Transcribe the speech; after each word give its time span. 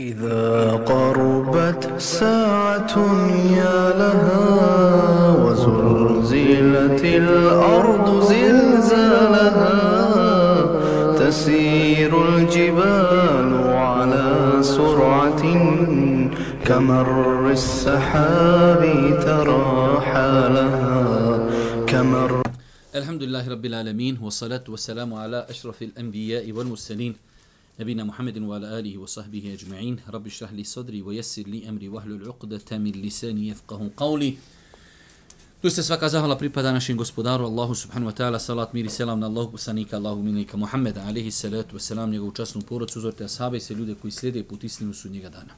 إذا 0.00 0.72
قربت 0.88 2.00
ساعة 2.00 2.94
يا 3.56 3.80
لها 4.00 4.40
وزلزلت 5.44 7.04
الأرض 7.04 8.22
زلزالها 8.32 9.76
تسير 11.18 12.12
الجبال 12.28 13.50
على 13.68 14.58
سرعة 14.62 15.42
كمر 16.64 17.50
السحاب 17.50 18.82
ترى 19.26 20.00
حالها 20.00 20.96
كمر 21.86 22.42
الحمد 22.94 23.22
لله 23.22 23.48
رب 23.48 23.64
العالمين 23.66 24.18
والصلاة 24.22 24.64
والسلام 24.68 25.14
على 25.14 25.46
أشرف 25.50 25.82
الأنبياء 25.82 26.52
والمرسلين 26.52 27.14
نبينا 27.79 28.03
محمد 28.03 28.37
وعلى 28.37 28.79
آله 28.79 28.97
وصحبه 28.97 29.53
أجمعين 29.53 29.99
رب 30.09 30.27
اشرح 30.27 30.51
لي 30.51 30.63
صدري 30.63 31.01
ويسر 31.01 31.43
لي 31.43 31.69
أمري 31.69 31.89
واحلل 31.89 32.27
عقدة 32.27 32.77
من 32.77 32.91
لساني 32.91 33.47
يفقه 33.47 33.91
قولي 33.97 34.37
Tu 35.61 35.69
se 35.69 35.83
svaka 35.83 36.09
zahvala 36.09 36.37
pripada 36.37 36.71
našem 36.71 36.97
gospodaru 36.97 37.45
Allahu 37.45 37.75
subhanahu 37.75 38.11
wa 38.11 38.15
ta'ala, 38.15 38.39
salat, 38.39 38.73
mir 38.73 38.85
i 38.85 38.89
selam 38.89 39.19
na 39.19 39.25
Allahu 39.25 39.51
poslanika, 39.51 39.97
Allahu 39.97 40.21
minika 40.21 40.57
Muhammeda, 40.57 41.01
alihi 41.07 41.31
salatu 41.31 41.75
wa 41.75 41.79
salam, 41.79 42.11
njegovu 42.11 42.31
časnu 42.31 42.61
porodcu, 42.61 42.99
uzorite 42.99 43.23
ashabe 43.25 43.57
i 43.57 43.59
sve 43.59 43.75
ljude 43.75 43.95
koji 43.95 44.11
slijede 44.11 44.43
put 44.43 44.63
istinu 44.63 44.93
su 44.93 45.09
njega 45.09 45.29
dana. 45.29 45.53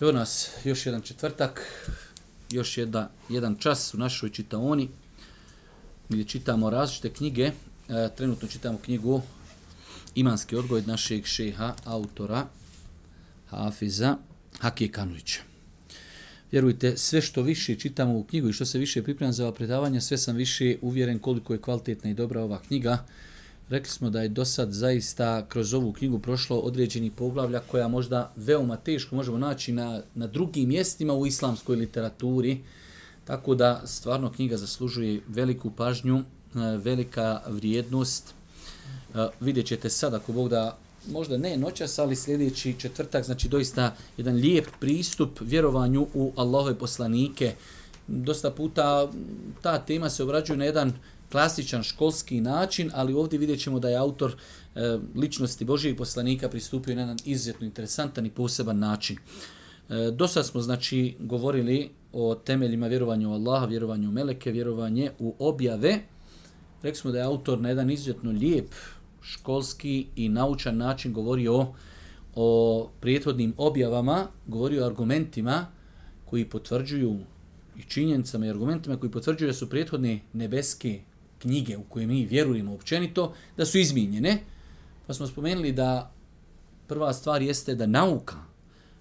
Evo 0.00 0.12
nas, 0.12 0.50
još 0.64 0.86
jedan 0.86 1.02
četvrtak, 1.02 1.60
još 2.50 2.78
jedna, 2.78 3.08
jedan 3.28 3.56
čas 3.56 3.94
u 3.94 3.98
našoj 3.98 4.30
čitaoni, 4.30 4.88
gdje 6.08 6.24
čitamo 6.24 6.70
različite 6.70 7.12
knjige, 7.12 7.52
e, 7.88 8.08
trenutno 8.16 8.48
čitamo 8.48 8.78
knjigu 8.84 9.22
Imanski 10.15 10.55
odgoj 10.55 10.81
našeg 10.81 11.25
šeha, 11.25 11.75
autora, 11.85 12.47
Hafiza, 13.49 14.17
Hakije 14.59 14.91
Kanulića. 14.91 15.39
Vjerujte, 16.51 16.97
sve 16.97 17.21
što 17.21 17.41
više 17.41 17.75
čitamo 17.75 18.17
u 18.17 18.23
knjigu 18.23 18.49
i 18.49 18.53
što 18.53 18.65
se 18.65 18.79
više 18.79 19.03
pripremam 19.03 19.33
za 19.33 19.43
ova 19.43 19.53
predavanja, 19.53 20.01
sve 20.01 20.17
sam 20.17 20.35
više 20.35 20.77
uvjeren 20.81 21.19
koliko 21.19 21.53
je 21.53 21.61
kvalitetna 21.61 22.09
i 22.09 22.13
dobra 22.13 22.43
ova 22.43 22.61
knjiga. 22.61 23.05
Rekli 23.69 23.89
smo 23.89 24.09
da 24.09 24.21
je 24.21 24.29
do 24.29 24.45
sad 24.45 24.71
zaista 24.71 25.45
kroz 25.49 25.73
ovu 25.73 25.93
knjigu 25.93 26.19
prošlo 26.19 26.57
određeni 26.57 27.11
poglavlja 27.11 27.59
koja 27.59 27.87
možda 27.87 28.33
veoma 28.35 28.75
teško 28.75 29.15
možemo 29.15 29.37
naći 29.37 29.71
na, 29.71 30.01
na 30.15 30.27
drugim 30.27 30.69
mjestima 30.69 31.13
u 31.13 31.27
islamskoj 31.27 31.75
literaturi. 31.75 32.59
Tako 33.25 33.55
da 33.55 33.81
stvarno 33.85 34.31
knjiga 34.31 34.57
zaslužuje 34.57 35.21
veliku 35.27 35.71
pažnju, 35.71 36.17
e, 36.17 36.23
velika 36.77 37.41
vrijednost. 37.47 38.33
E, 39.15 39.27
vidjet 39.39 39.65
ćete 39.65 39.89
sad 39.89 40.13
ako 40.13 40.31
Bog 40.33 40.49
da 40.49 40.77
možda 41.07 41.37
ne 41.37 41.57
noćas, 41.57 41.99
ali 41.99 42.15
sljedeći 42.15 42.75
četvrtak, 42.79 43.25
znači 43.25 43.47
doista 43.47 43.95
jedan 44.17 44.35
lijep 44.35 44.65
pristup 44.79 45.39
vjerovanju 45.41 46.07
u 46.13 46.33
Allahove 46.35 46.75
poslanike. 46.75 47.53
Dosta 48.07 48.51
puta 48.51 49.11
ta 49.61 49.79
tema 49.79 50.09
se 50.09 50.23
obrađuje 50.23 50.57
na 50.57 50.65
jedan 50.65 50.93
klasičan 51.31 51.83
školski 51.83 52.41
način, 52.41 52.91
ali 52.93 53.13
ovdje 53.13 53.39
vidjet 53.39 53.59
ćemo 53.59 53.79
da 53.79 53.89
je 53.89 53.97
autor 53.97 54.35
e, 54.75 54.97
ličnosti 55.15 55.65
Božijeg 55.65 55.97
poslanika 55.97 56.49
pristupio 56.49 56.95
na 56.95 57.01
jedan 57.01 57.17
izuzetno 57.25 57.65
interesantan 57.65 58.25
i 58.25 58.29
poseban 58.29 58.79
način. 58.79 59.17
E, 59.89 60.11
do 60.11 60.27
sad 60.27 60.45
smo 60.45 60.61
znači 60.61 61.15
govorili 61.19 61.89
o 62.13 62.35
temeljima 62.35 62.87
vjerovanja 62.87 63.29
u 63.29 63.33
Allaha, 63.33 63.65
vjerovanju 63.65 64.09
u 64.09 64.11
Meleke, 64.11 64.51
vjerovanje 64.51 65.11
u 65.19 65.35
objave. 65.39 65.99
Rekli 66.81 66.99
smo 66.99 67.11
da 67.11 67.17
je 67.17 67.23
autor 67.23 67.61
na 67.61 67.69
jedan 67.69 67.91
izuzetno 67.91 68.31
lijep 68.31 68.67
školski 69.21 70.07
i 70.15 70.29
naučan 70.29 70.77
način 70.77 71.13
govorio 71.13 71.55
o, 71.55 71.73
o 72.35 72.89
prijethodnim 72.99 73.53
objavama, 73.57 74.27
govorio 74.47 74.83
o 74.83 74.87
argumentima 74.87 75.65
koji 76.25 76.45
potvrđuju 76.45 77.19
i 77.77 77.83
činjenicama 77.83 78.45
i 78.45 78.49
argumentima 78.49 78.97
koji 78.97 79.11
potvrđuju 79.11 79.47
da 79.47 79.53
su 79.53 79.69
prijethodne 79.69 80.19
nebeske 80.33 81.01
knjige 81.39 81.77
u 81.77 81.83
koje 81.83 82.07
mi 82.07 82.25
vjerujemo 82.25 82.73
općenito, 82.73 83.33
da 83.57 83.65
su 83.65 83.77
izmijenjene. 83.77 84.39
Pa 85.07 85.13
smo 85.13 85.27
spomenuli 85.27 85.71
da 85.71 86.11
prva 86.87 87.13
stvar 87.13 87.41
jeste 87.41 87.75
da 87.75 87.85
nauka, 87.85 88.35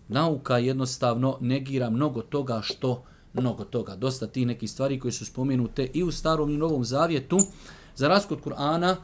nauka 0.09 0.59
jednostavno 0.59 1.38
negira 1.41 1.91
mnogo 1.91 2.22
toga 2.22 2.60
što 2.62 3.04
mnogo 3.32 3.64
toga. 3.64 3.97
Dosta 3.97 4.26
tih 4.26 4.47
nekih 4.47 4.70
stvari 4.70 5.00
koje 5.00 5.12
su 5.12 5.25
spomenute 5.25 5.91
i 5.94 6.03
u 6.03 6.12
starom 6.12 6.50
i 6.50 6.56
novom 6.56 6.84
zavjetu. 6.84 7.38
Za 7.97 8.09
raskod 8.09 8.38
Kur'ana, 8.44 8.97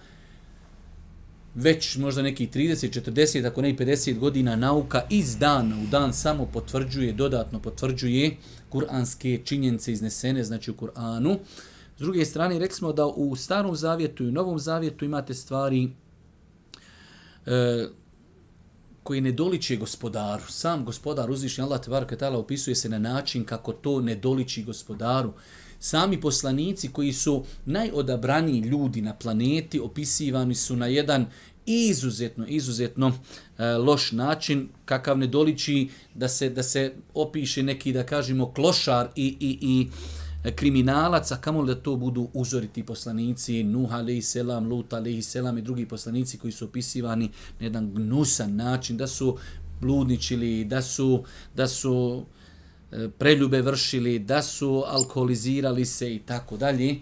već 1.55 1.97
možda 1.97 2.23
neki 2.23 2.47
30, 2.47 3.01
40, 3.01 3.47
ako 3.47 3.63
ne 3.63 3.71
i 3.71 3.77
50 3.77 4.19
godina 4.19 4.57
nauka 4.57 5.03
iz 5.11 5.39
dana 5.39 5.77
u 5.83 5.87
dan 5.87 6.13
samo 6.13 6.47
potvrđuje, 6.47 7.13
dodatno 7.13 7.61
potvrđuje 7.61 8.37
kuranske 8.69 9.41
činjenice 9.45 9.93
iznesene, 9.93 10.45
znači 10.45 10.71
u 10.71 10.75
Kur'anu. 10.75 11.39
S 11.97 12.01
druge 12.01 12.25
strane, 12.25 12.59
rekli 12.59 12.77
smo 12.77 12.93
da 12.93 13.07
u 13.07 13.37
starom 13.37 13.77
zavjetu 13.77 14.25
i 14.25 14.29
u 14.29 14.33
novom 14.33 14.59
zavjetu 14.59 15.05
imate 15.05 15.35
stvari 15.35 15.91
e, 17.47 17.87
koji 19.03 19.21
ne 19.21 19.33
doliče 19.33 19.77
gospodaru. 19.77 20.43
Sam 20.49 20.85
gospodar 20.85 21.31
uzvišnji 21.31 21.65
Allah 21.65 21.81
tebara 21.81 22.07
katala 22.07 22.39
opisuje 22.39 22.75
se 22.75 22.89
na 22.89 22.99
način 22.99 23.45
kako 23.45 23.73
to 23.73 24.01
ne 24.01 24.15
doliči 24.15 24.65
gospodaru. 24.65 25.33
Sami 25.85 26.21
poslanici 26.21 26.89
koji 26.89 27.13
su 27.13 27.45
najodabraniji 27.67 28.61
ljudi 28.61 29.03
na 29.03 29.15
planeti 29.15 29.81
opisivani 29.81 30.55
su 30.55 30.77
na 30.77 30.87
jedan 30.87 31.27
izuzetno, 31.67 32.47
izuzetno 32.47 33.13
e, 33.59 33.65
loš 33.65 34.13
način 34.13 34.69
kakav 34.85 35.19
ne 35.19 35.27
doliči 35.27 35.89
da 36.15 36.29
se, 36.29 36.49
da 36.51 36.63
se 36.63 36.93
opiše 37.15 37.63
neki, 37.63 37.93
da 37.93 38.07
kažemo, 38.07 38.53
klošar 38.53 39.09
i, 39.17 39.37
i, 39.41 39.59
i 39.61 39.89
kriminalac, 40.57 41.33
a 41.33 41.37
kamo 41.37 41.65
da 41.65 41.75
to 41.75 41.97
budu 41.97 42.29
uzoriti 42.33 42.87
poslanici, 42.87 43.63
Nuh 43.65 43.93
alaih 43.93 44.27
selam, 44.27 44.69
Lut 44.69 44.93
alaih 44.93 45.25
selam 45.27 45.59
i 45.59 45.63
drugi 45.63 45.87
poslanici 45.89 46.39
koji 46.39 46.53
su 46.53 46.65
opisivani 46.65 47.31
na 47.61 47.67
jedan 47.67 47.95
gnusan 47.95 48.57
način, 48.57 48.97
da 48.97 49.07
su 49.07 49.37
bludničili, 49.81 50.65
da 50.65 50.83
su, 50.83 51.25
da 51.57 51.69
su 51.69 52.25
E, 52.95 53.09
preljube 53.09 53.63
vršili, 53.63 54.19
da 54.19 54.43
su 54.43 54.85
alkoholizirali 54.87 55.85
se 55.85 56.15
i 56.15 56.19
tako 56.19 56.57
dalje. 56.57 56.97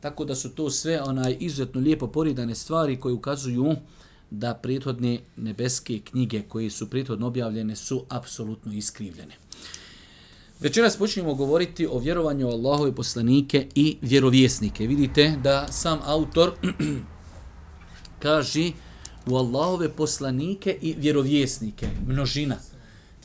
Tako 0.00 0.24
da 0.24 0.34
su 0.34 0.50
to 0.50 0.70
sve 0.70 1.02
onaj 1.02 1.36
izuzetno 1.40 1.80
lijepo 1.80 2.06
poridane 2.06 2.54
stvari 2.54 3.00
koje 3.00 3.12
ukazuju 3.12 3.76
da 4.30 4.54
prethodne 4.54 5.18
nebeske 5.36 6.00
knjige 6.00 6.42
koje 6.48 6.70
su 6.70 6.90
prethodno 6.90 7.26
objavljene 7.26 7.76
su 7.76 8.04
apsolutno 8.08 8.72
iskrivljene. 8.72 9.34
Večeras 10.60 10.96
počinjemo 10.96 11.34
govoriti 11.34 11.86
o 11.86 11.98
vjerovanju 11.98 12.48
Allahove 12.48 12.94
poslanike 12.94 13.66
i 13.74 13.96
vjerovjesnike. 14.02 14.86
Vidite 14.86 15.38
da 15.42 15.66
sam 15.72 15.98
autor 16.04 16.52
kaže 18.22 18.70
u 19.26 19.36
Allahove 19.36 19.88
poslanike 19.88 20.78
i 20.82 20.94
vjerovjesnike, 20.98 21.88
množina. 22.06 22.56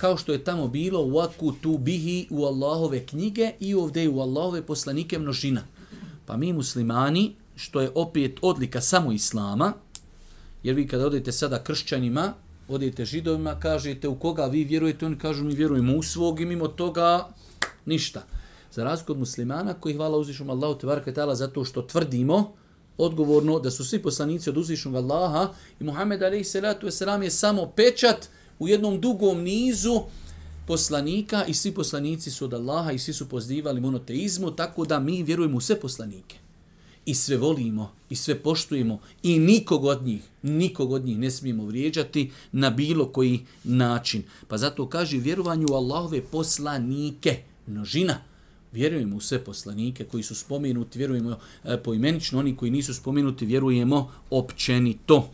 Kao 0.02 0.18
što 0.18 0.32
je 0.32 0.44
tamo 0.44 0.68
bilo 0.68 1.06
u 1.06 1.20
aku 1.20 1.52
tu 1.52 1.78
bihi 1.78 2.28
u 2.30 2.46
Allahove 2.46 3.06
knjige 3.06 3.52
i 3.60 3.76
ovdje 3.76 4.10
u 4.10 4.20
Allahove 4.20 4.62
poslanike 4.62 5.20
množina. 5.20 5.62
Pa 6.26 6.38
mi 6.38 6.54
muslimani, 6.54 7.36
što 7.56 7.82
je 7.82 7.92
opet 7.96 8.40
odlika 8.42 8.82
samo 8.82 9.12
Islama, 9.12 9.74
jer 10.64 10.76
vi 10.76 10.88
kada 10.88 11.06
odete 11.06 11.32
sada 11.32 11.64
kršćanima, 11.64 12.34
odete 12.68 13.06
židovima, 13.06 13.60
kažete 13.60 14.08
u 14.08 14.20
koga 14.20 14.46
vi 14.46 14.64
vjerujete, 14.64 15.06
oni 15.06 15.18
kažu 15.18 15.44
mi 15.44 15.56
vjerujemo 15.56 15.96
u 15.96 16.04
svog 16.04 16.40
i 16.40 16.46
mimo 16.46 16.68
toga 16.68 17.28
ništa. 17.86 18.24
Za 18.72 18.84
razliku 18.84 19.12
od 19.12 19.20
muslimana 19.20 19.74
koji 19.74 19.96
hvala 19.96 20.18
uzvišom 20.18 20.50
Allahu 20.50 20.80
te 20.80 20.88
baraka 20.88 21.14
ta'ala 21.14 21.34
zato 21.34 21.66
što 21.66 21.82
tvrdimo 21.82 22.54
odgovorno 22.98 23.60
da 23.60 23.72
su 23.72 23.86
svi 23.86 24.02
poslanici 24.02 24.50
od 24.50 24.58
uzvišnog 24.58 24.96
Allaha 24.96 25.54
i 25.80 25.84
Muhammed 25.84 26.24
alaihi 26.24 26.44
salatu 26.44 26.88
wasalam 26.88 27.22
je 27.22 27.30
samo 27.30 27.66
pečat 27.76 28.30
u 28.62 28.68
jednom 28.68 29.02
dugom 29.02 29.42
nizu 29.42 30.02
poslanika 30.68 31.46
i 31.46 31.54
svi 31.54 31.72
poslanici 31.72 32.32
su 32.32 32.46
od 32.46 32.54
Allaha 32.54 32.92
i 32.92 33.00
svi 33.00 33.14
su 33.14 33.30
pozdivali 33.30 33.82
monoteizmu, 33.82 34.52
tako 34.52 34.86
da 34.86 35.00
mi 35.00 35.24
vjerujemo 35.24 35.58
u 35.58 35.62
sve 35.62 35.80
poslanike 35.80 36.38
i 37.06 37.16
sve 37.16 37.38
volimo 37.38 37.92
i 38.10 38.16
sve 38.16 38.36
poštujemo 38.40 39.00
i 39.24 39.40
nikog 39.40 39.86
od 39.86 40.04
njih, 40.04 40.22
nikog 40.42 40.92
od 40.92 41.06
njih 41.06 41.18
ne 41.18 41.32
smijemo 41.32 41.66
vrijeđati 41.66 42.32
na 42.52 42.70
bilo 42.70 43.06
koji 43.06 43.40
način. 43.64 44.24
Pa 44.48 44.58
zato 44.58 44.90
kaže 44.90 45.18
vjerovanju 45.18 45.68
u 45.72 45.76
Allahove 45.76 46.22
poslanike, 46.22 47.38
množina, 47.68 48.22
vjerujemo 48.72 49.16
u 49.16 49.22
sve 49.22 49.44
poslanike 49.44 50.04
koji 50.04 50.24
su 50.24 50.36
spomenuti, 50.36 50.98
vjerujemo 50.98 51.38
e, 51.64 51.78
poimenično, 51.78 52.40
oni 52.40 52.56
koji 52.56 52.72
nisu 52.72 52.94
spomenuti, 52.94 53.46
vjerujemo 53.46 54.12
općenito. 54.30 55.16
to. 55.16 55.32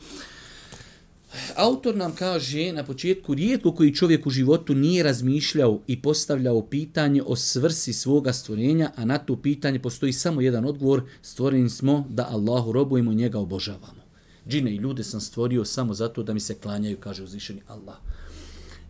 Autor 1.56 1.96
nam 1.96 2.16
kaže 2.16 2.72
na 2.72 2.84
početku, 2.84 3.34
rijetko 3.34 3.72
koji 3.72 3.96
čovjek 3.96 4.28
u 4.28 4.30
životu 4.30 4.76
nije 4.76 5.04
razmišljao 5.04 5.80
i 5.88 6.02
postavljao 6.02 6.62
pitanje 6.62 7.24
o 7.26 7.36
svrsi 7.36 7.94
svoga 7.94 8.34
stvorenja, 8.34 8.92
a 8.96 9.06
na 9.06 9.18
to 9.18 9.36
pitanje 9.36 9.80
postoji 9.80 10.14
samo 10.14 10.42
jedan 10.42 10.66
odgovor, 10.66 11.02
stvoreni 11.22 11.70
smo 11.70 12.06
da 12.10 12.28
Allahu 12.32 12.72
robujemo 12.72 13.12
i 13.12 13.16
njega 13.16 13.40
obožavamo. 13.40 14.08
džine 14.48 14.72
i 14.72 14.76
ljude 14.76 15.04
sam 15.04 15.22
stvorio 15.22 15.66
samo 15.66 15.94
zato 15.94 16.24
da 16.24 16.34
mi 16.34 16.40
se 16.40 16.56
klanjaju, 16.56 16.98
kaže 16.98 17.24
uzvišeni 17.24 17.62
Allah. 17.68 17.96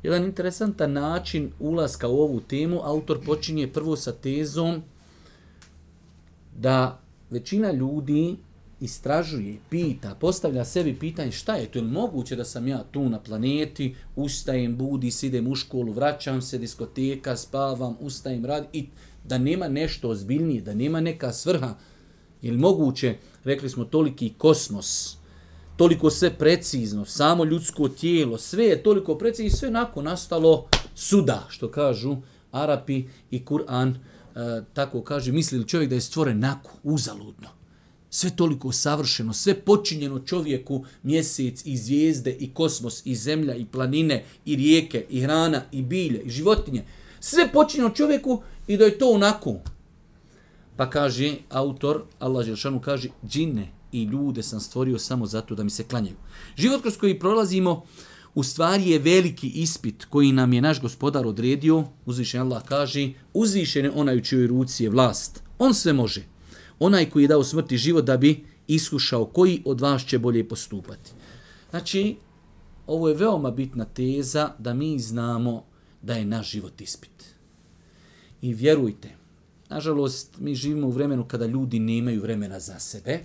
Jedan 0.04 0.24
interesantan 0.24 0.94
način 0.94 1.52
ulaska 1.60 2.08
u 2.08 2.20
ovu 2.20 2.40
temu, 2.40 2.82
autor 2.84 3.26
počinje 3.26 3.68
prvo 3.68 3.96
sa 3.96 4.12
tezom 4.12 4.82
da 6.58 7.00
većina 7.30 7.72
ljudi 7.72 8.36
istražuje, 8.80 9.58
pita, 9.70 10.16
postavlja 10.16 10.66
sebi 10.66 11.00
pitanje 11.00 11.32
šta 11.32 11.56
je 11.56 11.66
to, 11.66 11.80
je 11.80 11.84
moguće 11.84 12.36
da 12.36 12.46
sam 12.46 12.68
ja 12.68 12.84
tu 12.92 13.10
na 13.10 13.20
planeti, 13.20 13.96
ustajem, 14.16 14.78
budi, 14.78 15.12
idem 15.22 15.48
u 15.48 15.56
školu, 15.56 15.92
vraćam 15.92 16.42
se, 16.42 16.58
diskoteka, 16.58 17.38
spavam, 17.38 17.96
ustajem, 18.00 18.46
radim 18.46 18.70
i 18.74 18.88
da 19.24 19.38
nema 19.38 19.68
nešto 19.68 20.10
ozbiljnije, 20.10 20.62
da 20.62 20.74
nema 20.74 21.02
neka 21.02 21.34
svrha, 21.34 21.76
je 22.42 22.52
li 22.52 22.58
moguće, 22.58 23.16
rekli 23.44 23.70
smo, 23.70 23.86
toliki 23.86 24.34
kosmos, 24.38 25.18
toliko 25.78 26.10
sve 26.10 26.34
precizno, 26.34 27.06
samo 27.06 27.46
ljudsko 27.46 27.90
tijelo, 27.90 28.38
sve 28.38 28.66
je 28.66 28.84
toliko 28.84 29.18
precizno 29.18 29.48
i 29.48 29.50
sve 29.50 29.72
nakon 29.72 30.06
nastalo 30.06 30.68
suda, 30.96 31.46
što 31.50 31.72
kažu 31.72 32.18
Arapi 32.52 33.06
i 33.32 33.46
Kur'an, 33.46 33.94
e, 34.36 34.62
tako 34.74 35.02
kaže, 35.02 35.32
misli 35.32 35.58
li 35.60 35.68
čovjek 35.68 35.90
da 35.90 35.96
je 35.96 36.02
stvoren 36.02 36.40
nako, 36.40 36.72
uzaludno. 36.84 37.58
Sve 38.10 38.30
toliko 38.36 38.72
savršeno, 38.72 39.34
sve 39.34 39.54
počinjeno 39.54 40.20
čovjeku, 40.20 40.86
mjesec 41.04 41.66
i 41.66 41.78
zvijezde 41.78 42.32
i 42.32 42.54
kosmos 42.54 43.06
i 43.06 43.16
zemlja 43.16 43.56
i 43.56 43.66
planine 43.66 44.24
i 44.46 44.56
rijeke 44.56 45.06
i 45.10 45.22
hrana 45.22 45.62
i 45.72 45.82
bilje 45.82 46.22
i 46.22 46.30
životinje. 46.30 46.86
Sve 47.20 47.52
počinjeno 47.52 47.90
čovjeku 47.90 48.42
i 48.68 48.78
da 48.78 48.86
je 48.86 48.98
to 48.98 49.10
onako. 49.10 49.56
Pa 50.76 50.90
kaže 50.90 51.36
autor, 51.50 52.04
Allah 52.20 52.46
Želšanu 52.46 52.82
kaže, 52.82 53.10
džine 53.28 53.68
i 53.92 54.04
ljude 54.04 54.44
sam 54.44 54.60
stvorio 54.60 55.00
samo 55.00 55.26
zato 55.26 55.56
da 55.56 55.64
mi 55.64 55.70
se 55.70 55.84
klanjaju. 55.84 56.16
Život 56.58 56.82
kroz 56.82 56.98
koji 56.98 57.20
prolazimo 57.20 57.84
u 58.36 58.44
stvari 58.44 58.90
je 58.90 59.00
veliki 59.00 59.48
ispit 59.48 60.06
koji 60.06 60.32
nam 60.32 60.54
je 60.54 60.62
naš 60.62 60.82
gospodar 60.82 61.28
odredio. 61.28 61.84
Uzvišen 62.06 62.42
Allah 62.42 62.64
kaže, 62.64 63.10
uzvišen 63.34 63.86
je 63.86 63.92
onaj 63.92 64.18
u 64.18 64.24
čijoj 64.24 64.48
ruci 64.48 64.84
je 64.84 64.90
vlast. 64.90 65.44
On 65.60 65.74
sve 65.74 65.94
može. 65.94 66.37
Onaj 66.80 67.10
koji 67.10 67.24
je 67.24 67.28
dao 67.28 67.44
smrti 67.44 67.78
život 67.78 68.06
da 68.06 68.18
bi 68.18 68.46
iskušao 68.68 69.26
koji 69.26 69.62
od 69.66 69.82
vas 69.82 70.06
će 70.06 70.20
bolje 70.20 70.48
postupati. 70.48 71.12
Znači, 71.70 72.16
ovo 72.88 73.10
je 73.10 73.16
veoma 73.16 73.52
bitna 73.52 73.86
teza 73.86 74.52
da 74.60 74.74
mi 74.74 75.00
znamo 75.00 75.64
da 76.02 76.14
je 76.14 76.26
naš 76.26 76.52
život 76.52 76.82
ispit. 76.82 77.36
I 78.42 78.54
vjerujte, 78.54 79.10
nažalost, 79.70 80.38
mi 80.40 80.56
živimo 80.56 80.88
u 80.88 80.92
vremenu 80.92 81.26
kada 81.28 81.46
ljudi 81.46 81.80
nemaju 81.80 82.22
vremena 82.22 82.60
za 82.60 82.80
sebe, 82.80 83.20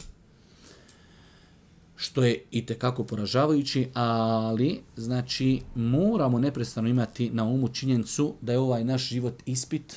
što 1.96 2.24
je 2.24 2.44
i 2.50 2.66
tekako 2.66 3.04
poražavajući, 3.04 3.88
ali 3.94 4.80
znači 4.96 5.60
moramo 5.74 6.38
neprestano 6.38 6.88
imati 6.88 7.30
na 7.30 7.44
umu 7.44 7.68
činjencu 7.68 8.34
da 8.40 8.52
je 8.52 8.58
ovaj 8.58 8.84
naš 8.84 9.08
život 9.08 9.42
ispit, 9.46 9.96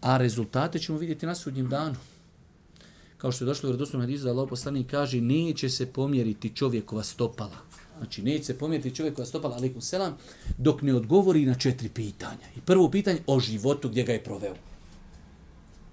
a 0.00 0.16
rezultate 0.16 0.78
ćemo 0.78 0.98
vidjeti 0.98 1.26
na 1.26 1.34
sudnjem 1.34 1.68
danu. 1.68 1.96
Kao 3.18 3.32
što 3.32 3.44
je 3.44 3.46
došlo 3.46 3.68
u 3.68 3.72
redosnom 3.72 4.02
hadisu 4.02 4.24
da 4.24 4.30
Allah 4.30 4.48
poslanik 4.48 4.90
kaže 4.90 5.20
neće 5.20 5.68
se 5.68 5.86
pomjeriti 5.86 6.54
čovjekova 6.54 7.02
stopala. 7.02 7.56
Znači 7.98 8.22
neće 8.22 8.44
se 8.44 8.58
pomjeriti 8.58 8.94
čovjekova 8.94 9.26
stopala, 9.26 9.56
alaikum 9.56 9.80
selam, 9.80 10.16
dok 10.58 10.82
ne 10.82 10.94
odgovori 10.94 11.46
na 11.46 11.54
četiri 11.54 11.88
pitanja. 11.88 12.46
I 12.56 12.60
prvo 12.60 12.90
pitanje 12.90 13.18
o 13.26 13.40
životu 13.40 13.88
gdje 13.88 14.04
ga 14.04 14.12
je 14.12 14.24
proveo 14.24 14.54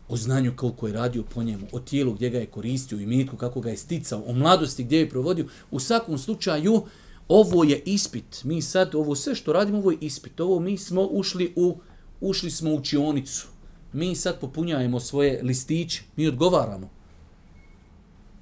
o 0.07 0.18
znanju 0.18 0.54
koliko 0.56 0.88
je 0.88 0.94
radio 0.94 1.24
po 1.24 1.44
njemu, 1.44 1.68
o 1.72 1.80
tijelu 1.80 2.13
gdje 2.13 2.30
ga 2.30 2.40
je 2.40 2.46
koristio, 2.46 3.00
i 3.00 3.06
mitku 3.06 3.38
kako 3.38 3.62
ga 3.62 3.69
je 3.69 3.78
sticao, 3.78 4.24
o 4.28 4.34
mladosti 4.34 4.84
gdje 4.84 5.00
je 5.00 5.10
provodio. 5.10 5.46
U 5.72 5.80
svakom 5.80 6.18
slučaju, 6.18 6.81
ovo 7.28 7.63
je 7.63 7.81
ispit. 7.86 8.44
Mi 8.44 8.62
sad, 8.62 8.96
ovo 8.96 9.16
sve 9.16 9.36
što 9.36 9.54
radimo, 9.54 9.78
ovo 9.78 9.92
je 9.92 9.98
ispit. 10.02 10.40
Ovo 10.40 10.60
mi 10.60 10.78
smo 10.78 11.07
ušli 11.12 11.54
u, 11.56 11.78
ušli 12.22 12.52
smo 12.52 12.72
u 12.72 12.75
učionicu. 12.75 13.48
Mi 13.95 14.15
sad 14.15 14.39
popunjajemo 14.39 15.00
svoje 15.00 15.44
listiće, 15.44 16.03
mi 16.15 16.27
odgovaramo. 16.27 16.89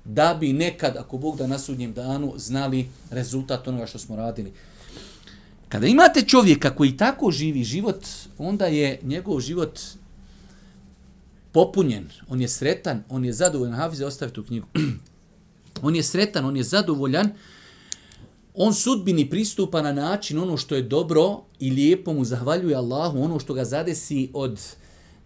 Da 0.06 0.38
bi 0.40 0.54
nekad, 0.54 0.98
ako 0.98 1.18
Bog 1.18 1.38
da 1.38 1.48
na 1.48 1.60
sudnjem 1.60 1.94
danu, 1.94 2.34
znali 2.38 2.88
rezultat 3.12 3.68
onoga 3.68 3.86
što 3.86 4.00
smo 4.00 4.16
radili. 4.16 4.54
Kada 5.70 5.88
imate 5.88 6.22
čovjeka 6.22 6.76
koji 6.76 6.98
tako 6.98 7.32
živi 7.32 7.64
život, 7.64 8.06
onda 8.38 8.66
je 8.66 9.00
njegov 9.04 9.40
život 9.40 9.80
popunjen, 11.52 12.10
on 12.30 12.42
je 12.42 12.48
sretan, 12.48 13.04
on 13.10 13.26
je 13.26 13.34
zadovoljan. 13.34 13.76
Hafize, 13.76 14.06
ostavi 14.06 14.34
tu 14.34 14.44
knjigu. 14.44 14.68
on 15.88 15.96
je 15.96 16.04
sretan, 16.04 16.46
on 16.46 16.58
je 16.58 16.64
zadovoljan. 16.64 17.30
On 18.54 18.74
sudbini 18.74 19.30
pristupa 19.30 19.82
na 19.82 19.94
način 19.94 20.40
ono 20.40 20.58
što 20.58 20.76
je 20.76 20.82
dobro 20.82 21.44
i 21.60 21.72
lijepo 21.72 22.14
mu 22.14 22.26
zahvaljuje 22.26 22.76
Allahu, 22.76 23.22
ono 23.24 23.40
što 23.40 23.54
ga 23.54 23.66
zadesi 23.66 24.30
od 24.34 24.60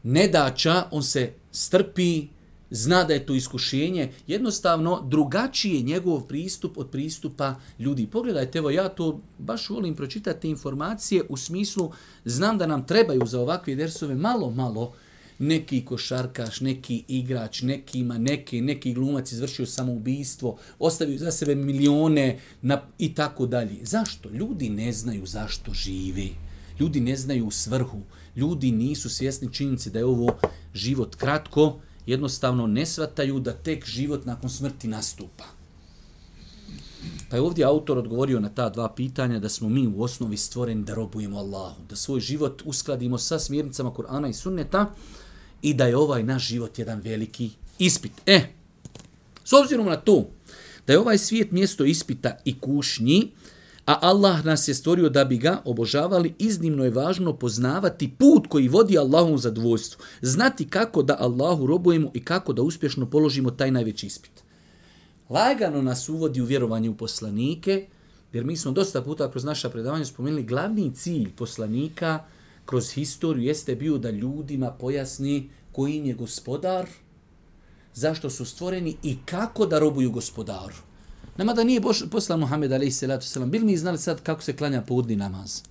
nedača, 0.03 0.83
on 0.91 1.03
se 1.03 1.31
strpi, 1.51 2.27
zna 2.69 3.03
da 3.03 3.13
je 3.13 3.25
to 3.25 3.33
iskušenje, 3.33 4.11
jednostavno 4.27 5.01
drugačiji 5.07 5.75
je 5.75 5.81
njegov 5.81 6.21
pristup 6.21 6.77
od 6.77 6.89
pristupa 6.89 7.55
ljudi. 7.79 8.07
Pogledajte, 8.07 8.57
evo 8.57 8.69
ja 8.69 8.89
to 8.89 9.19
baš 9.37 9.69
volim 9.69 9.95
pročitati 9.95 10.49
informacije 10.49 11.23
u 11.29 11.37
smislu, 11.37 11.91
znam 12.25 12.57
da 12.57 12.67
nam 12.67 12.85
trebaju 12.85 13.25
za 13.25 13.41
ovakve 13.41 13.75
dersove 13.75 14.15
malo, 14.15 14.51
malo 14.51 14.93
neki 15.39 15.85
košarkaš, 15.85 16.61
neki 16.61 17.03
igrač, 17.07 17.61
neki 17.61 17.99
ima 17.99 18.17
neki, 18.17 18.61
neki 18.61 18.93
glumac 18.93 19.31
izvršio 19.31 19.65
samoubistvo, 19.65 20.57
ostavio 20.79 21.17
za 21.17 21.31
sebe 21.31 21.55
milione 21.55 22.39
na, 22.61 22.81
i 22.99 23.13
tako 23.15 23.45
dalje. 23.45 23.77
Zašto? 23.81 24.29
Ljudi 24.29 24.69
ne 24.69 24.91
znaju 24.91 25.25
zašto 25.25 25.73
žive. 25.73 26.27
Ljudi 26.79 26.99
ne 26.99 27.15
znaju 27.15 27.51
svrhu. 27.51 28.01
Ljudi 28.37 28.71
nisu 28.71 29.09
svjesni 29.09 29.53
činjenice 29.53 29.89
da 29.89 29.99
je 29.99 30.05
ovo 30.05 30.37
život 30.73 31.15
kratko, 31.15 31.79
jednostavno 32.05 32.67
ne 32.67 32.85
svataju 32.85 33.39
da 33.39 33.53
tek 33.53 33.85
život 33.85 34.25
nakon 34.25 34.49
smrti 34.49 34.87
nastupa. 34.87 35.43
Pa 37.29 37.35
je 37.35 37.41
ovdje 37.41 37.65
autor 37.65 37.97
odgovorio 37.97 38.39
na 38.39 38.49
ta 38.49 38.69
dva 38.69 38.89
pitanja 38.93 39.39
da 39.39 39.49
smo 39.49 39.69
mi 39.69 39.87
u 39.87 40.01
osnovi 40.01 40.37
stvoreni 40.37 40.83
da 40.83 40.93
robujemo 40.93 41.37
Allahu, 41.37 41.81
da 41.89 41.95
svoj 41.95 42.19
život 42.19 42.61
uskladimo 42.65 43.17
sa 43.17 43.39
smjernicama 43.39 43.91
Kur'ana 43.91 44.29
i 44.29 44.33
Sunneta, 44.33 44.93
i 45.61 45.73
da 45.73 45.85
je 45.85 45.97
ovaj 45.97 46.23
naš 46.23 46.47
život 46.47 46.79
jedan 46.79 47.01
veliki 47.01 47.49
ispit. 47.79 48.11
E, 48.25 48.41
s 49.43 49.53
obzirom 49.53 49.85
na 49.85 49.95
to 49.95 50.29
da 50.87 50.93
je 50.93 50.99
ovaj 50.99 51.17
svijet 51.17 51.51
mjesto 51.51 51.85
ispita 51.85 52.37
i 52.45 52.59
kušnji, 52.59 53.31
a 53.87 53.99
Allah 54.01 54.45
nas 54.45 54.67
je 54.67 54.73
stvorio 54.73 55.09
da 55.09 55.25
bi 55.25 55.37
ga 55.37 55.61
obožavali, 55.65 56.35
iznimno 56.39 56.83
je 56.83 56.91
važno 56.91 57.33
poznavati 57.33 58.11
put 58.17 58.47
koji 58.47 58.67
vodi 58.67 58.97
Allahu 58.97 59.37
za 59.37 59.49
zadovoljstvu. 59.49 60.03
Znati 60.21 60.69
kako 60.69 61.03
da 61.03 61.17
Allahu 61.19 61.65
robujemo 61.65 62.11
i 62.13 62.23
kako 62.23 62.53
da 62.53 62.61
uspješno 62.61 63.09
položimo 63.09 63.51
taj 63.51 63.71
najveći 63.71 64.07
ispit. 64.07 64.43
Lagano 65.29 65.81
nas 65.81 66.09
uvodi 66.09 66.41
u 66.41 66.45
vjerovanje 66.45 66.89
u 66.89 66.97
poslanike, 66.97 67.87
jer 68.33 68.45
mi 68.45 68.57
smo 68.57 68.71
dosta 68.71 69.01
puta 69.01 69.31
kroz 69.31 69.43
naša 69.43 69.69
predavanja 69.69 70.05
spomenuli 70.05 70.43
glavni 70.43 70.95
cilj 70.95 71.31
poslanika– 71.35 72.19
kroz 72.67 72.91
historiju 72.91 73.43
jeste 73.43 73.75
bio 73.75 73.97
da 73.97 74.09
ljudima 74.09 74.71
pojasni 74.71 75.49
koji 75.71 75.95
im 75.95 76.05
je 76.05 76.13
gospodar, 76.13 76.87
zašto 77.93 78.29
su 78.29 78.45
stvoreni 78.45 78.97
i 79.03 79.17
kako 79.25 79.65
da 79.65 79.79
robuju 79.79 80.11
gospodaru. 80.11 80.86
Nama 81.37 81.53
da 81.53 81.63
nije 81.63 81.81
poslan 82.11 82.39
Muhammed 82.39 82.71
a.s. 82.71 83.37
Bili 83.45 83.65
mi 83.65 83.77
znali 83.77 83.97
sad 83.97 84.21
kako 84.23 84.41
se 84.41 84.55
klanja 84.55 84.81
podni 84.81 85.15
namaz? 85.15 85.61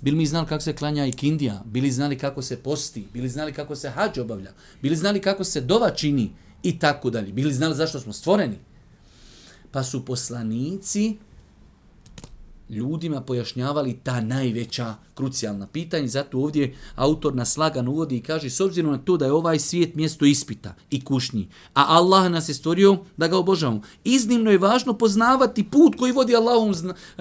Bili 0.00 0.16
mi 0.16 0.26
znali 0.26 0.46
kako 0.46 0.62
se 0.62 0.72
klanja 0.72 1.06
i 1.06 1.12
kindija? 1.12 1.62
Bili 1.64 1.90
znali 1.90 2.18
kako 2.18 2.42
se 2.42 2.56
posti? 2.56 3.06
Bili 3.12 3.28
znali 3.28 3.52
kako 3.52 3.76
se 3.76 3.90
hađ 3.90 4.18
obavlja? 4.18 4.52
Bili 4.82 4.96
znali 4.96 5.20
kako 5.20 5.44
se 5.44 5.60
dova 5.60 5.90
čini? 5.90 6.30
I 6.62 6.78
tako 6.78 7.10
dalje. 7.10 7.32
Bili 7.32 7.52
znali 7.52 7.74
zašto 7.74 8.00
smo 8.00 8.12
stvoreni? 8.12 8.58
Pa 9.70 9.82
su 9.82 10.04
poslanici 10.04 11.16
ljudima 12.72 13.20
pojašnjavali 13.20 13.98
ta 14.02 14.20
najveća 14.20 14.94
krucijalna 15.14 15.66
pitanja. 15.66 16.08
Zato 16.08 16.38
ovdje 16.38 16.74
autor 16.94 17.34
nas 17.34 17.56
lagan 17.56 17.88
uvodi 17.88 18.16
i 18.16 18.22
kaže 18.22 18.50
s 18.50 18.60
obzirom 18.60 18.92
na 18.92 18.98
to 18.98 19.16
da 19.16 19.24
je 19.24 19.32
ovaj 19.32 19.58
svijet 19.58 19.94
mjesto 19.94 20.24
ispita 20.24 20.74
i 20.90 21.04
kušnji, 21.04 21.48
a 21.74 21.84
Allah 21.88 22.30
nas 22.30 22.48
je 22.48 22.54
stvorio 22.54 22.98
da 23.16 23.28
ga 23.28 23.36
obožavamo. 23.36 23.80
Iznimno 24.04 24.50
je 24.50 24.58
važno 24.58 24.94
poznavati 24.94 25.64
put 25.64 25.96
koji 25.98 26.12
vodi 26.12 26.36
Allahom 26.36 26.74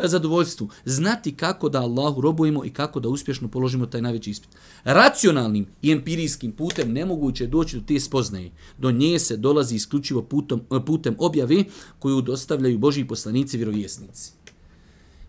zadovoljstvu. 0.04 0.70
Znati 0.86 1.36
kako 1.36 1.70
da 1.70 1.82
Allahu 1.82 2.22
robujemo 2.22 2.66
i 2.66 2.70
kako 2.70 3.00
da 3.00 3.10
uspješno 3.10 3.48
položimo 3.48 3.86
taj 3.86 4.02
najveći 4.02 4.32
ispit. 4.32 4.50
Racionalnim 4.84 5.68
i 5.82 5.92
empirijskim 5.92 6.52
putem 6.52 6.94
nemoguće 6.94 7.48
doći 7.48 7.78
do 7.78 7.84
te 7.88 8.00
spoznaje. 8.00 8.52
Do 8.78 8.92
nje 8.92 9.20
se 9.20 9.38
dolazi 9.38 9.76
isključivo 9.76 10.22
putem, 10.22 10.62
putem 10.86 11.16
objave 11.20 11.64
koju 12.00 12.22
dostavljaju 12.22 12.78
Božji 12.78 13.08
poslanici 13.08 13.58
vjerovjesnici 13.58 14.41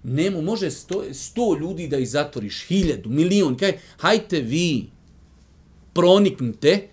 nemo 0.02 0.42
može 0.42 0.71
sto, 0.71 1.04
sto 1.14 1.59
ljudi 1.61 1.88
da 1.88 1.99
ih 1.99 2.11
zatvoriš, 2.11 2.66
hiljadu, 2.66 3.11
milion, 3.11 3.56
kaj, 3.56 3.78
hajte 3.99 4.40
vi, 4.40 4.90
proniknite, 5.92 6.88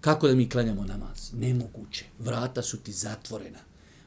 kako 0.00 0.28
da 0.28 0.34
mi 0.34 0.48
klanjamo 0.48 0.84
namaz. 0.84 1.32
Nemoguće, 1.32 2.04
vrata 2.18 2.62
su 2.62 2.76
ti 2.76 2.92
zatvorena. 2.92 3.58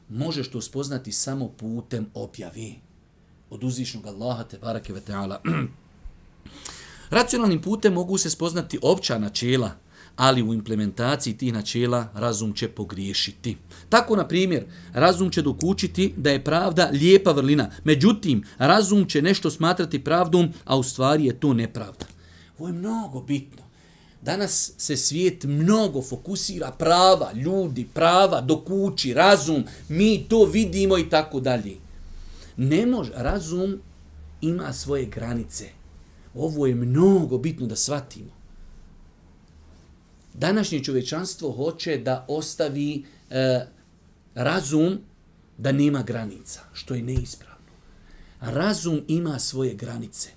možeš 0.08 0.50
to 0.50 0.60
spoznati 0.60 1.12
samo 1.12 1.48
putem 1.48 2.06
objavi 2.14 2.74
od 3.50 3.64
uzvišnog 3.64 4.06
Allaha 4.06 4.44
te 4.44 4.58
barake 4.58 4.92
ve 4.92 5.00
ta'ala. 5.00 5.38
Racionalnim 7.10 7.62
putem 7.62 7.92
mogu 7.92 8.18
se 8.18 8.30
spoznati 8.30 8.78
opća 8.82 9.18
načela, 9.18 9.70
ali 10.16 10.42
u 10.42 10.54
implementaciji 10.54 11.36
tih 11.36 11.52
načela 11.52 12.08
razum 12.14 12.52
će 12.52 12.68
pogriješiti. 12.68 13.56
Tako, 13.88 14.16
na 14.16 14.28
primjer, 14.28 14.64
razum 14.92 15.30
će 15.30 15.42
dokučiti 15.42 16.14
da 16.16 16.30
je 16.30 16.44
pravda 16.44 16.88
lijepa 16.92 17.32
vrlina, 17.32 17.70
međutim, 17.84 18.44
razum 18.58 19.04
će 19.04 19.22
nešto 19.22 19.50
smatrati 19.50 20.04
pravdom, 20.04 20.52
a 20.64 20.76
u 20.76 20.82
stvari 20.82 21.24
je 21.24 21.40
to 21.40 21.54
nepravda. 21.54 22.06
Ovo 22.58 22.68
je 22.68 22.72
mnogo 22.72 23.20
bitno. 23.20 23.62
Danas 24.22 24.72
se 24.78 24.96
svijet 24.96 25.44
mnogo 25.44 26.02
fokusira 26.02 26.70
prava, 26.70 27.32
ljudi, 27.32 27.88
prava, 27.94 28.40
dokući, 28.40 29.14
razum, 29.14 29.64
mi 29.88 30.24
to 30.28 30.44
vidimo 30.44 30.98
i 30.98 31.10
tako 31.10 31.40
dalje. 31.40 31.76
Ne 32.56 32.86
može, 32.86 33.12
razum 33.14 33.80
ima 34.40 34.72
svoje 34.72 35.06
granice. 35.06 35.68
Ovo 36.34 36.66
je 36.66 36.74
mnogo 36.74 37.38
bitno 37.38 37.66
da 37.66 37.76
shvatimo. 37.76 38.41
Današnje 40.34 40.84
čovečanstvo 40.84 41.52
hoće 41.52 41.96
da 41.96 42.26
ostavi 42.28 43.04
e, 43.30 43.66
razum 44.34 44.98
da 45.58 45.72
nema 45.72 46.02
granica, 46.02 46.60
što 46.72 46.94
je 46.94 47.02
neispravno. 47.02 47.72
Razum 48.40 49.00
ima 49.08 49.38
svoje 49.38 49.74
granice. 49.74 50.30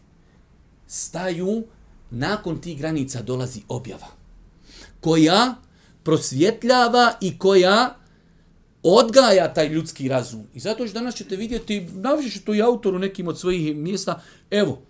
Staju, 0.87 1.63
nakon 2.11 2.61
tih 2.61 2.77
granica 2.77 3.21
dolazi 3.21 3.61
objava, 3.67 4.07
koja 4.99 5.55
prosvjetljava 6.03 7.13
i 7.21 7.37
koja 7.37 7.95
odgaja 8.83 9.53
taj 9.53 9.67
ljudski 9.67 10.07
razum. 10.07 10.43
I 10.53 10.59
zato 10.59 10.87
što 10.87 10.99
danas 10.99 11.15
ćete 11.15 11.35
vidjeti, 11.35 11.87
naviše 11.93 12.41
to 12.41 12.53
i 12.53 12.61
autoru 12.61 12.99
nekim 12.99 13.27
od 13.27 13.39
svojih 13.39 13.75
mjesta, 13.75 14.21
evo, 14.51 14.81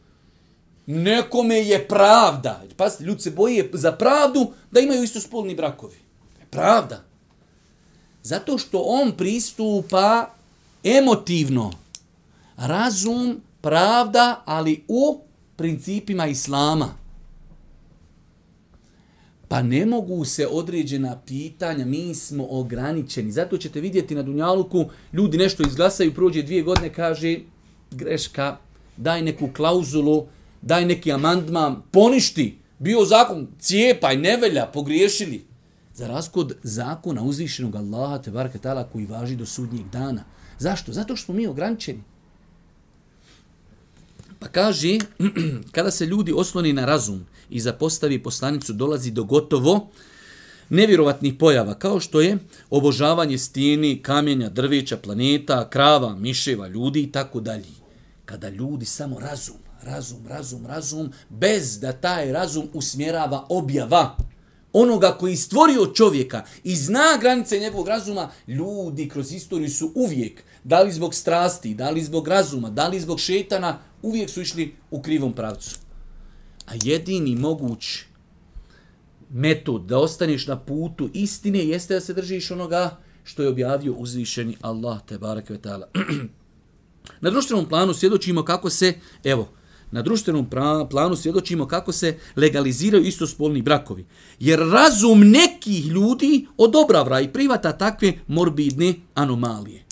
nekome 0.85 1.55
je 1.55 1.87
pravda. 1.87 2.63
Pazite, 2.77 3.03
ljudi 3.03 3.21
se 3.21 3.31
boje 3.31 3.69
za 3.73 3.91
pravdu 3.91 4.51
da 4.71 4.79
imaju 4.79 5.03
isto 5.03 5.19
spolni 5.19 5.55
brakovi. 5.55 5.97
Pravda. 6.49 7.03
Zato 8.23 8.57
što 8.57 8.79
on 8.79 9.11
pristupa 9.11 10.29
emotivno. 10.83 11.71
Razum, 12.57 13.41
pravda, 13.61 14.41
ali 14.45 14.83
u 14.87 15.19
principima 15.55 16.27
islama. 16.27 17.05
Pa 19.47 19.61
ne 19.61 19.85
mogu 19.85 20.25
se 20.25 20.47
određena 20.47 21.17
pitanja, 21.25 21.85
mi 21.85 22.15
smo 22.15 22.47
ograničeni. 22.49 23.31
Zato 23.31 23.57
ćete 23.57 23.81
vidjeti 23.81 24.15
na 24.15 24.23
Dunjaluku, 24.23 24.85
ljudi 25.13 25.37
nešto 25.37 25.63
izglasaju, 25.67 26.13
prođe 26.13 26.41
dvije 26.41 26.63
godine, 26.63 26.93
kaže, 26.93 27.39
greška, 27.91 28.57
daj 28.97 29.21
neku 29.21 29.49
klauzulu, 29.55 30.25
daj 30.65 30.85
neki 30.85 31.11
amandman, 31.11 31.81
poništi, 31.91 32.57
bio 32.79 33.05
zakon, 33.05 33.47
cijepaj, 33.59 34.17
nevelja, 34.17 34.65
pogriješili. 34.65 35.45
Za 35.93 36.07
raskod 36.07 36.57
zakona 36.63 37.23
uzvišenog 37.23 37.75
Allaha, 37.75 38.17
te 38.17 38.31
barke 38.31 38.57
tala, 38.57 38.83
koji 38.83 39.05
važi 39.05 39.35
do 39.35 39.45
sudnjeg 39.45 39.89
dana. 39.91 40.23
Zašto? 40.59 40.93
Zato 40.93 41.15
što 41.15 41.25
smo 41.25 41.33
mi 41.33 41.47
ograničeni. 41.47 42.03
Pa 44.39 44.47
kaže, 44.47 44.97
kada 45.75 45.91
se 45.91 46.05
ljudi 46.05 46.33
osloni 46.35 46.73
na 46.73 46.85
razum 46.85 47.25
i 47.49 47.59
zapostavi 47.59 48.23
poslanicu, 48.23 48.73
dolazi 48.73 49.11
do 49.11 49.23
gotovo 49.23 49.89
nevjerovatnih 50.69 51.33
pojava, 51.39 51.73
kao 51.73 51.99
što 51.99 52.21
je 52.21 52.37
obožavanje 52.69 53.37
stijeni, 53.37 54.01
kamenja, 54.03 54.49
drveća, 54.49 54.97
planeta, 54.97 55.69
krava, 55.69 56.15
miševa, 56.15 56.67
ljudi 56.67 57.01
i 57.01 57.11
tako 57.11 57.39
dalje. 57.39 57.69
Kada 58.25 58.49
ljudi 58.49 58.85
samo 58.85 59.19
razum, 59.19 59.64
razum, 59.85 60.27
razum, 60.27 60.65
razum, 60.65 61.11
bez 61.29 61.79
da 61.79 61.93
taj 61.93 62.31
razum 62.31 62.69
usmjerava 62.73 63.45
objava 63.49 64.15
onoga 64.73 65.11
koji 65.19 65.35
stvorio 65.35 65.85
čovjeka 65.85 66.43
i 66.63 66.75
zna 66.75 67.17
granice 67.21 67.59
njegovog 67.59 67.87
razuma, 67.87 68.29
ljudi 68.47 69.09
kroz 69.09 69.31
istoriju 69.31 69.69
su 69.69 69.91
uvijek, 69.95 70.43
da 70.63 70.81
li 70.81 70.91
zbog 70.91 71.13
strasti, 71.13 71.73
da 71.73 71.89
li 71.89 72.03
zbog 72.03 72.27
razuma, 72.27 72.69
da 72.69 72.87
li 72.87 72.99
zbog 72.99 73.19
šetana, 73.19 73.79
uvijek 74.01 74.29
su 74.29 74.41
išli 74.41 74.75
u 74.91 75.01
krivom 75.01 75.33
pravcu. 75.33 75.75
A 76.67 76.71
jedini 76.83 77.35
moguć 77.35 77.85
metod 79.29 79.85
da 79.85 79.97
ostaneš 79.99 80.47
na 80.47 80.59
putu 80.59 81.09
istine 81.13 81.59
jeste 81.59 81.93
da 81.93 82.01
se 82.01 82.13
držiš 82.13 82.51
onoga 82.51 82.97
što 83.23 83.43
je 83.43 83.49
objavio 83.49 83.93
uzvišeni 83.93 84.57
Allah 84.61 84.99
te 85.05 85.17
barek 85.17 85.49
ve 85.49 85.59
na 87.21 87.29
društvenom 87.29 87.69
planu 87.69 87.93
svjedočimo 87.93 88.43
kako 88.43 88.69
se, 88.69 88.93
evo, 89.23 89.49
na 89.91 90.01
društvenom 90.01 90.49
planu 90.89 91.15
svjedočimo 91.15 91.67
kako 91.67 91.91
se 91.91 92.17
legaliziraju 92.35 93.03
istospolni 93.03 93.61
brakovi. 93.61 94.05
Jer 94.39 94.59
razum 94.59 95.29
nekih 95.29 95.85
ljudi 95.85 96.47
odobravra 96.57 97.21
i 97.21 97.33
privata 97.33 97.71
takve 97.71 98.13
morbidne 98.27 98.93
anomalije. 99.13 99.85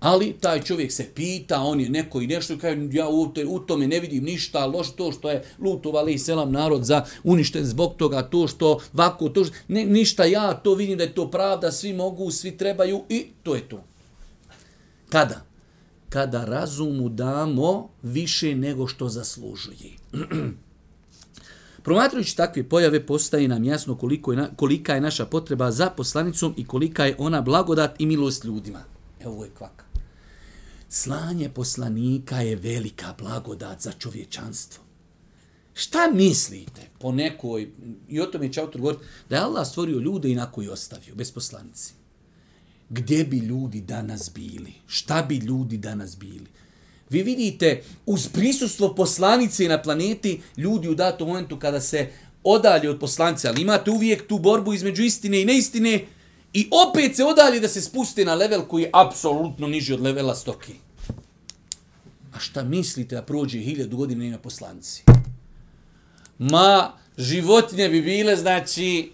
Ali 0.00 0.32
taj 0.32 0.62
čovjek 0.62 0.92
se 0.92 1.10
pita, 1.14 1.60
on 1.60 1.80
je 1.80 1.90
neko 1.90 2.20
i 2.20 2.26
nešto, 2.26 2.58
kaže, 2.58 2.88
ja 2.92 3.08
u, 3.08 3.32
te, 3.34 3.46
u 3.46 3.58
tome 3.58 3.86
ne 3.86 4.00
vidim 4.00 4.24
ništa, 4.24 4.66
loš 4.66 4.90
to 4.90 5.12
što 5.12 5.30
je 5.30 5.44
lutovali 5.58 6.18
selam 6.18 6.52
narod 6.52 6.84
za 6.84 7.04
uništen 7.24 7.64
zbog 7.64 7.94
toga, 7.96 8.22
to 8.22 8.48
što 8.48 8.80
vako, 8.92 9.28
to 9.28 9.44
što, 9.44 9.54
ne, 9.68 9.84
ništa 9.84 10.24
ja 10.24 10.54
to 10.54 10.74
vidim 10.74 10.98
da 10.98 11.04
je 11.04 11.14
to 11.14 11.30
pravda, 11.30 11.72
svi 11.72 11.92
mogu, 11.92 12.30
svi 12.30 12.56
trebaju 12.56 13.04
i 13.08 13.26
to 13.42 13.54
je 13.54 13.68
to. 13.68 13.84
Kada? 15.08 15.49
Kada 16.10 16.44
razumu 16.44 17.08
damo 17.08 17.88
više 18.02 18.54
nego 18.54 18.86
što 18.86 19.08
zaslužuje. 19.08 19.90
Promatrajući 21.82 22.36
takve 22.36 22.68
pojave, 22.68 23.06
postaje 23.06 23.48
nam 23.48 23.64
jasno 23.64 23.94
koliko 23.94 24.32
je, 24.32 24.48
kolika 24.56 24.94
je 24.94 25.00
naša 25.00 25.26
potreba 25.26 25.70
za 25.70 25.90
poslanicom 25.90 26.54
i 26.56 26.66
kolika 26.66 27.04
je 27.04 27.16
ona 27.18 27.40
blagodat 27.40 28.00
i 28.00 28.06
milost 28.06 28.44
ljudima. 28.44 28.82
Evo 29.20 29.32
ovo 29.32 29.44
je 29.44 29.50
kvaka. 29.50 29.84
Slanje 30.88 31.48
poslanika 31.48 32.40
je 32.40 32.56
velika 32.56 33.14
blagodat 33.18 33.80
za 33.80 33.92
čovječanstvo. 33.92 34.84
Šta 35.74 36.10
mislite 36.12 36.82
po 36.98 37.12
nekoj, 37.12 37.70
i 38.08 38.20
o 38.20 38.26
tome 38.26 38.52
će 38.52 38.60
autor 38.60 38.80
govoriti, 38.80 39.04
da 39.28 39.36
je 39.36 39.42
Allah 39.42 39.66
stvorio 39.66 39.98
ljude 39.98 40.30
i 40.30 40.34
na 40.34 40.52
koji 40.52 40.68
ostavio, 40.68 41.14
bez 41.14 41.32
poslanici? 41.32 41.99
Gdje 42.90 43.24
bi 43.24 43.38
ljudi 43.38 43.80
danas 43.80 44.30
bili? 44.34 44.72
Šta 44.86 45.22
bi 45.22 45.36
ljudi 45.36 45.76
danas 45.76 46.18
bili? 46.18 46.46
Vi 47.10 47.22
vidite, 47.22 47.82
uz 48.06 48.28
prisustvo 48.28 48.94
poslanice 48.94 49.68
na 49.68 49.82
planeti, 49.82 50.40
ljudi 50.56 50.88
u 50.88 50.94
datom 50.94 51.28
momentu 51.28 51.58
kada 51.58 51.80
se 51.80 52.08
odalje 52.44 52.90
od 52.90 53.00
poslanice, 53.00 53.48
ali 53.48 53.62
imate 53.62 53.90
uvijek 53.90 54.26
tu 54.26 54.38
borbu 54.38 54.74
između 54.74 55.02
istine 55.02 55.40
i 55.40 55.44
neistine, 55.44 56.04
I 56.52 56.68
opet 56.70 57.16
se 57.16 57.24
odalje 57.24 57.60
da 57.60 57.68
se 57.68 57.80
spusti 57.80 58.24
na 58.24 58.34
level 58.34 58.62
koji 58.62 58.82
je 58.82 58.90
apsolutno 58.92 59.68
niži 59.68 59.92
od 59.92 60.00
levela 60.00 60.34
stoki. 60.34 60.72
A 62.32 62.38
šta 62.38 62.64
mislite 62.64 63.14
da 63.14 63.22
prođe 63.22 63.58
hiljadu 63.58 63.96
godina 63.96 64.24
na 64.24 64.38
poslanci? 64.38 65.02
Ma, 66.38 66.92
životinje 67.18 67.88
bi 67.88 68.02
bile, 68.02 68.36
znači, 68.36 69.12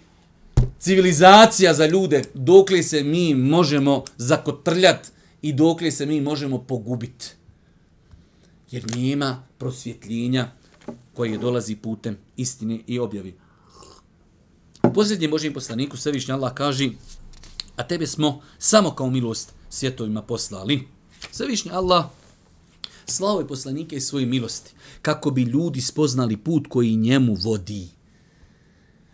civilizacija 0.79 1.75
za 1.75 1.87
ljude, 1.87 2.23
dokle 2.35 2.83
se 2.83 3.03
mi 3.03 3.35
možemo 3.35 4.05
zakotrljat 4.17 5.13
i 5.43 5.53
dokle 5.53 5.91
se 5.91 6.07
mi 6.07 6.21
možemo 6.21 6.59
pogubiti. 6.59 7.27
Jer 8.71 8.97
nema 8.97 9.43
prosvjetljenja 9.59 10.51
koje 11.15 11.39
dolazi 11.39 11.77
putem 11.77 12.17
istine 12.37 12.81
i 12.87 12.99
objavi. 12.99 13.35
U 14.83 14.93
posljednjem 14.93 15.31
Božijem 15.31 15.55
poslaniku 15.55 15.97
Svevišnji 15.97 16.35
Allah 16.35 16.55
kaže 16.55 16.91
a 17.77 17.83
tebe 17.83 18.07
smo 18.07 18.41
samo 18.59 18.91
kao 18.91 19.11
milost 19.11 19.53
svjetovima 19.71 20.23
poslali. 20.23 20.89
Svevišnji 21.31 21.71
Allah 21.71 22.05
slavo 23.07 23.41
je 23.41 23.49
poslanike 23.49 24.01
svoje 24.01 24.27
milosti, 24.27 24.73
kako 25.03 25.31
bi 25.31 25.43
ljudi 25.43 25.81
spoznali 25.81 26.37
put 26.37 26.67
koji 26.69 26.97
njemu 26.97 27.35
vodi. 27.35 27.89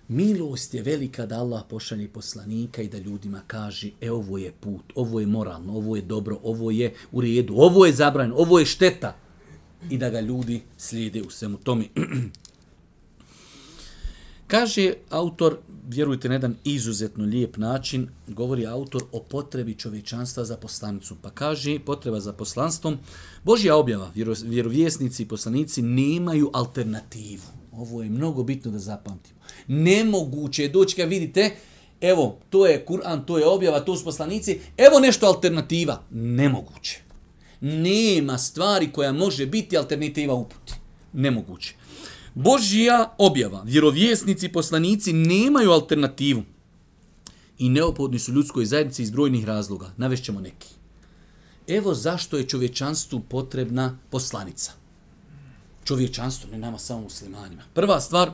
Milost 0.09 0.75
je 0.75 0.83
velika 0.83 1.27
da 1.27 1.39
Allah 1.39 1.63
pošalje 1.69 2.09
poslanika 2.09 2.83
i 2.83 2.89
da 2.89 2.99
ljudima 2.99 3.43
kaže, 3.47 3.91
e 4.01 4.11
ovo 4.11 4.39
je 4.39 4.53
put, 4.53 4.93
ovo 4.95 5.21
je 5.21 5.27
moralno, 5.27 5.73
ovo 5.73 5.97
je 5.97 6.03
dobro, 6.03 6.39
ovo 6.43 6.71
je 6.71 6.95
u 7.13 7.21
redu, 7.21 7.55
ovo 7.57 7.87
je 7.87 7.93
zabranjeno, 7.93 8.37
ovo 8.37 8.59
je 8.59 8.67
šteta. 8.67 9.17
I 9.91 9.99
da 9.99 10.11
ga 10.11 10.21
ljudi 10.21 10.63
slijede 10.77 11.23
u 11.23 11.31
svemu 11.31 11.57
tome. 11.57 11.85
Kaže 14.53 14.95
autor, 15.11 15.57
vjerujte 15.89 16.29
na 16.29 16.35
jedan 16.35 16.57
izuzetno 16.65 17.25
lijep 17.25 17.57
način, 17.57 18.09
govori 18.29 18.67
autor 18.67 19.03
o 19.13 19.21
potrebi 19.21 19.75
čovječanstva 19.75 20.45
za 20.45 20.57
poslanicom. 20.57 21.19
Pa 21.23 21.31
kaže, 21.31 21.79
potreba 21.79 22.21
za 22.21 22.33
poslanstvom, 22.33 22.99
Božja 23.45 23.77
objava, 23.77 24.13
vjerovjesnici 24.45 25.23
i 25.23 25.29
poslanici 25.29 25.83
nemaju 25.83 26.51
alternativu. 26.53 27.43
Ovo 27.73 28.03
je 28.03 28.11
mnogo 28.11 28.43
bitno 28.43 28.71
da 28.71 28.79
zapamtimo. 28.79 29.41
Nemoguće 29.69 30.63
je 30.63 30.69
doći, 30.69 30.97
kad 30.97 31.09
vidite, 31.09 31.57
evo, 32.01 32.39
to 32.51 32.67
je 32.67 32.85
Kur'an, 32.89 33.25
to 33.27 33.39
je 33.39 33.47
objava, 33.47 33.81
to 33.81 33.97
su 33.97 34.05
poslanici, 34.05 34.61
evo 34.77 35.01
nešto 35.01 35.27
alternativa. 35.27 36.03
Nemoguće. 36.11 37.01
Nema 37.61 38.39
stvari 38.39 38.93
koja 38.93 39.13
može 39.13 39.47
biti 39.47 39.77
alternativa 39.77 40.35
uputi. 40.35 40.75
Nemoguće. 41.13 41.75
Božija 42.35 43.15
objava, 43.19 43.63
vjerovjesnici, 43.63 44.49
poslanici 44.49 45.13
nemaju 45.13 45.71
alternativu. 45.71 46.43
I 47.59 47.69
neophodni 47.69 48.19
su 48.19 48.33
ljudskoj 48.33 48.65
zajednici 48.65 49.03
iz 49.03 49.11
brojnih 49.11 49.45
razloga. 49.45 49.91
Navešćemo 49.97 50.41
neki. 50.41 50.69
Evo 51.69 51.95
zašto 51.95 52.37
je 52.37 52.49
čovječanstvu 52.49 53.21
potrebna 53.21 53.99
poslanica. 54.11 54.73
Čovječanstvo, 55.85 56.51
ne 56.51 56.59
nama 56.59 56.79
samo 56.79 57.01
muslimanima. 57.01 57.63
Prva 57.75 58.01
stvar, 58.01 58.31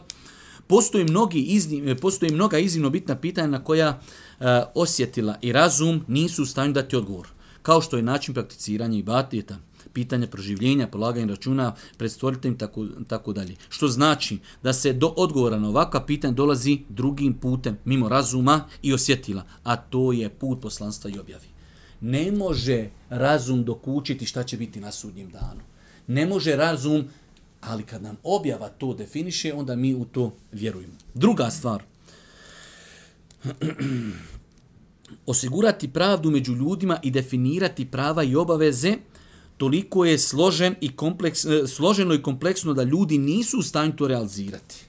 postoji, 0.68 1.04
mnogi 1.04 1.40
iznim, 1.40 1.88
e, 1.88 1.94
postoji 1.96 2.32
mnoga 2.32 2.58
iznimno 2.58 2.90
bitna 2.90 3.16
pitanja 3.16 3.48
na 3.48 3.64
koja 3.64 3.88
e, 3.88 4.44
osjetila 4.74 5.38
i 5.42 5.52
razum 5.52 6.04
nisu 6.08 6.42
u 6.42 6.46
stanju 6.46 6.72
dati 6.72 6.96
odgovor. 6.96 7.28
Kao 7.62 7.80
što 7.80 7.96
je 7.96 8.02
način 8.02 8.34
prakticiranja 8.34 8.98
i 8.98 9.02
batijeta, 9.02 9.58
pitanja 9.92 10.26
proživljenja, 10.26 10.86
polaganja 10.86 11.26
računa 11.26 11.74
pred 11.96 12.12
stvoriteljem, 12.12 12.58
tako, 12.58 12.86
tako 13.08 13.32
dalje. 13.32 13.56
Što 13.68 13.88
znači 13.88 14.38
da 14.62 14.72
se 14.72 14.92
do 14.92 15.14
odgovora 15.16 15.58
na 15.58 15.68
ovakva 15.68 16.04
pitanja 16.06 16.34
dolazi 16.34 16.78
drugim 16.88 17.34
putem, 17.34 17.78
mimo 17.84 18.08
razuma 18.08 18.64
i 18.82 18.92
osjetila, 18.92 19.42
a 19.64 19.76
to 19.76 20.12
je 20.12 20.28
put 20.28 20.60
poslanstva 20.60 21.10
i 21.10 21.18
objavi. 21.18 21.46
Ne 22.00 22.32
može 22.32 22.90
razum 23.10 23.64
dokučiti 23.64 24.26
šta 24.26 24.42
će 24.42 24.56
biti 24.56 24.80
na 24.80 24.92
sudnjem 24.92 25.30
danu. 25.30 25.60
Ne 26.06 26.26
može 26.26 26.56
razum, 26.56 27.04
ali 27.60 27.82
kad 27.82 28.02
nam 28.02 28.16
objava 28.22 28.68
to 28.68 28.94
definiše, 28.94 29.54
onda 29.54 29.76
mi 29.76 29.94
u 29.94 30.04
to 30.04 30.32
vjerujemo. 30.52 30.94
Druga 31.14 31.50
stvar, 31.50 31.82
osigurati 35.26 35.92
pravdu 35.92 36.30
među 36.30 36.54
ljudima 36.54 36.98
i 37.02 37.10
definirati 37.10 37.90
prava 37.90 38.22
i 38.22 38.36
obaveze 38.36 38.96
toliko 39.56 40.04
je 40.04 40.18
složen 40.18 40.74
i 40.80 40.96
kompleks, 40.96 41.44
e, 41.44 41.66
složeno 41.66 42.14
i 42.14 42.22
kompleksno 42.22 42.74
da 42.74 42.82
ljudi 42.82 43.18
nisu 43.18 43.58
u 43.58 43.62
stanju 43.62 43.96
to 43.96 44.08
realizirati. 44.08 44.84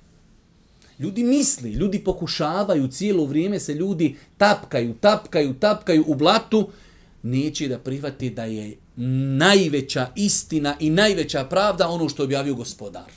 Ljudi 1.00 1.24
misli, 1.24 1.72
ljudi 1.72 2.00
pokušavaju, 2.00 2.88
cijelo 2.88 3.26
vrijeme 3.26 3.60
se 3.60 3.74
ljudi 3.74 4.16
tapkaju, 4.38 4.94
tapkaju, 4.94 5.54
tapkaju 5.54 6.04
u 6.08 6.16
blatu, 6.16 6.68
neće 7.24 7.68
da 7.68 7.80
prihvati 7.80 8.30
da 8.30 8.44
je 8.44 8.78
najveća 9.38 10.08
istina 10.16 10.76
i 10.80 10.90
najveća 10.90 11.44
pravda 11.44 11.88
ono 11.88 12.10
što 12.10 12.24
objavio 12.24 12.56
gospodar. 12.56 13.12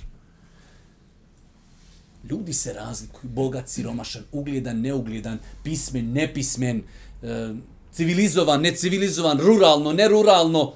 Ljudi 2.30 2.52
se 2.52 2.72
razlikuju, 2.72 3.30
bogat, 3.30 3.68
siromašan, 3.68 4.22
ugljedan, 4.32 4.80
neugljedan, 4.80 5.38
pismen, 5.64 6.12
nepismen, 6.12 6.82
e, 7.22 7.54
civilizovan, 7.92 8.60
necivilizovan, 8.60 9.38
ruralno, 9.38 9.92
neruralno. 9.92 10.74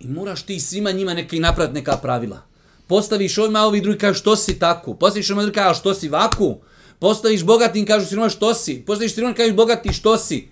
I 0.00 0.08
moraš 0.08 0.42
ti 0.42 0.60
svima 0.60 0.90
njima 0.90 1.14
neki 1.14 1.40
napraviti 1.40 1.74
neka 1.74 1.96
pravila. 1.96 2.42
Postaviš 2.86 3.38
ovima, 3.38 3.60
ovi 3.60 3.80
drugi 3.80 3.98
kažu 3.98 4.18
što 4.18 4.36
si 4.36 4.58
tako. 4.58 4.94
Postaviš 4.94 5.30
ovima 5.30 5.42
drugi 5.42 5.54
kažu 5.54 5.80
što 5.80 5.94
si 5.94 6.08
vaku. 6.08 6.56
Postaviš 6.98 7.44
bogatim, 7.44 7.86
kažu 7.86 8.06
siroma 8.06 8.28
što 8.28 8.54
si. 8.54 8.82
Postaviš 8.86 9.14
siroma, 9.14 9.34
kažu 9.34 9.54
bogati 9.54 9.92
što 9.92 10.18
si. 10.18 10.48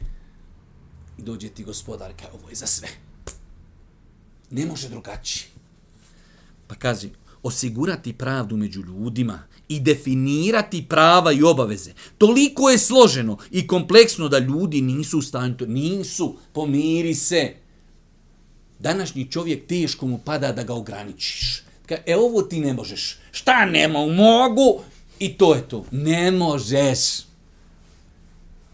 I 1.18 1.22
dođe 1.22 1.48
ti 1.48 1.64
gospodar, 1.64 2.12
kaže 2.16 2.32
ovo 2.32 2.48
je 2.48 2.54
za 2.54 2.66
sve. 2.66 2.88
Ne 4.50 4.66
može 4.66 4.88
drugačije. 4.88 5.46
Pa 6.66 6.74
kaže, 6.74 7.08
osigurati 7.42 8.12
pravdu 8.12 8.56
među 8.56 8.82
ljudima 8.82 9.42
i 9.68 9.80
definirati 9.80 10.86
prava 10.88 11.32
i 11.32 11.42
obaveze. 11.42 11.92
Toliko 12.18 12.70
je 12.70 12.78
složeno 12.78 13.38
i 13.50 13.66
kompleksno 13.66 14.28
da 14.28 14.38
ljudi 14.38 14.80
nisu 14.80 15.18
u 15.18 15.22
stanju, 15.22 15.56
nisu, 15.66 16.36
pomiri 16.52 17.14
se. 17.14 17.54
Današnji 18.78 19.30
čovjek 19.30 19.66
teško 19.66 20.06
mu 20.06 20.18
pada 20.18 20.52
da 20.52 20.62
ga 20.62 20.74
ograničiš. 20.74 21.62
Ka, 21.86 21.96
e 22.06 22.16
ovo 22.16 22.42
ti 22.42 22.60
ne 22.60 22.72
možeš. 22.72 23.18
Šta 23.32 23.64
nema, 23.64 24.06
mogu 24.06 24.82
i 25.18 25.32
to 25.32 25.54
je 25.54 25.68
to. 25.68 25.84
Ne 25.90 26.30
možeš. 26.30 27.29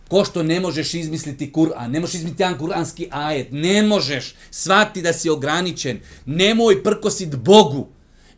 Ko 0.09 0.25
što 0.25 0.43
ne 0.43 0.61
možeš 0.61 0.95
izmisliti 0.95 1.53
Kur'an, 1.53 1.91
ne 1.91 2.01
možeš 2.01 2.15
izmisliti 2.15 2.43
jedan 2.43 2.59
kur'anski 2.59 3.09
ajet, 3.11 3.49
ne 3.53 3.83
možeš 3.83 4.35
svati 4.51 5.03
da 5.03 5.13
si 5.13 5.31
ograničen, 5.31 6.01
nemoj 6.27 6.83
prkosit 6.83 7.37
Bogu, 7.37 7.89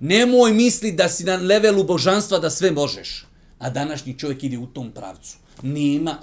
nemoj 0.01 0.53
misli 0.53 0.93
da 0.93 1.09
si 1.09 1.25
na 1.25 1.37
levelu 1.37 1.85
božanstva 1.85 2.39
da 2.39 2.51
sve 2.51 2.71
možeš. 2.71 3.27
A 3.59 3.71
današnji 3.71 4.19
čovjek 4.19 4.45
ide 4.45 4.59
u 4.59 4.67
tom 4.67 4.91
pravcu. 4.91 5.37
Nema 5.63 6.19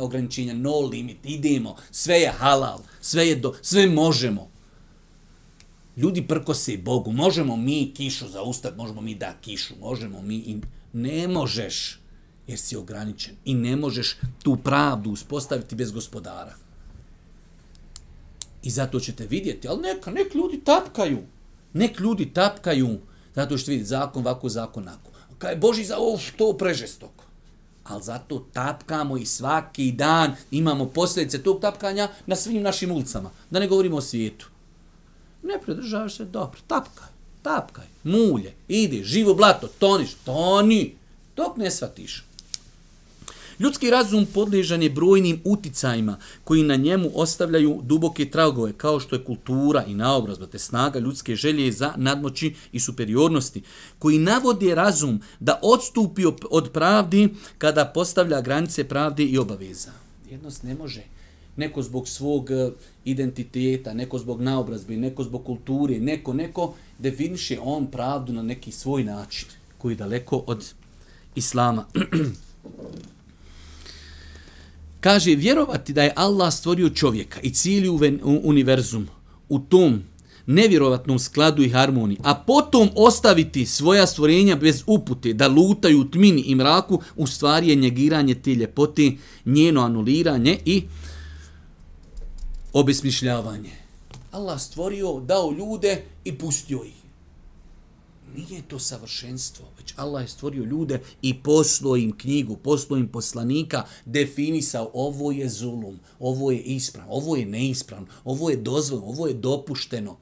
ograničenja, 0.00 0.54
no 0.54 0.80
limit, 0.80 1.16
idemo, 1.24 1.76
sve 1.90 2.20
je 2.20 2.32
halal, 2.38 2.80
sve, 3.00 3.28
je 3.28 3.36
do, 3.36 3.54
sve 3.62 3.86
možemo. 3.86 4.50
Ljudi 5.96 6.28
prkose 6.28 6.76
Bogu, 6.76 7.12
možemo 7.12 7.56
mi 7.56 7.92
kišu 7.96 8.28
zaustati, 8.28 8.76
možemo 8.76 9.00
mi 9.00 9.14
da 9.14 9.34
kišu, 9.40 9.74
možemo 9.80 10.22
mi 10.22 10.36
i 10.36 10.56
ne 10.92 11.28
možeš 11.28 12.01
jer 12.46 12.58
si 12.58 12.76
ograničen 12.76 13.36
i 13.44 13.54
ne 13.54 13.76
možeš 13.76 14.16
tu 14.42 14.56
pravdu 14.56 15.10
uspostaviti 15.10 15.74
bez 15.74 15.92
gospodara. 15.92 16.54
I 18.62 18.70
zato 18.70 19.00
ćete 19.00 19.26
vidjeti, 19.26 19.68
ali 19.68 19.82
neka, 19.82 20.10
nek 20.10 20.34
ljudi 20.34 20.60
tapkaju. 20.64 21.18
Nek 21.72 22.00
ljudi 22.00 22.32
tapkaju, 22.32 22.98
zato 23.34 23.58
što 23.58 23.70
vidjeti 23.70 23.88
zakon, 23.88 24.22
ovako, 24.22 24.48
zakon, 24.48 24.82
onako. 24.82 25.10
Kaj 25.38 25.56
Boži 25.56 25.84
za 25.84 25.96
ovo 25.98 26.18
što 26.18 26.52
prežestoko. 26.52 27.24
Ali 27.84 28.02
zato 28.02 28.46
tapkamo 28.52 29.16
i 29.16 29.26
svaki 29.26 29.92
dan 29.92 30.34
imamo 30.50 30.86
posljedice 30.86 31.42
tog 31.42 31.60
tapkanja 31.60 32.08
na 32.26 32.36
svim 32.36 32.62
našim 32.62 32.90
ulicama. 32.90 33.30
Da 33.50 33.58
ne 33.60 33.68
govorimo 33.68 33.96
o 33.96 34.00
svijetu. 34.00 34.48
Ne 35.42 35.60
pridržavaš 35.64 36.16
se, 36.16 36.24
dobro, 36.24 36.60
tapkaj, 36.66 37.08
tapkaj, 37.42 37.84
mulje, 38.04 38.54
ide, 38.68 39.04
živo 39.04 39.34
blato, 39.34 39.68
toniš, 39.78 40.14
toni, 40.24 40.94
dok 41.36 41.56
ne 41.56 41.70
shvatiš. 41.70 42.24
Ljudski 43.62 43.90
razum 43.90 44.26
podležan 44.34 44.82
je 44.82 44.90
brojnim 44.90 45.40
uticajima 45.44 46.16
koji 46.44 46.62
na 46.62 46.76
njemu 46.76 47.10
ostavljaju 47.14 47.80
duboke 47.82 48.30
tragove, 48.30 48.72
kao 48.72 49.00
što 49.00 49.16
je 49.16 49.24
kultura 49.24 49.84
i 49.84 49.94
naobrazba, 49.94 50.46
te 50.46 50.58
snaga 50.58 50.98
ljudske 50.98 51.36
želje 51.36 51.72
za 51.72 51.92
nadmoći 51.96 52.54
i 52.72 52.80
superiornosti, 52.80 53.62
koji 53.98 54.18
navodi 54.18 54.74
razum 54.74 55.20
da 55.40 55.60
odstupi 55.62 56.22
od 56.50 56.70
pravdi 56.72 57.28
kada 57.58 57.84
postavlja 57.84 58.40
granice 58.40 58.84
pravde 58.84 59.24
i 59.24 59.38
obaveza. 59.38 59.92
Jednost 60.30 60.62
ne 60.62 60.74
može. 60.74 61.02
Neko 61.56 61.82
zbog 61.82 62.08
svog 62.08 62.50
eh, 62.50 62.70
identiteta, 63.04 63.94
neko 63.94 64.18
zbog 64.18 64.40
naobrazbe, 64.40 64.96
neko 64.96 65.24
zbog 65.24 65.44
kulture, 65.44 66.00
neko, 66.00 66.32
neko 66.32 66.74
definiše 66.98 67.58
on 67.62 67.86
pravdu 67.86 68.32
na 68.32 68.42
neki 68.42 68.72
svoj 68.72 69.04
način, 69.04 69.48
koji 69.78 69.92
je 69.92 69.96
daleko 69.96 70.44
od 70.46 70.72
islama. 71.34 71.86
Kaže, 75.02 75.34
vjerovati 75.34 75.92
da 75.92 76.02
je 76.02 76.12
Allah 76.16 76.54
stvorio 76.54 76.90
čovjeka 76.90 77.40
i 77.40 77.50
cijeli 77.50 77.88
univerzum 78.42 79.08
u 79.48 79.58
tom 79.58 80.02
nevjerovatnom 80.46 81.18
skladu 81.18 81.62
i 81.62 81.68
harmoniji, 81.68 82.18
a 82.22 82.34
potom 82.34 82.90
ostaviti 82.94 83.66
svoja 83.66 84.06
stvorenja 84.06 84.56
bez 84.56 84.82
upute, 84.86 85.32
da 85.32 85.48
lutaju 85.48 86.00
u 86.00 86.04
tmini 86.04 86.40
i 86.40 86.54
mraku, 86.54 87.00
u 87.16 87.26
stvari 87.26 87.68
je 87.68 87.74
njegiranje 87.74 88.34
te 88.34 88.54
ljepote, 88.54 89.12
njeno 89.44 89.80
anuliranje 89.80 90.58
i 90.64 90.82
obesmišljavanje. 92.72 93.70
Allah 94.32 94.60
stvorio, 94.60 95.20
dao 95.20 95.52
ljude 95.52 96.02
i 96.24 96.32
pustio 96.32 96.84
ih 96.84 97.01
nije 98.36 98.62
to 98.62 98.78
savršenstvo, 98.78 99.66
već 99.78 99.94
Allah 99.96 100.24
je 100.24 100.28
stvorio 100.28 100.64
ljude 100.64 101.00
i 101.22 101.34
poslao 101.42 101.96
im 101.96 102.16
knjigu, 102.18 102.56
poslao 102.56 102.98
im 102.98 103.08
poslanika, 103.08 103.84
definisao 104.04 104.90
ovo 104.94 105.32
je 105.32 105.48
zulum, 105.48 105.98
ovo 106.18 106.50
je 106.50 106.58
ispravno, 106.58 107.12
ovo 107.12 107.36
je 107.36 107.46
neispravno, 107.46 108.06
ovo 108.24 108.50
je 108.50 108.56
dozvoljeno, 108.56 109.08
ovo 109.08 109.26
je 109.26 109.34
dopušteno. 109.34 110.18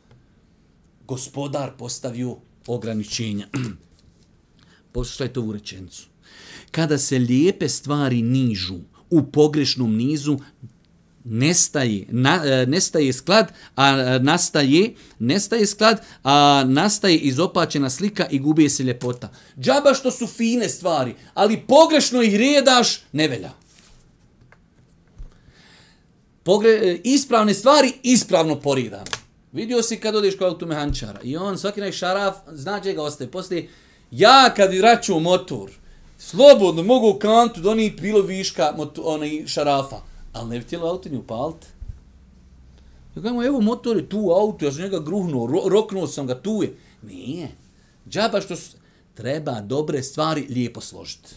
Gospodar 1.06 1.76
postavio 1.78 2.36
ograničenja. 2.66 3.48
Poslušajte 4.92 5.40
ovu 5.40 5.52
rečencu. 5.52 6.06
Kada 6.70 6.98
se 6.98 7.18
lijepe 7.18 7.68
stvari 7.68 8.22
nižu 8.22 8.78
u 9.10 9.22
pogrešnom 9.22 9.96
nizu, 9.96 10.38
nestaje, 11.24 12.06
na, 12.08 12.42
e, 12.44 12.66
nestaje 12.66 13.12
sklad, 13.12 13.52
a 13.76 13.88
e, 13.88 14.18
nastaje, 14.18 14.94
nestaje 15.18 15.66
sklad, 15.66 16.02
a 16.24 16.64
nastaje 16.66 17.16
izopačena 17.16 17.90
slika 17.90 18.26
i 18.30 18.38
gubi 18.38 18.68
se 18.68 18.82
ljepota. 18.82 19.30
Džaba 19.58 19.94
što 19.94 20.10
su 20.10 20.26
fine 20.26 20.68
stvari, 20.68 21.14
ali 21.34 21.60
pogrešno 21.60 22.22
ih 22.22 22.36
redaš, 22.36 23.00
ne 23.12 23.28
velja. 23.28 23.50
Pogre, 26.42 26.70
e, 26.70 27.00
ispravne 27.04 27.54
stvari, 27.54 27.92
ispravno 28.02 28.60
poridam. 28.60 29.04
Vidio 29.52 29.82
si 29.82 29.96
kad 29.96 30.16
odeš 30.16 30.36
kod 30.38 30.48
automehančara 30.48 31.20
i 31.22 31.36
on 31.36 31.58
svaki 31.58 31.80
naj 31.80 31.92
šaraf, 31.92 32.34
zna 32.52 32.80
će 32.80 32.92
ga 32.92 33.02
ostaje. 33.02 33.30
Poslije, 33.30 33.68
ja 34.10 34.54
kad 34.56 34.74
vraću 34.74 35.20
motor, 35.20 35.70
Slobodno, 36.20 36.82
mogu 36.82 37.08
u 37.08 37.18
kantu, 37.18 37.60
da 37.60 37.74
bilo 38.00 38.20
viška, 38.20 38.74
moto, 38.76 39.02
onaj 39.02 39.46
šarafa. 39.46 39.96
Ali 40.32 40.48
ne 40.48 40.58
bi 40.58 40.64
htjeli 40.64 40.84
auto 40.84 41.08
ni 41.08 41.16
upaliti. 41.16 41.66
Ja 43.16 43.22
kažem, 43.22 43.42
evo 43.42 43.60
motor 43.60 43.96
je 43.96 44.08
tu 44.08 44.30
auto, 44.30 44.64
ja 44.64 44.72
sam 44.72 44.82
njega 44.82 44.98
gruhnuo, 44.98 45.46
ro 45.46 45.62
roknuo 45.68 46.06
sam 46.06 46.26
ga, 46.26 46.42
tu 46.42 46.62
je. 46.62 46.76
Nije. 47.02 47.50
Džaba 48.08 48.40
što 48.40 48.56
s... 48.56 48.76
treba 49.14 49.60
dobre 49.60 50.02
stvari 50.02 50.46
lijepo 50.48 50.80
složiti. 50.80 51.34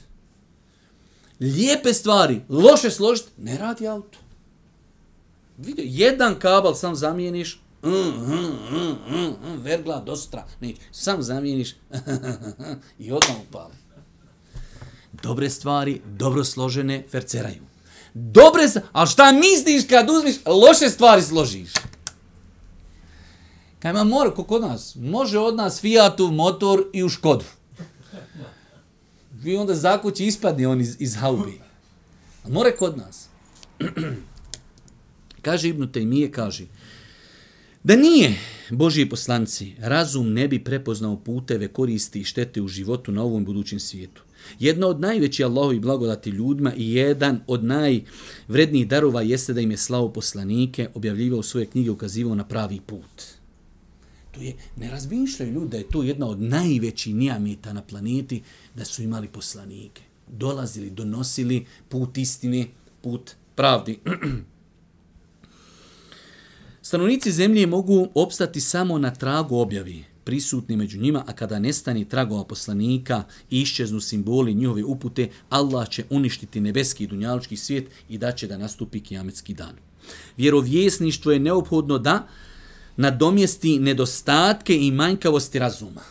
Lijepe 1.39 1.93
stvari, 1.93 2.41
loše 2.49 2.91
složiti, 2.91 3.29
ne 3.37 3.57
radi 3.57 3.87
auto. 3.87 4.17
Vidio, 5.57 5.85
jedan 5.87 6.39
kabel 6.39 6.73
sam 6.73 6.95
zamijeniš, 6.95 7.61
mm, 7.83 7.89
mm, 7.89 8.53
mm, 8.71 9.15
mm, 9.15 9.49
mm, 9.49 9.61
vergla 9.61 9.99
do 9.99 10.15
sutra, 10.15 10.45
neće, 10.61 10.81
sam 10.91 11.23
zamijeniš 11.23 11.75
i 12.99 13.11
odmah 13.11 13.37
upali. 13.49 13.73
Dobre 15.23 15.49
stvari, 15.49 16.01
dobro 16.05 16.43
složene, 16.43 17.05
ferceraju. 17.11 17.72
Dobre, 18.13 18.63
ali 18.91 19.09
šta 19.09 19.31
misliš 19.31 19.83
kad 19.89 20.09
uzmiš, 20.09 20.35
loše 20.45 20.89
stvari 20.89 21.21
složiš? 21.21 21.69
Kaj 23.79 23.91
ima 23.91 24.03
mora, 24.03 24.31
kod 24.31 24.61
nas? 24.61 24.95
Može 24.95 25.39
od 25.39 25.55
nas 25.55 25.81
Fiatu 25.81 26.27
motor 26.27 26.85
i 26.93 27.03
u 27.03 27.09
Škodu. 27.09 27.45
Vi 29.31 29.57
onda 29.57 29.75
zakući 29.75 30.25
ispadne 30.25 30.67
on 30.67 30.81
iz, 30.81 30.95
iz 30.99 31.15
haubi. 31.15 31.61
A 32.45 32.49
more 32.49 32.75
kod 32.75 32.97
nas. 32.97 33.27
kaže 35.41 35.69
Ibnu 35.69 35.91
Tejmije, 35.91 36.31
kaže, 36.31 36.65
da 37.83 37.95
nije 37.95 38.39
Božji 38.69 39.09
poslanci, 39.09 39.75
razum 39.79 40.33
ne 40.33 40.47
bi 40.47 40.63
prepoznao 40.63 41.17
puteve 41.17 41.67
koristi 41.67 42.19
i 42.19 42.23
štete 42.23 42.61
u 42.61 42.67
životu 42.67 43.11
na 43.11 43.23
ovom 43.23 43.45
budućem 43.45 43.79
svijetu. 43.79 44.23
Jedno 44.59 44.87
od 44.87 44.99
najvećih 44.99 45.45
Allahovi 45.45 45.79
blagodati 45.79 46.29
ljudima 46.29 46.73
i 46.75 46.93
jedan 46.93 47.39
od 47.47 47.63
najvrednijih 47.63 48.87
darova 48.87 49.21
jeste 49.21 49.53
da 49.53 49.61
im 49.61 49.71
je 49.71 49.77
slavo 49.77 50.09
poslanike, 50.09 50.89
objavljivao 50.93 51.43
svoje 51.43 51.65
knjige, 51.65 51.91
ukazivao 51.91 52.35
na 52.35 52.47
pravi 52.47 52.79
put. 52.85 53.23
To 54.31 54.41
je, 54.41 54.53
ne 54.77 54.91
razmišljaju 54.91 55.53
ljudi 55.53 55.69
da 55.69 55.77
je 55.77 55.89
to 55.89 56.03
jedna 56.03 56.27
od 56.27 56.41
najvećih 56.41 57.15
nijamita 57.15 57.73
na 57.73 57.81
planeti, 57.81 58.41
da 58.75 58.85
su 58.85 59.03
imali 59.03 59.27
poslanike. 59.27 60.01
Dolazili, 60.27 60.89
donosili 60.89 61.65
put 61.89 62.17
istine, 62.17 62.67
put 63.01 63.31
pravdi. 63.55 63.99
Stanovnici 66.81 67.31
zemlje 67.31 67.67
mogu 67.67 68.07
opstati 68.15 68.61
samo 68.61 68.97
na 68.97 69.11
tragu 69.11 69.57
objavi, 69.57 70.03
prisutni 70.23 70.77
među 70.77 70.99
njima, 70.99 71.23
a 71.27 71.33
kada 71.33 71.59
nestani 71.59 72.05
tragova 72.05 72.43
poslanika 72.43 73.23
i 73.49 73.61
iščeznu 73.61 74.01
simboli 74.01 74.53
njihove 74.53 74.83
upute, 74.83 75.29
Allah 75.49 75.89
će 75.89 76.05
uništiti 76.09 76.61
nebeski 76.61 77.03
i 77.03 77.07
dunjalički 77.07 77.57
svijet 77.57 77.87
i 78.09 78.17
da 78.17 78.31
će 78.31 78.47
da 78.47 78.57
nastupi 78.57 78.99
kijametski 78.99 79.53
dan. 79.53 79.75
Vjerovjesništvo 80.37 81.31
je 81.31 81.39
neophodno 81.39 81.97
da 81.97 82.27
nadomjesti 82.97 83.79
nedostatke 83.79 84.77
i 84.77 84.91
manjkavosti 84.91 85.59
razuma. 85.59 86.01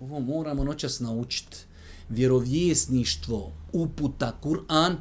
Ovo 0.00 0.20
moramo 0.20 0.64
noćas 0.64 1.00
naučiti. 1.00 1.56
Vjerovjesništvo, 2.08 3.52
uputa, 3.72 4.38
Kur'an, 4.42 4.96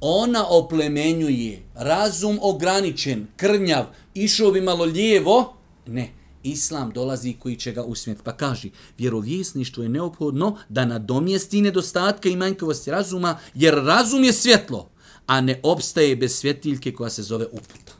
ona 0.00 0.46
oplemenjuje, 0.48 1.62
razum 1.74 2.38
ograničen, 2.42 3.26
krnjav, 3.36 3.86
išao 4.14 4.52
bi 4.52 4.60
malo 4.60 4.84
lijevo, 4.84 5.54
ne, 5.86 6.10
Islam 6.44 6.90
dolazi 6.90 7.36
koji 7.38 7.56
će 7.56 7.72
ga 7.72 7.82
usmjeti. 7.82 8.20
Pa 8.24 8.36
kaže, 8.36 8.68
vjerovjesništvo 8.98 9.82
je 9.82 9.88
neophodno 9.88 10.58
da 10.68 10.84
nadomjesti 10.84 11.62
nedostatke 11.62 12.30
i 12.30 12.36
manjkavosti 12.36 12.90
razuma, 12.90 13.38
jer 13.54 13.74
razum 13.74 14.24
je 14.24 14.32
svjetlo, 14.32 14.90
a 15.26 15.40
ne 15.40 15.60
obstaje 15.62 16.16
bez 16.16 16.36
svjetiljke 16.36 16.92
koja 16.92 17.10
se 17.10 17.22
zove 17.22 17.46
uputa. 17.46 17.92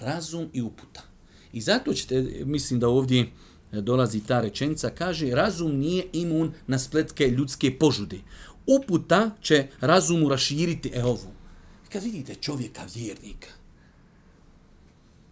Razum 0.00 0.48
i 0.52 0.62
uputa. 0.62 1.02
I 1.52 1.60
zato 1.60 1.94
ćete, 1.94 2.42
mislim 2.44 2.80
da 2.80 2.88
ovdje 2.88 3.20
e, 3.72 3.80
dolazi 3.80 4.20
ta 4.20 4.40
rečenica, 4.40 4.90
kaže, 4.90 5.30
razum 5.30 5.76
nije 5.76 6.06
imun 6.12 6.52
na 6.66 6.78
spletke 6.78 7.28
ljudske 7.28 7.78
požude. 7.78 8.18
Uputa 8.66 9.30
će 9.42 9.68
razumu 9.80 10.28
raširiti 10.28 10.90
e 10.94 11.04
ovu. 11.04 11.32
Kad 11.92 12.02
vidite 12.02 12.34
čovjeka 12.34 12.82
vjernika, 12.94 13.48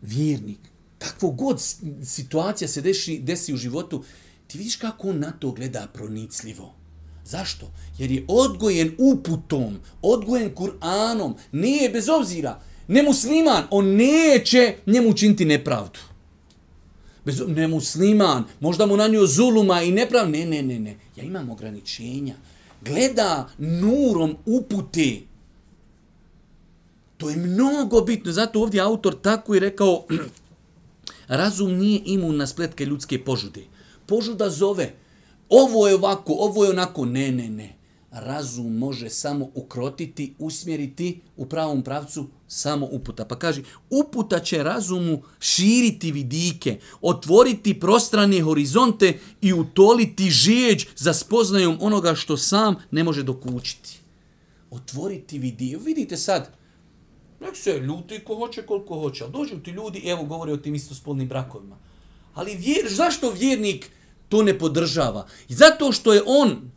vjernik, 0.03 0.59
kakvo 0.99 1.31
god 1.31 1.63
situacija 2.05 2.69
se 2.69 2.81
deši, 2.81 3.19
desi 3.19 3.55
u 3.55 3.57
životu, 3.57 4.05
ti 4.47 4.59
vidiš 4.59 4.77
kako 4.77 5.09
on 5.09 5.19
na 5.19 5.33
to 5.33 5.53
gleda 5.53 5.87
pronicljivo. 5.95 6.75
Zašto? 7.25 7.71
Jer 7.99 8.11
je 8.11 8.25
odgojen 8.29 8.95
uputom, 8.99 9.79
odgojen 10.03 10.55
Kur'anom, 10.55 11.35
nije 11.53 11.91
bez 11.91 12.09
obzira, 12.09 12.61
nemusliman, 12.89 13.65
on 13.71 13.87
neće 13.87 14.75
njemu 14.87 15.09
učiniti 15.09 15.45
nepravdu. 15.45 15.99
Bez, 17.25 17.43
nemusliman, 17.47 18.45
možda 18.61 18.87
mu 18.87 18.97
nanio 18.97 19.27
zuluma 19.27 19.83
i 19.83 19.93
nepravdu, 19.93 20.33
ne, 20.33 20.47
ne, 20.47 20.63
ne, 20.63 20.79
ne, 20.79 20.97
ja 21.17 21.25
imam 21.25 21.51
ograničenja. 21.51 22.35
Gleda 22.81 23.49
nurom 23.59 24.37
upute. 24.47 25.21
To 27.17 27.31
je 27.31 27.37
mnogo 27.37 28.01
bitno, 28.01 28.33
zato 28.33 28.63
ovdje 28.63 28.81
autor 28.81 29.17
tako 29.23 29.55
je 29.55 29.61
rekao, 29.61 30.05
Razum 31.29 31.73
nije 31.73 32.03
imun 32.05 32.37
na 32.37 32.47
spletke 32.47 32.85
ljudske 32.85 33.25
požude. 33.25 33.65
Požuda 34.07 34.51
zove, 34.51 34.95
ovo 35.49 35.89
je 35.89 35.95
ovako, 35.95 36.33
ovo 36.33 36.65
je 36.65 36.71
onako, 36.71 37.05
ne, 37.05 37.33
ne, 37.33 37.49
ne. 37.49 37.79
Razum 38.11 38.77
može 38.77 39.11
samo 39.11 39.51
ukrotiti, 39.55 40.35
usmjeriti 40.39 41.21
u 41.37 41.47
pravom 41.47 41.83
pravcu 41.83 42.27
samo 42.47 42.89
uputa. 42.93 43.25
Pa 43.25 43.39
kaže, 43.39 43.63
uputa 43.91 44.41
će 44.41 44.63
razumu 44.63 45.23
širiti 45.41 46.13
vidike, 46.13 46.79
otvoriti 47.01 47.81
prostrane 47.81 48.41
horizonte 48.41 49.19
i 49.41 49.53
utoliti 49.53 50.31
žijeđ 50.31 50.87
za 50.97 51.15
spoznajom 51.15 51.79
onoga 51.81 52.15
što 52.15 52.37
sam 52.37 52.75
ne 52.91 53.05
može 53.05 53.23
dokučiti. 53.23 54.01
Otvoriti 54.71 55.39
vidike. 55.39 55.79
Vidite 55.85 56.17
sad, 56.17 56.51
Nek 57.41 57.57
se 57.57 57.79
ljuti 57.79 58.21
ko 58.25 58.35
hoće, 58.35 58.63
koliko 58.63 59.01
hoće. 59.01 59.25
Ali 59.25 59.33
dođu 59.33 59.59
ti 59.63 59.71
ljudi, 59.71 60.03
evo 60.05 60.25
govore 60.25 60.53
o 60.53 60.57
tim 60.57 60.75
istospolnim 60.75 61.29
brakovima. 61.29 61.77
Ali 62.35 62.57
vjer, 62.57 62.87
zašto 62.89 63.31
vjernik 63.31 63.91
to 64.29 64.43
ne 64.43 64.59
podržava? 64.59 65.27
Zato 65.49 65.93
što 65.93 66.15
je 66.15 66.23
on 66.27 66.71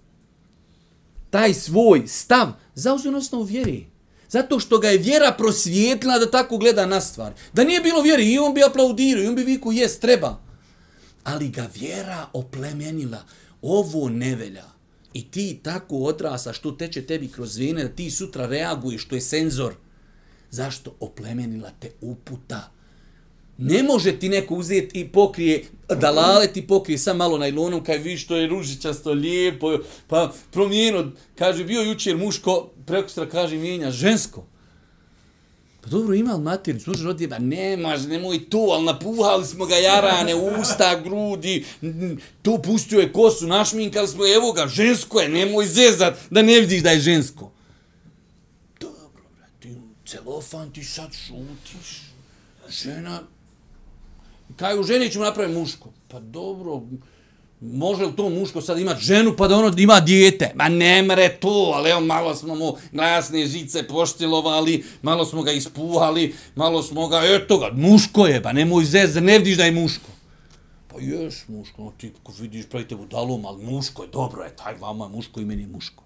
taj 1.30 1.54
svoj 1.54 2.08
stav 2.08 2.48
zauzio 2.76 3.12
na 3.12 3.18
osnovu 3.18 3.44
vjeri. 3.44 3.88
Zato 4.30 4.60
što 4.60 4.78
ga 4.80 4.88
je 4.88 4.98
vjera 4.98 5.36
prosvjetila 5.38 6.20
da 6.20 6.32
tako 6.32 6.58
gleda 6.58 6.86
na 6.86 7.02
stvar. 7.02 7.34
Da 7.54 7.64
nije 7.64 7.82
bilo 7.82 8.02
vjeri 8.02 8.34
i 8.34 8.40
on 8.40 8.54
bi 8.54 8.64
aplaudirao 8.64 9.24
i 9.24 9.28
on 9.28 9.36
bi 9.36 9.44
viku 9.44 9.72
jest, 9.72 10.02
treba. 10.02 10.40
Ali 11.24 11.50
ga 11.50 11.70
vjera 11.76 12.28
oplemenila. 12.34 13.24
Ovo 13.62 14.10
nevelja. 14.10 14.66
I 15.14 15.32
ti 15.32 15.60
tako 15.64 15.98
odrasa 15.98 16.54
što 16.54 16.72
teče 16.72 17.02
tebi 17.02 17.28
kroz 17.28 17.58
vene, 17.58 17.84
da 17.84 17.90
ti 17.90 18.12
sutra 18.12 18.46
reaguješ, 18.46 19.06
što 19.06 19.16
je 19.16 19.22
senzor. 19.22 19.74
Zašto 20.52 20.96
oplemenila 21.00 21.72
te 21.80 21.92
uputa? 22.02 22.72
Ne 23.58 23.84
može 23.84 24.20
ti 24.20 24.30
neko 24.30 24.56
uzeti 24.56 25.00
i 25.00 25.08
pokrije, 25.08 25.66
da 25.90 26.12
lale 26.12 26.48
ti 26.48 26.68
pokrije 26.68 26.98
sam 26.98 27.18
malo 27.18 27.38
najlonom, 27.38 27.84
kaj 27.84 27.98
vi 27.98 28.18
što 28.18 28.36
je 28.36 28.48
ružičasto, 28.48 29.12
lijepo, 29.12 29.78
pa 30.08 30.34
promijeno, 30.52 31.12
kaže, 31.36 31.64
bio 31.64 31.82
jučer 31.82 32.18
muško, 32.18 32.70
prekustra 32.86 33.30
kaže, 33.30 33.56
mijenja 33.58 33.92
žensko. 33.92 34.46
Pa 35.82 35.90
dobro, 35.90 36.16
ima 36.16 36.34
li 36.34 36.42
mater, 36.42 36.82
služi 36.82 37.04
rodi, 37.04 37.28
ba 37.28 37.40
nemaš, 37.40 38.02
nemoj 38.02 38.50
tu, 38.50 38.68
ali 38.72 38.86
napuhali 38.86 39.46
smo 39.46 39.66
ga 39.66 39.76
jarane, 39.76 40.36
usta, 40.36 41.02
grudi, 41.04 41.66
tu 42.42 42.60
pustio 42.64 43.00
je 43.00 43.14
kosu, 43.14 43.48
našminkali 43.48 44.08
smo, 44.08 44.28
evo 44.28 44.52
ga, 44.52 44.68
žensko 44.68 45.20
je, 45.20 45.30
nemoj 45.30 45.66
zezat, 45.66 46.18
da 46.30 46.42
ne 46.42 46.60
vidiš 46.60 46.84
da 46.84 46.92
je 46.92 47.00
žensko 47.00 47.52
celofan 50.12 50.72
ti 50.72 50.84
sad 50.84 51.12
šutiš. 51.14 52.02
Žena, 52.70 53.22
kaj 54.56 54.80
u 54.80 54.84
ženi 54.84 55.10
ćemo 55.12 55.26
napraviti 55.26 55.60
muško? 55.60 55.90
Pa 56.08 56.20
dobro, 56.20 56.82
može 57.62 58.06
li 58.06 58.16
to 58.16 58.30
muško 58.30 58.62
sad 58.62 58.80
imat 58.80 59.00
ženu 59.00 59.36
pa 59.38 59.48
da 59.48 59.56
ono 59.56 59.74
ima 59.78 60.00
dijete? 60.00 60.52
Ma 60.56 60.70
ne 60.70 61.02
mre 61.02 61.38
to, 61.40 61.72
ali 61.76 61.90
evo 61.90 62.02
malo 62.02 62.36
smo 62.36 62.56
mu 62.56 62.78
glasne 62.92 63.46
žice 63.46 63.88
poštilovali, 63.88 64.84
malo 65.02 65.26
smo 65.26 65.44
ga 65.44 65.52
ispuhali, 65.52 66.36
malo 66.56 66.84
smo 66.84 67.08
ga, 67.08 67.22
eto 67.24 67.58
ga, 67.58 67.70
muško 67.74 68.28
je, 68.28 68.44
pa 68.44 68.54
nemoj 68.54 68.86
zez, 68.86 69.16
ne 69.16 69.38
vidiš 69.38 69.58
da 69.58 69.66
je 69.66 69.72
muško. 69.72 70.10
Pa 70.88 71.00
jes 71.00 71.48
muško, 71.48 71.84
no 71.84 71.92
ti 71.98 72.12
vidiš 72.40 72.66
pravite 72.70 72.96
budalom, 72.96 73.46
ali 73.46 73.66
muško 73.66 74.04
je, 74.04 74.10
dobro 74.14 74.44
je, 74.44 74.56
taj 74.56 74.74
vama 74.80 75.06
je 75.06 75.10
muško 75.10 75.40
i 75.40 75.46
meni 75.46 75.62
je 75.62 75.68
muško. 75.68 76.04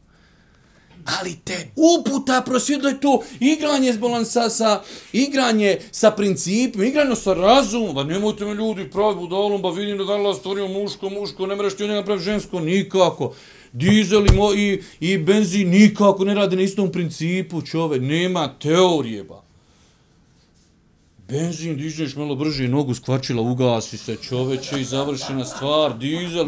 Ali 1.06 1.36
te 1.44 1.72
uputa 1.76 2.42
prosvjedlo 2.46 2.90
je 2.90 3.00
to 3.00 3.22
igranje 3.40 3.94
s 3.94 3.98
balansa, 3.98 4.50
sa, 4.50 4.82
igranje 5.14 5.78
sa 5.92 6.12
principima, 6.12 6.86
igranje 6.86 7.16
sa 7.16 7.34
razumom. 7.34 7.96
Ba 7.96 8.04
nemojte 8.04 8.46
me 8.46 8.54
ljudi 8.54 8.90
pravi 8.90 9.16
budalom, 9.16 9.62
ba 9.62 9.70
vidim 9.70 9.98
da 9.98 10.04
je 10.04 10.20
Allah 10.20 10.38
stvorio 10.38 10.68
muško, 10.68 11.10
muško, 11.10 11.48
ne 11.48 11.56
mreš 11.56 11.76
ti 11.78 11.84
od 11.84 11.90
njega 11.90 12.04
pravi 12.04 12.22
žensko, 12.22 12.60
nikako. 12.60 13.34
Dizel 13.74 14.26
i, 14.26 14.30
i, 14.58 14.82
i 15.00 15.18
benzin 15.18 15.70
nikako 15.70 16.26
ne 16.26 16.34
rade 16.34 16.56
na 16.56 16.62
istom 16.62 16.92
principu, 16.92 17.62
čove, 17.62 18.00
nema 18.00 18.54
teorije, 18.60 19.24
ba. 19.24 19.44
Benzin, 21.28 21.78
dižeš 21.78 22.16
malo 22.16 22.36
brže, 22.36 22.68
nogu 22.68 22.94
skvačila, 22.94 23.42
ugasi 23.42 23.98
se 23.98 24.16
čoveče 24.16 24.82
i 24.82 24.84
završena 24.84 25.46
stvar, 25.46 25.98
dizel, 25.98 26.48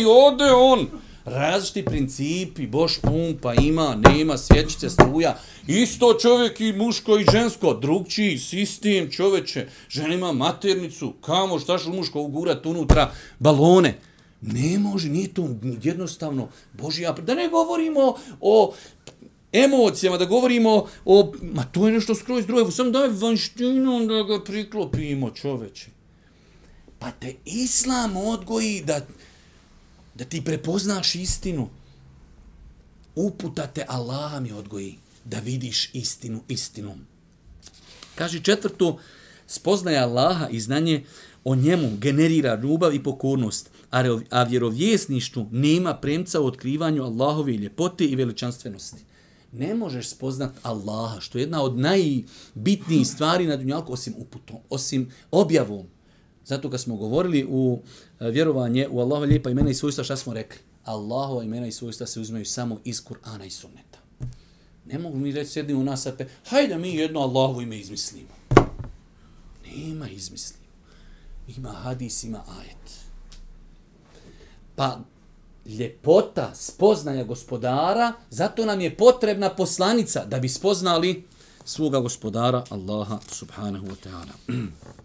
i 0.00 0.04
ode 0.04 0.52
on 0.52 1.03
različiti 1.24 1.84
principi, 1.84 2.66
boš 2.66 2.98
pumpa 3.00 3.54
ima, 3.54 3.96
nema, 4.08 4.38
svjećice, 4.38 4.90
struja, 4.90 5.38
isto 5.66 6.18
čovjek 6.22 6.60
i 6.60 6.72
muško 6.72 7.18
i 7.18 7.26
žensko, 7.32 7.74
drugčiji 7.74 8.38
sistem 8.38 9.10
čoveče, 9.10 9.66
žena 9.88 10.14
ima 10.14 10.32
maternicu, 10.32 11.12
kamo, 11.20 11.58
šta 11.58 11.78
što 11.78 11.90
muško 11.90 12.20
ugurat 12.20 12.66
unutra, 12.66 13.12
balone, 13.38 13.98
ne 14.40 14.78
može, 14.78 15.08
nije 15.08 15.34
to 15.34 15.48
jednostavno, 15.82 16.48
Božja, 16.72 17.12
da 17.12 17.34
ne 17.34 17.48
govorimo 17.48 18.14
o 18.40 18.74
emocijama, 19.52 20.18
da 20.18 20.24
govorimo 20.24 20.86
o, 21.04 21.32
ma 21.42 21.64
to 21.64 21.86
je 21.86 21.92
nešto 21.92 22.14
skroz 22.14 22.46
drugo, 22.46 22.70
sam 22.70 22.92
daj 22.92 23.08
vanštinom 23.08 24.06
da 24.06 24.22
ga 24.22 24.44
priklopimo 24.44 25.30
čoveče. 25.30 25.86
Pa 26.98 27.10
te 27.10 27.34
islam 27.44 28.16
odgoji 28.16 28.82
da, 28.86 29.00
da 30.14 30.24
ti 30.24 30.44
prepoznaš 30.44 31.14
istinu. 31.14 31.68
Uputa 33.14 33.66
te 33.66 33.84
Allah 33.88 34.42
mi 34.42 34.52
odgoji 34.52 34.98
da 35.24 35.38
vidiš 35.38 35.90
istinu 35.94 36.42
istinom. 36.48 37.06
Kaže 38.14 38.42
četvrto, 38.42 38.98
spoznaje 39.46 39.98
Allaha 39.98 40.48
i 40.48 40.60
znanje 40.60 41.04
o 41.44 41.54
njemu 41.54 41.96
generira 41.96 42.60
ljubav 42.62 42.94
i 42.94 43.02
pokornost, 43.02 43.70
a 44.30 44.42
vjerovjesništvu 44.42 45.48
nema 45.50 45.94
premca 45.94 46.40
u 46.40 46.46
otkrivanju 46.46 47.02
Allahove 47.02 47.52
ljepote 47.52 48.04
i 48.04 48.16
veličanstvenosti. 48.16 49.04
Ne 49.52 49.74
možeš 49.74 50.08
spoznat 50.08 50.52
Allaha, 50.62 51.20
što 51.20 51.38
je 51.38 51.42
jedna 51.42 51.62
od 51.62 51.78
najbitnijih 51.78 53.06
stvari 53.06 53.46
na 53.46 53.56
dunjalku, 53.56 53.92
osim 53.92 54.14
uputom, 54.18 54.56
osim 54.70 55.10
objavom. 55.30 55.86
Zato 56.44 56.70
kad 56.70 56.80
smo 56.80 56.96
govorili 56.96 57.46
u 57.48 57.78
e, 58.20 58.30
vjerovanje 58.30 58.88
u 58.90 59.00
Allahove 59.00 59.26
lijepa 59.26 59.50
imena 59.50 59.70
i 59.70 59.74
svojstva, 59.74 60.04
šta 60.04 60.16
smo 60.16 60.34
rekli? 60.34 60.58
Allahova 60.84 61.44
imena 61.44 61.66
i 61.66 61.72
svojstva 61.72 62.06
se 62.06 62.20
uzmeju 62.20 62.44
samo 62.44 62.80
iz 62.84 63.04
Kur'ana 63.04 63.46
i 63.46 63.50
sunneta. 63.50 63.98
Ne 64.86 64.98
mogu 64.98 65.18
mi 65.18 65.32
reći, 65.32 65.50
sjedimo 65.50 65.80
u 65.80 65.84
nas, 65.84 66.08
pe, 66.18 66.26
hajde 66.46 66.78
mi 66.78 66.94
jedno 66.94 67.20
Allahovo 67.20 67.60
ime 67.60 67.78
izmislimo. 67.78 68.28
Nema 69.76 70.08
izmislimo. 70.08 70.64
Ima 71.56 71.72
hadis, 71.72 72.24
ima 72.24 72.42
ajet. 72.58 73.04
Pa 74.76 74.98
ljepota 75.66 76.54
spoznaja 76.54 77.24
gospodara, 77.24 78.12
zato 78.30 78.64
nam 78.64 78.80
je 78.80 78.96
potrebna 78.96 79.50
poslanica 79.50 80.24
da 80.24 80.38
bi 80.38 80.48
spoznali 80.48 81.24
svoga 81.64 82.00
gospodara 82.00 82.64
Allaha 82.70 83.18
subhanahu 83.28 83.86
wa 83.86 83.96
ta'ala. 84.04 84.32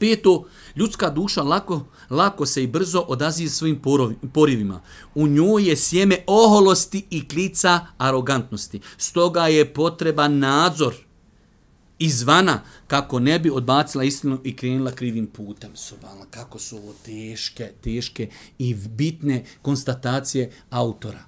Peto, 0.00 0.44
ljudska 0.76 1.10
duša 1.10 1.42
lako, 1.42 1.86
lako 2.10 2.46
se 2.46 2.62
i 2.62 2.66
brzo 2.66 3.00
odaziva 3.08 3.50
svojim 3.50 3.82
porivima. 4.32 4.80
U 5.14 5.26
njoj 5.26 5.68
je 5.68 5.76
sjeme 5.76 6.16
oholosti 6.26 7.06
i 7.10 7.28
klica 7.28 7.86
arogantnosti. 7.98 8.80
Stoga 8.96 9.46
je 9.46 9.74
potreba 9.74 10.28
nadzor 10.28 10.94
izvana 11.98 12.62
kako 12.86 13.18
ne 13.18 13.38
bi 13.38 13.50
odbacila 13.50 14.04
istinu 14.04 14.40
i 14.44 14.56
krenula 14.56 14.92
krivim 14.92 15.26
putem. 15.26 15.76
Subala, 15.76 16.26
kako 16.30 16.58
su 16.58 16.76
ovo 16.76 16.94
teške, 17.04 17.72
teške 17.80 18.28
i 18.58 18.74
bitne 18.74 19.44
konstatacije 19.62 20.50
autora. 20.70 21.24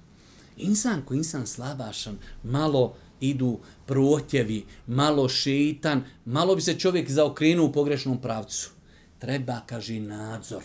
Insan 0.57 1.03
ko 1.03 1.15
insan 1.15 1.47
slabašan, 1.47 2.19
malo 2.45 2.95
idu 3.21 3.59
protjevi, 3.93 4.65
malo 4.87 5.29
šeitan, 5.29 6.05
malo 6.25 6.55
bi 6.55 6.61
se 6.61 6.79
čovjek 6.79 7.11
zaokrenuo 7.11 7.67
u 7.67 7.73
pogrešnom 7.73 8.21
pravcu. 8.21 8.71
Treba, 9.19 9.61
kaže, 9.67 10.01
nadzor. 10.01 10.63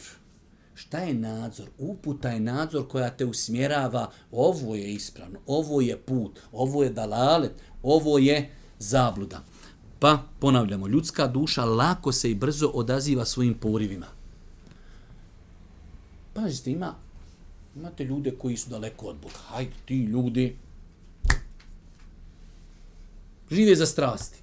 Šta 0.75 0.97
je 0.97 1.13
nadzor? 1.13 1.67
Uputa 1.77 2.29
je 2.29 2.39
nadzor 2.39 2.87
koja 2.87 3.09
te 3.09 3.25
usmjerava, 3.25 4.11
ovo 4.31 4.75
je 4.75 4.93
ispravno, 4.93 5.39
ovo 5.47 5.81
je 5.81 5.97
put, 5.97 6.39
ovo 6.51 6.83
je 6.83 6.89
dalalet, 6.89 7.51
ovo 7.83 8.17
je 8.17 8.49
zabluda. 8.79 9.43
Pa, 9.99 10.23
ponavljamo, 10.39 10.87
ljudska 10.87 11.27
duša 11.27 11.65
lako 11.65 12.11
se 12.11 12.31
i 12.31 12.35
brzo 12.35 12.71
odaziva 12.73 13.25
svojim 13.25 13.53
porivima. 13.53 14.07
Pazite, 16.33 16.71
ima, 16.71 16.95
imate 17.75 18.03
ljude 18.03 18.31
koji 18.31 18.57
su 18.57 18.69
daleko 18.69 19.05
od 19.05 19.15
Boga. 19.21 19.39
Hajde, 19.47 19.71
ti 19.85 19.97
ljudi, 19.97 20.55
žive 23.51 23.75
za 23.75 23.85
strasti. 23.85 24.39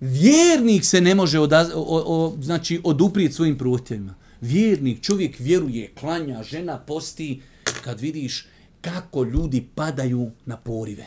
Vjernik 0.00 0.84
se 0.84 1.00
ne 1.00 1.14
može 1.14 1.38
odaz, 1.38 1.68
o, 1.74 1.84
o, 2.06 2.36
znači 2.40 2.80
oduprijeti 2.84 3.34
svojim 3.34 3.58
protjevima. 3.58 4.14
Vjernik, 4.40 5.02
čovjek 5.02 5.36
vjeruje, 5.38 5.92
klanja, 6.00 6.42
žena 6.42 6.78
posti, 6.78 7.42
kad 7.84 8.00
vidiš 8.00 8.46
kako 8.80 9.22
ljudi 9.22 9.68
padaju 9.74 10.30
na 10.46 10.56
porive. 10.56 11.06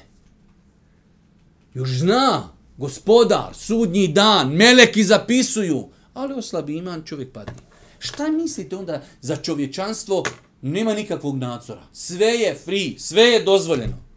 Još 1.73 1.89
zna, 1.89 2.49
gospodar, 2.77 3.53
sudnji 3.53 4.07
dan, 4.07 4.53
meleki 4.53 5.03
zapisuju, 5.03 5.87
ali 6.13 6.33
oslabi 6.33 6.77
iman, 6.77 7.03
čovjek 7.05 7.31
padne. 7.31 7.53
Šta 7.99 8.31
mislite 8.31 8.75
onda 8.75 9.01
za 9.21 9.35
čovječanstvo? 9.35 10.23
Nema 10.61 10.93
nikakvog 10.93 11.37
nadzora. 11.37 11.83
Sve 11.93 12.27
je 12.27 12.55
free, 12.65 12.93
sve 12.97 13.23
je 13.23 13.43
dozvoljeno 13.43 14.10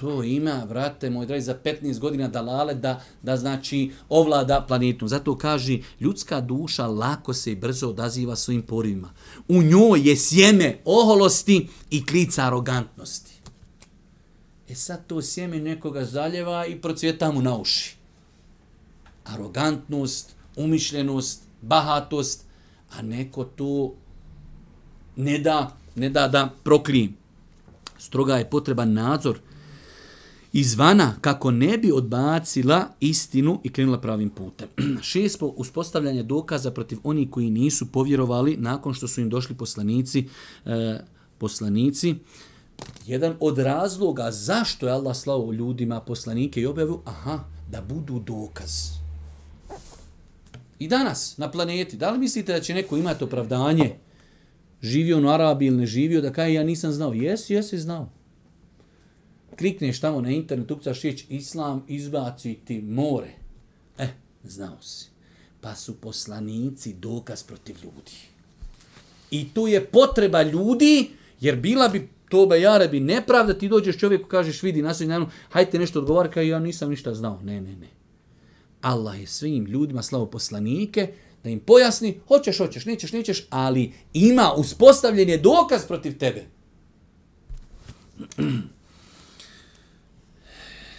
to 0.00 0.22
ima, 0.22 0.64
vrate 0.68 1.10
moj 1.10 1.26
dragi, 1.26 1.42
za 1.42 1.58
15 1.64 1.98
godina 1.98 2.28
dalale 2.28 2.74
da, 2.74 3.00
da 3.22 3.36
znači 3.36 3.90
ovlada 4.08 4.64
planetu. 4.68 5.08
Zato 5.08 5.38
kaže, 5.38 5.78
ljudska 6.00 6.40
duša 6.40 6.86
lako 6.86 7.34
se 7.34 7.52
i 7.52 7.56
brzo 7.56 7.88
odaziva 7.88 8.36
svojim 8.36 8.62
porivima. 8.62 9.10
U 9.48 9.62
njoj 9.62 10.08
je 10.08 10.16
sjeme 10.16 10.78
oholosti 10.84 11.68
i 11.90 12.06
klica 12.06 12.42
arogantnosti. 12.42 13.32
E 14.68 14.74
sad 14.74 15.06
to 15.06 15.22
sjeme 15.22 15.58
nekoga 15.58 16.04
zaljeva 16.04 16.66
i 16.66 16.80
procvjeta 16.80 17.32
mu 17.32 17.42
na 17.42 17.56
uši. 17.56 17.96
Arogantnost, 19.24 20.34
umišljenost, 20.56 21.42
bahatost, 21.62 22.44
a 22.98 23.02
neko 23.02 23.44
to 23.44 23.94
ne 25.16 25.38
da, 25.38 25.76
ne 25.94 26.10
da 26.10 26.28
da 26.28 26.50
proklije. 26.64 27.08
Stroga 27.98 28.36
je 28.36 28.50
potreban 28.50 28.92
nadzor 28.92 29.38
izvana 30.56 31.14
kako 31.20 31.50
ne 31.50 31.78
bi 31.78 31.92
odbacila 31.92 32.88
istinu 33.00 33.60
i 33.64 33.72
krenula 33.72 34.00
pravim 34.00 34.30
putem. 34.30 34.68
Šest 35.10 35.38
po 35.38 35.46
uspostavljanje 35.46 36.22
dokaza 36.22 36.70
protiv 36.70 36.98
oni 37.04 37.30
koji 37.30 37.50
nisu 37.50 37.86
povjerovali 37.92 38.56
nakon 38.56 38.94
što 38.94 39.08
su 39.08 39.20
im 39.20 39.30
došli 39.30 39.56
poslanici, 39.56 40.28
e, 40.66 41.00
poslanici. 41.38 42.14
Jedan 43.06 43.34
od 43.40 43.58
razloga 43.58 44.30
zašto 44.30 44.86
je 44.86 44.92
Allah 44.92 45.16
slao 45.16 45.52
ljudima 45.52 46.00
poslanike 46.00 46.60
i 46.60 46.66
objavu, 46.66 47.02
aha, 47.04 47.44
da 47.70 47.82
budu 47.82 48.18
dokaz. 48.18 48.72
I 50.78 50.88
danas 50.88 51.36
na 51.36 51.50
planeti, 51.50 51.96
da 51.96 52.10
li 52.10 52.18
mislite 52.18 52.52
da 52.52 52.60
će 52.60 52.74
neko 52.74 52.96
imati 52.96 53.24
opravdanje 53.24 53.96
živio 54.82 55.20
u 55.20 55.28
Arabiji 55.28 55.66
ili 55.66 55.76
ne 55.76 55.86
živio, 55.86 56.20
da 56.20 56.32
kaj 56.32 56.52
ja 56.52 56.64
nisam 56.64 56.92
znao? 56.92 57.12
Jesi, 57.12 57.54
jesi 57.54 57.78
znao 57.78 58.15
klikneš 59.58 60.00
tamo 60.00 60.20
na 60.20 60.30
internet, 60.30 60.70
ukucaš 60.70 61.02
riječ 61.02 61.24
islam, 61.28 61.84
izbaci 61.88 62.58
ti 62.64 62.82
more. 62.82 63.30
Eh, 63.98 64.08
znao 64.44 64.82
si. 64.82 65.06
Pa 65.60 65.74
su 65.74 66.00
poslanici 66.00 66.94
dokaz 66.94 67.42
protiv 67.42 67.76
ljudi. 67.84 68.12
I 69.30 69.48
tu 69.54 69.66
je 69.66 69.84
potreba 69.84 70.42
ljudi, 70.42 71.10
jer 71.40 71.56
bila 71.56 71.88
bi 71.88 72.08
to 72.28 72.46
ba 72.46 72.56
jare 72.56 72.88
bi 72.88 73.00
nepravda, 73.00 73.58
ti 73.58 73.68
dođeš 73.68 73.98
čovjeku, 73.98 74.28
kažeš, 74.28 74.62
vidi, 74.62 74.82
nasvoj 74.82 75.26
hajte 75.50 75.78
nešto 75.78 75.98
odgovar, 75.98 76.32
kao 76.32 76.42
ja 76.42 76.58
nisam 76.58 76.90
ništa 76.90 77.14
znao. 77.14 77.40
Ne, 77.42 77.60
ne, 77.60 77.76
ne. 77.76 77.88
Allah 78.80 79.20
je 79.20 79.26
svim 79.26 79.66
ljudima 79.66 80.02
slavo 80.02 80.26
poslanike, 80.26 81.12
da 81.44 81.50
im 81.50 81.60
pojasni, 81.60 82.20
hoćeš, 82.28 82.58
hoćeš, 82.58 82.84
nećeš, 82.84 83.12
nećeš, 83.12 83.46
ali 83.50 83.92
ima 84.12 84.52
uspostavljen 84.56 85.28
je 85.28 85.38
dokaz 85.38 85.86
protiv 85.86 86.18
tebe. 86.18 86.44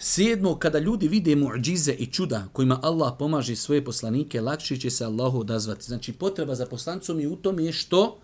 Sedmo, 0.10 0.56
kada 0.56 0.80
ljudi 0.80 1.08
vide 1.08 1.36
muđize 1.36 1.92
i 1.92 2.06
čuda 2.06 2.48
kojima 2.54 2.80
Allah 2.84 3.14
pomaže 3.20 3.56
svoje 3.56 3.86
poslanike, 3.86 4.42
lakše 4.42 4.78
će 4.78 4.90
se 4.90 5.06
Allahu 5.06 5.40
odazvati. 5.40 5.86
Znači, 5.86 6.14
potreba 6.14 6.56
za 6.56 6.66
poslanicom 6.66 7.20
je 7.20 7.28
u 7.28 7.36
tom 7.36 7.60
je 7.60 7.72
što 7.72 8.20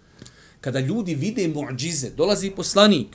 kada 0.61 0.79
ljudi 0.79 1.15
vide 1.15 1.47
muđize, 1.47 2.09
dolazi 2.09 2.51
poslanik, 2.51 3.07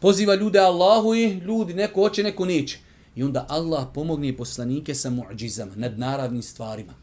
poziva 0.00 0.34
ljude 0.34 0.58
Allahu 0.58 1.14
i 1.14 1.32
ljudi, 1.32 1.74
neko 1.74 2.00
hoće, 2.00 2.22
neko 2.22 2.44
neće. 2.44 2.78
I 3.16 3.22
onda 3.22 3.46
Allah 3.48 3.88
pomogne 3.94 4.36
poslanike 4.36 4.94
sa 4.94 5.10
muđizama, 5.10 5.72
nadnaravnim 5.76 6.42
stvarima. 6.42 6.94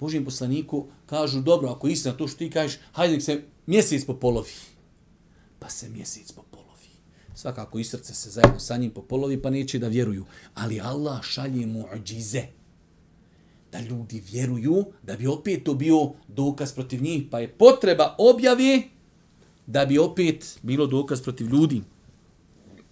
Božijem 0.00 0.24
poslaniku 0.24 0.86
kažu, 1.06 1.40
dobro, 1.40 1.68
ako 1.68 1.86
je 1.86 1.92
istina 1.92 2.16
to 2.16 2.28
što 2.28 2.38
ti 2.38 2.50
kažeš, 2.50 2.78
hajde 2.92 3.14
nek 3.14 3.22
se 3.22 3.42
mjesec 3.66 4.04
popolovi. 4.04 4.52
Pa 5.58 5.68
se 5.68 5.88
mjesec 5.88 6.32
popolovi. 6.32 6.69
Svakako 7.40 7.78
i 7.78 7.84
srce 7.84 8.14
se 8.14 8.30
zajedno 8.30 8.60
sa 8.60 8.76
njim 8.76 8.90
popolovi, 8.90 9.42
pa 9.42 9.50
neće 9.50 9.78
da 9.78 9.88
vjeruju. 9.88 10.24
Ali 10.54 10.80
Allah 10.80 11.22
šalje 11.22 11.66
muđize 11.66 12.42
da 13.72 13.80
ljudi 13.80 14.22
vjeruju, 14.32 14.84
da 15.02 15.16
bi 15.16 15.26
opet 15.26 15.64
to 15.64 15.74
bio 15.74 16.12
dokaz 16.28 16.72
protiv 16.72 17.02
njih, 17.02 17.22
pa 17.30 17.40
je 17.40 17.48
potreba 17.48 18.14
objave 18.18 18.82
da 19.66 19.86
bi 19.86 19.98
opet 19.98 20.58
bilo 20.62 20.86
dokaz 20.86 21.22
protiv 21.22 21.48
ljudi. 21.48 21.82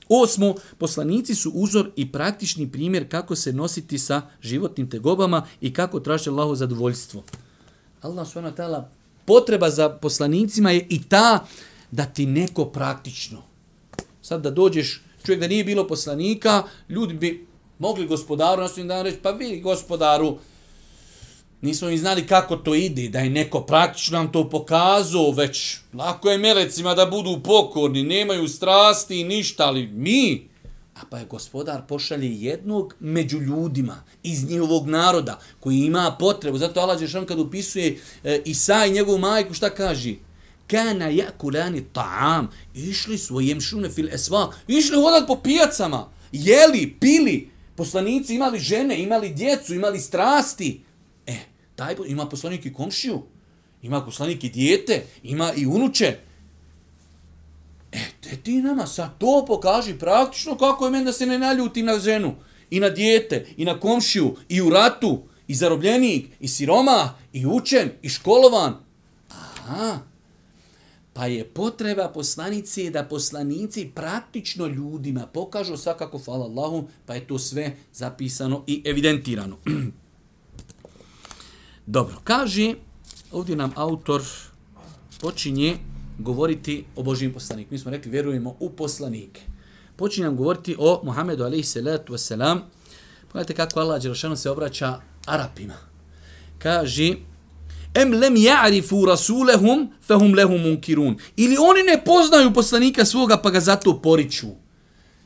Osmo, 0.09 0.55
poslanici 0.79 1.35
su 1.35 1.51
uzor 1.51 1.91
i 1.97 2.13
praktični 2.13 2.73
primjer 2.73 3.09
kako 3.11 3.37
se 3.37 3.53
nositi 3.53 3.99
sa 3.99 4.23
životnim 4.43 4.91
tegobama 4.91 5.47
i 5.61 5.73
kako 5.73 6.01
traže 6.01 6.31
Allaho 6.31 6.55
zadovoljstvo. 6.55 7.23
Allah 8.01 8.29
subhanahu 8.29 8.57
wa 8.57 8.65
ta'ala, 8.65 8.85
potreba 9.25 9.71
za 9.71 9.89
poslanicima 9.89 10.71
je 10.71 10.87
i 10.89 11.03
ta 11.03 11.47
da 11.91 12.07
ti 12.07 12.27
neko 12.27 12.65
praktično. 12.65 13.48
Sad 14.29 14.43
da 14.43 14.51
dođeš, 14.51 15.03
čovjek 15.27 15.41
da 15.41 15.49
nije 15.49 15.65
bilo 15.65 15.87
poslanika, 15.87 16.63
ljudi 16.89 17.15
bi 17.15 17.47
mogli 17.79 18.07
gospodaru 18.07 18.63
na 18.63 18.85
dan 18.85 19.05
reći, 19.05 19.19
pa 19.23 19.31
vidi 19.31 19.61
gospodaru, 19.61 20.37
nismo 21.61 21.89
mi 21.89 21.99
znali 21.99 22.27
kako 22.27 22.57
to 22.57 22.75
ide, 22.75 23.09
da 23.09 23.19
je 23.19 23.31
neko 23.31 23.61
praktično 23.61 24.19
nam 24.19 24.33
to 24.33 24.51
pokazao, 24.51 25.31
već 25.31 25.77
lako 25.95 26.31
je 26.31 26.39
melecima 26.39 26.95
da 26.95 27.07
budu 27.07 27.41
pokorni, 27.45 28.03
nemaju 28.03 28.49
strasti 28.49 29.21
i 29.21 29.25
ništa, 29.25 29.67
ali 29.67 29.87
mi, 29.87 30.49
a 30.95 31.01
pa 31.11 31.19
je 31.19 31.27
gospodar 31.27 31.87
pošalje 31.89 32.43
jednog 32.43 32.95
među 33.01 33.39
ljudima 33.39 34.03
iz 34.23 34.51
njihovog 34.51 34.89
naroda 34.89 35.39
koji 35.61 35.79
ima 35.79 36.17
potrebu, 36.19 36.59
zato 36.59 36.81
Allah 36.81 36.99
Žešan 36.99 37.27
kad 37.27 37.39
upisuje 37.39 37.99
e, 38.25 38.43
Isa 38.45 38.87
i 38.87 38.93
njegovu 38.93 39.19
majku, 39.19 39.55
šta 39.55 39.71
kaže? 39.71 40.28
Kana 40.71 41.11
yakulani 41.11 41.83
ta'am, 41.93 42.49
išli 42.75 43.19
su 43.19 43.41
šune 43.61 43.91
fil 43.91 44.09
esva, 44.09 44.53
išli 44.67 44.97
hodat 44.97 45.27
po 45.27 45.37
pijacama, 45.37 46.09
jeli, 46.33 46.97
pili, 47.01 47.51
poslanici 47.77 48.35
imali 48.35 48.59
žene, 48.59 49.03
imali 49.03 49.35
djecu, 49.35 49.75
imali 49.75 50.01
strasti, 50.01 50.81
E, 51.29 51.37
taj 51.77 51.95
ima 52.07 52.29
poslanik 52.29 52.67
i 52.67 52.73
komšiju, 52.73 53.23
ima 53.83 54.05
poslanik 54.05 54.45
i 54.45 54.49
dijete, 54.49 55.05
ima 55.23 55.53
i 55.57 55.67
unuče. 55.67 56.19
E, 57.93 57.99
te 58.21 58.37
ti 58.37 58.63
nama 58.63 58.87
sad 58.87 59.19
to 59.19 59.45
pokaži 59.47 59.99
praktično 59.99 60.57
kako 60.57 60.85
je 60.85 60.91
meni 60.91 61.05
da 61.05 61.13
se 61.13 61.27
ne 61.27 61.39
naljutim 61.39 61.87
na 61.87 61.99
ženu, 61.99 62.35
i 62.71 62.81
na 62.81 62.91
dijete, 62.91 63.47
i 63.57 63.65
na 63.65 63.81
komšiju, 63.81 64.37
i 64.49 64.63
u 64.63 64.71
ratu, 64.71 65.23
i 65.49 65.55
zarobljenik, 65.55 66.27
i 66.41 66.49
siroma, 66.49 67.15
i 67.33 67.47
učen, 67.47 67.91
i 68.03 68.09
školovan. 68.09 68.77
Aha, 69.31 69.99
pa 71.19 71.27
je 71.27 71.45
potreba 71.45 72.09
poslanici 72.09 72.91
da 72.91 73.03
poslanici 73.03 73.91
praktično 73.95 74.67
ljudima 74.67 75.27
pokažu 75.27 75.77
svakako, 75.77 76.19
hvala 76.19 76.45
Allahu, 76.45 76.89
pa 77.07 77.15
je 77.15 77.27
to 77.27 77.39
sve 77.39 77.77
zapisano 77.93 78.65
i 78.67 78.83
evidentirano. 78.85 79.57
Dobro, 81.87 82.17
kaže, 82.25 82.75
ovdje 83.33 83.57
nam 83.57 83.73
autor 83.75 84.23
počinje 85.21 85.77
govoriti 86.19 86.85
o 86.97 87.03
Božijem 87.03 87.33
poslaniku. 87.33 87.75
Mi 87.75 87.79
smo 87.79 87.91
rekli, 87.91 88.11
vjerujemo 88.11 88.57
u 88.61 88.71
poslanike. 88.71 89.41
Počinje 89.97 90.27
nam 90.27 90.37
govoriti 90.37 90.77
o 90.79 91.01
Muhammedu 91.05 91.45
alaihi 91.45 91.65
salatu 91.65 92.13
wasalam. 92.13 92.61
Pogledajte 93.29 93.55
kako 93.55 93.81
Allah 93.81 94.03
Đelšanu 94.03 94.37
se 94.37 94.51
obraća 94.51 95.01
Arapima. 95.27 95.77
Kaže, 96.59 97.15
em 97.99 98.13
lem 98.13 98.37
ja'rifu 98.37 99.07
rasulehum 99.07 99.89
fehum 100.07 100.35
lehum 100.35 100.63
munkirun. 100.63 101.17
Ili 101.37 101.57
oni 101.59 101.83
ne 101.83 102.05
poznaju 102.05 102.53
poslanika 102.55 103.05
svoga 103.05 103.37
pa 103.37 103.51
ga 103.51 103.61
zato 103.61 104.01
poriču. 104.03 104.47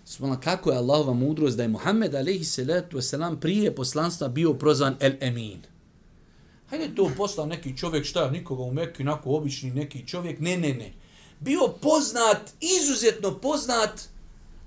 Svala, 0.04 0.40
kako 0.40 0.70
je 0.70 0.76
Allahova 0.76 1.12
mudrost 1.14 1.56
da 1.56 1.62
je 1.62 1.68
Muhammed 1.68 2.14
alaihi 2.14 2.44
salatu 2.44 2.96
wasalam 2.96 3.40
prije 3.40 3.74
poslanstva 3.74 4.28
bio 4.28 4.54
prozvan 4.54 4.96
el 5.00 5.12
emin. 5.20 5.60
Hajde 6.70 6.94
to 6.94 7.10
postao 7.16 7.46
neki 7.46 7.76
čovjek, 7.76 8.04
šta, 8.04 8.30
nikoga 8.30 8.62
u 8.62 8.72
Mekke, 8.72 9.02
onako 9.02 9.30
obični 9.30 9.70
neki 9.70 10.06
čovjek. 10.06 10.40
Ne, 10.40 10.56
ne, 10.56 10.74
ne. 10.74 10.92
Bio 11.40 11.68
poznat, 11.80 12.50
izuzetno 12.60 13.38
poznat, 13.38 14.00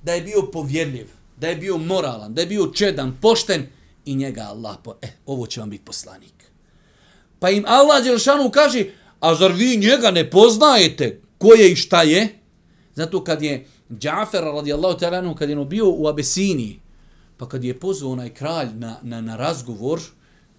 da 0.03 0.13
je 0.13 0.21
bio 0.21 0.41
povjerljiv, 0.41 1.07
da 1.37 1.47
je 1.47 1.55
bio 1.55 1.77
moralan, 1.77 2.33
da 2.33 2.41
je 2.41 2.47
bio 2.47 2.67
čedan, 2.67 3.17
pošten 3.21 3.67
i 4.05 4.15
njega 4.15 4.41
Allah, 4.41 4.77
po, 4.83 4.95
e, 5.01 5.07
ovo 5.25 5.47
će 5.47 5.59
vam 5.59 5.69
biti 5.69 5.85
poslanik. 5.85 6.34
Pa 7.39 7.49
im 7.49 7.63
Allah 7.67 8.03
Đelšanu 8.03 8.49
kaže, 8.51 8.85
a 9.19 9.35
zar 9.35 9.51
vi 9.51 9.77
njega 9.77 10.11
ne 10.11 10.29
poznajete 10.29 11.21
ko 11.37 11.53
je 11.53 11.71
i 11.71 11.75
šta 11.75 12.01
je? 12.01 12.27
Zato 12.95 13.23
kad 13.23 13.41
je 13.41 13.65
Džafer 13.99 14.43
radijallahu 14.43 14.99
ta'ala 14.99 15.35
kad 15.35 15.49
je 15.49 15.55
ono 15.55 15.65
bio 15.65 15.89
u 15.89 16.07
Abesiniji, 16.07 16.79
pa 17.37 17.49
kad 17.49 17.63
je 17.63 17.79
pozvao 17.79 18.11
onaj 18.11 18.29
kralj 18.29 18.67
na, 18.75 18.97
na, 19.01 19.21
na 19.21 19.35
razgovor, 19.35 19.99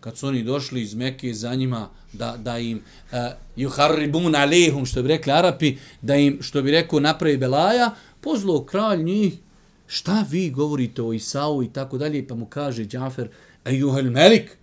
kad 0.00 0.16
su 0.16 0.26
oni 0.26 0.42
došli 0.42 0.82
iz 0.82 0.94
Mekke 0.94 1.34
za 1.34 1.54
njima 1.54 1.88
da, 2.12 2.36
da 2.36 2.58
im 2.58 2.82
eh, 3.12 3.16
uh, 3.16 3.32
juharribun 3.56 4.34
alehum, 4.34 4.86
što 4.86 5.02
bi 5.02 5.08
rekli 5.08 5.32
Arapi, 5.32 5.76
da 6.02 6.14
im, 6.16 6.38
što 6.42 6.62
bi 6.62 6.70
rekao, 6.70 7.00
napravi 7.00 7.36
Belaja, 7.36 7.90
pozvao 8.20 8.64
kralj 8.64 9.02
njih, 9.02 9.34
šta 9.86 10.24
vi 10.30 10.50
govorite 10.50 11.02
o 11.02 11.12
Isau 11.12 11.62
i 11.62 11.72
tako 11.72 11.98
dalje, 11.98 12.26
pa 12.28 12.34
mu 12.34 12.46
kaže 12.46 12.84
Džafer, 12.84 13.28
ejuhel 13.64 14.10
melik, 14.10 14.58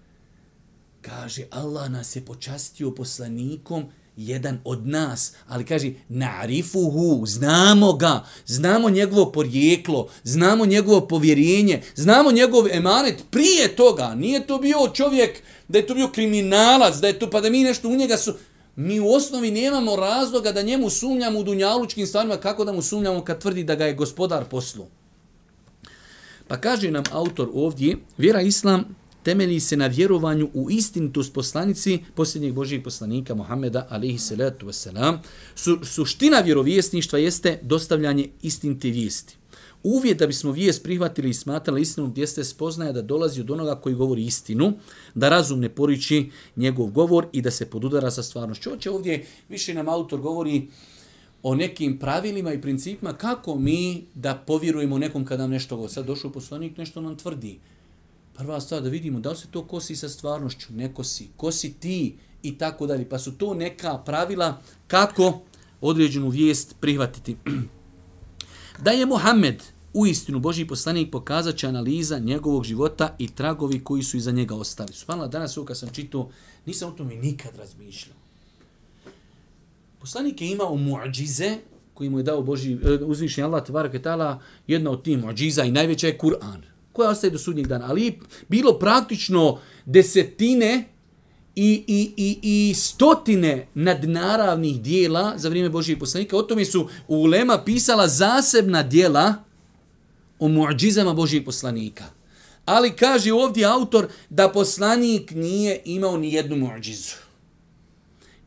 kaže, 1.04 1.44
Allah 1.52 1.90
nas 1.90 2.16
je 2.16 2.26
počastio 2.26 2.92
poslanikom, 2.92 3.86
jedan 4.18 4.60
od 4.64 4.88
nas, 4.88 5.34
ali 5.48 5.66
kaže 5.66 5.92
na'rifuhu, 6.10 7.28
znamo 7.28 7.94
ga, 7.94 8.26
znamo 8.46 8.90
njegovo 8.90 9.32
porijeklo, 9.32 10.10
znamo 10.24 10.66
njegovo 10.66 11.08
povjerenje, 11.08 11.82
znamo 11.96 12.32
njegov 12.32 12.68
emanet 12.72 13.24
prije 13.32 13.76
toga. 13.76 14.16
Nije 14.16 14.48
to 14.48 14.58
bio 14.58 14.92
čovjek 14.94 15.42
da 15.68 15.78
je 15.78 15.88
to 15.88 15.94
bio 15.94 16.08
kriminalac, 16.08 16.96
da 16.96 17.08
je 17.08 17.20
to 17.20 17.30
pa 17.30 17.42
da 17.42 17.50
mi 17.50 17.64
nešto 17.64 17.90
u 17.90 17.96
njega 17.96 18.18
su 18.18 18.34
Mi 18.76 19.00
u 19.00 19.10
osnovi 19.14 19.52
nemamo 19.52 19.96
razloga 19.96 20.52
da 20.52 20.62
njemu 20.62 20.90
sumnjamo 20.90 21.40
u 21.40 21.44
dunjalučkim 21.44 22.08
stvarima, 22.08 22.38
kako 22.38 22.66
da 22.66 22.74
mu 22.74 22.82
sumnjamo 22.82 23.24
kad 23.24 23.42
tvrdi 23.42 23.64
da 23.64 23.76
ga 23.76 23.86
je 23.86 23.94
gospodar 23.94 24.46
poslu. 24.50 24.86
Pa 26.48 26.58
kaže 26.58 26.92
nam 26.92 27.04
autor 27.12 27.50
ovdje, 27.54 27.98
vjera 28.18 28.42
islam 28.42 28.96
temelji 29.24 29.60
se 29.60 29.78
na 29.78 29.88
vjerovanju 29.88 30.50
u 30.54 30.70
istinitost 30.70 31.34
poslanici 31.34 32.00
posljednjeg 32.16 32.54
Božijeg 32.54 32.84
poslanika 32.84 33.36
Muhammeda 33.36 33.88
alihi 33.90 34.18
salatu 34.18 34.68
wasalam. 34.68 35.18
Su, 35.56 35.80
suština 35.84 36.40
vjerovjesništva 36.40 37.20
jeste 37.20 37.60
dostavljanje 37.62 38.30
istinite 38.42 38.90
vijesti. 38.90 39.38
Uvjet 39.84 40.18
da 40.18 40.28
bismo 40.28 40.52
vijest 40.52 40.84
prihvatili 40.84 41.30
i 41.30 41.34
smatrali 41.34 41.82
istinom 41.82 42.14
jeste 42.16 42.44
spoznaja 42.44 42.92
da 42.92 43.02
dolazi 43.02 43.42
od 43.42 43.52
onoga 43.52 43.76
koji 43.76 43.96
govori 43.96 44.26
istinu, 44.26 44.74
da 45.16 45.30
razum 45.30 45.60
ne 45.60 45.70
poriči 45.70 46.30
njegov 46.56 46.88
govor 46.88 47.28
i 47.32 47.42
da 47.42 47.52
se 47.52 47.70
podudara 47.70 48.12
sa 48.12 48.24
stvarnošću. 48.24 48.74
Oće 48.74 48.92
ovdje 48.92 49.26
više 49.50 49.74
nam 49.74 49.90
autor 49.90 50.20
govori 50.20 50.68
o 51.44 51.56
nekim 51.56 52.00
pravilima 52.00 52.54
i 52.54 52.62
principima 52.62 53.14
kako 53.14 53.56
mi 53.56 54.06
da 54.16 54.36
povjerujemo 54.36 54.98
nekom 54.98 55.26
kada 55.26 55.44
nam 55.44 55.52
nešto 55.52 55.76
govori. 55.76 55.94
Sad 55.94 56.06
došao 56.06 56.32
poslanik, 56.32 56.78
nešto 56.78 57.02
nam 57.02 57.18
tvrdi 57.18 57.60
prva 58.34 58.62
stvar 58.62 58.82
da 58.82 58.90
vidimo 58.90 59.20
da 59.20 59.30
li 59.30 59.38
se 59.38 59.48
to 59.52 59.68
kosi 59.68 59.96
sa 59.96 60.10
stvarnošću, 60.10 60.74
ne 60.74 60.94
kosi, 60.94 61.30
kosi 61.38 61.74
ti 61.74 62.16
i 62.44 62.58
tako 62.58 62.88
dalje. 62.88 63.10
Pa 63.10 63.20
su 63.20 63.32
to 63.38 63.54
neka 63.54 63.98
pravila 63.98 64.62
kako 64.88 65.42
određenu 65.82 66.30
vijest 66.30 66.76
prihvatiti. 66.80 67.38
da 68.84 68.92
je 68.92 69.06
Muhammed 69.06 69.64
u 69.94 70.08
istinu 70.08 70.40
Boži 70.40 70.68
poslanik 70.68 71.12
pokazat 71.12 71.56
će 71.56 71.68
analiza 71.68 72.20
njegovog 72.20 72.64
života 72.64 73.16
i 73.20 73.28
tragovi 73.28 73.84
koji 73.84 74.04
su 74.04 74.18
iza 74.18 74.32
njega 74.32 74.56
ostali. 74.56 74.94
Subhanallah, 74.94 75.32
danas 75.32 75.58
ovo 75.58 75.66
kad 75.66 75.78
sam 75.78 75.90
čitao, 75.90 76.30
nisam 76.66 76.90
o 76.90 76.92
tome 76.92 77.16
nikad 77.16 77.56
razmišljao. 77.56 78.16
Poslanik 80.00 80.42
je 80.42 80.52
imao 80.52 80.76
muadžize 80.76 81.58
koji 81.94 82.10
mu 82.10 82.20
je 82.20 82.24
dao 82.24 82.42
Boži, 82.42 82.74
e, 82.74 82.78
eh, 82.84 83.04
uzvišnji 83.06 83.44
Allah, 83.44 83.66
tebara 83.66 83.92
ketala, 83.92 84.42
jedna 84.68 84.92
od 84.92 85.04
tih 85.04 85.18
muadžiza 85.18 85.64
i 85.64 85.72
najveća 85.72 86.08
je 86.08 86.18
Kur'an 86.18 86.73
koja 86.94 87.10
ostaje 87.10 87.32
do 87.32 87.38
sudnjeg 87.38 87.68
dana. 87.68 87.86
Ali 87.90 88.20
bilo 88.48 88.80
praktično 88.80 89.60
desetine 89.86 90.90
i, 91.56 91.84
i, 91.88 92.14
i, 92.18 92.40
i 92.42 92.74
stotine 92.74 93.68
nadnaravnih 93.74 94.82
dijela 94.82 95.34
za 95.38 95.50
vrijeme 95.50 95.70
Božijeg 95.70 96.00
poslanika. 96.00 96.38
O 96.38 96.42
tome 96.42 96.66
su 96.66 96.88
u 97.08 97.16
Ulema 97.16 97.58
pisala 97.66 98.08
zasebna 98.08 98.84
dijela 98.84 99.34
o 100.40 100.48
muđizama 100.48 101.14
Božijeg 101.14 101.46
poslanika. 101.46 102.04
Ali 102.66 102.96
kaže 102.96 103.34
ovdje 103.34 103.66
autor 103.66 104.08
da 104.30 104.50
poslanik 104.50 105.32
nije 105.32 105.82
imao 105.86 106.18
ni 106.18 106.34
jednu 106.34 106.56
muđizu. 106.56 107.16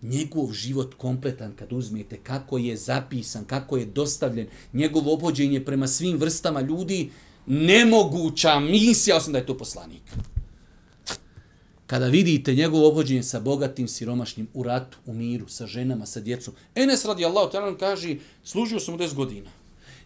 njegov 0.03 0.53
život 0.53 0.95
kompletan 0.95 1.53
kad 1.57 1.73
uzmete, 1.73 2.17
kako 2.23 2.59
je 2.59 2.77
zapisan, 2.77 3.45
kako 3.45 3.77
je 3.77 3.87
dostavljen, 3.87 4.47
njegovo 4.73 5.15
obhođenje 5.15 5.65
prema 5.65 5.89
svim 5.89 6.17
vrstama 6.17 6.61
ljudi, 6.61 7.11
nemoguća 7.47 8.61
misija, 8.61 9.17
osim 9.17 9.33
da 9.33 9.39
je 9.39 9.47
to 9.47 9.59
poslanik. 9.59 10.03
Kada 11.87 12.07
vidite 12.07 12.55
njegovo 12.55 12.89
obhođenje 12.89 13.23
sa 13.23 13.41
bogatim, 13.41 13.89
siromašnim, 13.89 14.49
u 14.55 14.63
ratu, 14.63 14.99
u 15.07 15.13
miru, 15.13 15.49
sa 15.49 15.67
ženama, 15.67 16.07
sa 16.07 16.21
djecom, 16.21 16.55
Enes 16.75 17.05
radi 17.05 17.25
Allah, 17.25 17.51
kaže, 17.81 18.17
služio 18.45 18.81
sam 18.81 18.99
10 18.99 19.15
godina. 19.15 19.51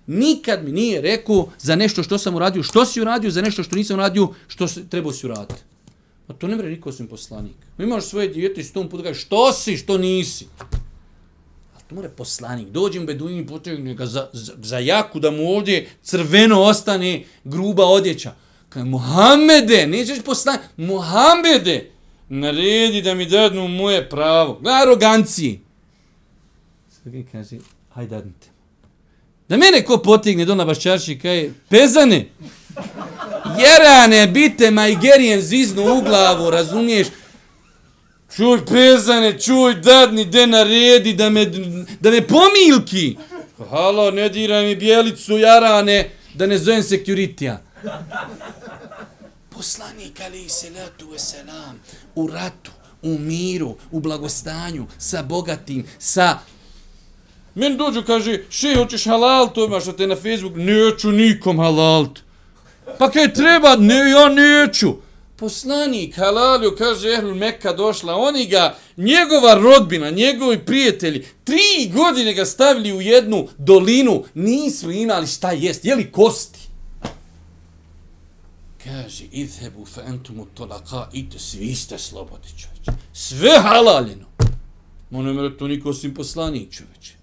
Nikad 0.07 0.65
mi 0.65 0.73
nije 0.73 1.01
rekao 1.01 1.49
za 1.59 1.77
nešto 1.77 2.03
što 2.03 2.19
sam 2.19 2.35
uradio, 2.35 2.63
što 2.63 2.85
si 2.85 3.01
uradio, 3.01 3.31
za 3.31 3.43
nešto 3.43 3.63
što 3.63 3.77
nisam 3.77 3.97
uradio, 3.97 4.29
što 4.49 4.69
se, 4.69 4.89
trebao 4.89 5.13
si 5.13 5.27
uraditi. 5.27 5.63
A 6.29 6.33
to 6.33 6.47
ne 6.47 6.57
mre 6.57 6.71
niko 6.71 6.89
osim 6.89 7.07
poslanik. 7.07 7.57
Imaš 7.79 8.05
svoje 8.05 8.29
djete 8.29 8.61
i 8.61 8.65
s 8.65 8.73
tom 8.73 8.89
putu 8.89 9.03
kaže, 9.03 9.21
što 9.21 9.53
si, 9.53 9.77
što 9.77 9.99
nisi. 9.99 10.47
To 11.91 11.97
mora 11.97 12.09
poslanik. 12.09 12.69
Dođem 12.69 13.07
beduini, 13.07 13.47
potegne 13.47 13.95
ga 13.95 14.07
za, 14.07 14.29
za, 14.33 14.53
za 14.63 14.79
jaku 14.79 15.21
da 15.21 15.31
mu 15.31 15.49
ovdje 15.49 15.89
crveno 16.03 16.63
ostane 16.63 17.25
gruba 17.45 17.85
odjeća. 17.85 18.33
Kaj, 18.69 18.85
Mohamede, 18.85 19.87
nećeš 19.87 20.23
poslanik, 20.25 20.61
Mohamede, 20.77 21.91
naredi 22.29 23.03
da 23.03 23.15
mi 23.15 23.27
dadnu 23.27 23.69
moje 23.69 24.09
pravo. 24.09 24.59
Gledaj 24.63 24.83
aroganciji. 24.83 25.61
Sve 27.03 27.25
kaže, 27.33 27.57
hajde 27.95 28.17
dadnite. 28.17 28.47
Da 29.49 29.57
mene 29.57 29.85
ko 29.85 29.97
potigne 29.99 30.45
do 30.45 30.55
nabašćaši 30.55 31.19
kaj, 31.19 31.51
pezane, 31.69 32.29
jerane, 33.59 34.27
bite, 34.27 34.71
majgerijen 34.71 35.43
zviznu 35.43 35.83
u 35.99 36.03
glavu, 36.03 36.51
razumiješ? 36.51 37.07
Čuj, 38.37 38.67
pezane, 38.67 39.39
čuj, 39.41 39.75
dadni, 39.75 40.25
de 40.25 40.47
naredi, 40.47 41.15
da 41.15 41.31
me, 41.31 41.47
da 42.01 42.11
me 42.11 42.27
pomilki. 42.27 43.17
Halo, 43.71 44.11
ne 44.11 44.29
diraj 44.29 44.65
mi 44.65 44.77
bijelicu, 44.77 45.39
jarane, 45.39 46.11
da 46.35 46.47
ne 46.47 46.59
zovem 46.59 46.83
sekuritija. 46.83 47.63
Poslanik, 49.51 50.21
ali 50.25 50.45
i 50.45 50.49
salatu 50.49 51.07
wasalam, 51.13 51.75
u 52.15 52.27
ratu, 52.27 52.71
u 53.03 53.19
miru, 53.19 53.77
u 53.91 54.01
blagostanju, 54.01 54.87
sa 54.99 55.23
bogatim, 55.23 55.87
sa 55.99 56.39
Meni 57.55 57.77
dođu, 57.77 58.03
kaže, 58.07 58.39
še, 58.51 58.75
hoćeš 58.77 59.05
halal, 59.05 59.53
to 59.53 59.65
imaš 59.65 59.85
te 59.97 60.07
na 60.07 60.17
Facebook, 60.17 60.53
neću 60.57 61.13
nikom 61.13 61.59
halal. 61.59 62.07
Pa 62.99 63.11
kaj 63.11 63.33
treba, 63.35 63.77
ne, 63.77 64.11
ja 64.11 64.29
neću. 64.29 64.95
Poslanik 65.41 66.17
Halalju, 66.17 66.77
kaže 66.79 67.09
Ehlul 67.09 67.35
Mekka 67.35 67.73
došla, 67.73 68.17
oni 68.17 68.47
ga, 68.47 68.77
njegova 68.97 69.55
rodbina, 69.55 70.11
njegovi 70.11 70.59
prijatelji, 70.59 71.27
tri 71.45 71.91
godine 71.95 72.35
ga 72.35 72.45
stavili 72.45 72.93
u 72.93 73.01
jednu 73.01 73.49
dolinu, 73.59 74.25
nisu 74.35 74.91
imali 74.91 75.27
šta 75.27 75.53
jest, 75.53 75.85
jeli 75.85 76.13
kosti. 76.13 76.59
Kaže, 78.85 79.25
idhebu 79.33 79.87
fe 79.87 80.01
entumu 80.07 80.47
tolaka, 80.55 81.09
ite, 81.13 81.39
svi 81.39 81.75
ste 81.75 81.99
slobodi, 81.99 82.49
čovječe. 82.49 83.03
Sve 83.13 83.59
halaljeno. 83.63 84.27
Mo 85.11 85.23
ne 85.23 85.33
mre 85.33 85.57
to 85.57 85.69
niko 85.69 85.91
osim 85.91 86.15
poslanik, 86.15 86.73
čovječe. 86.73 87.15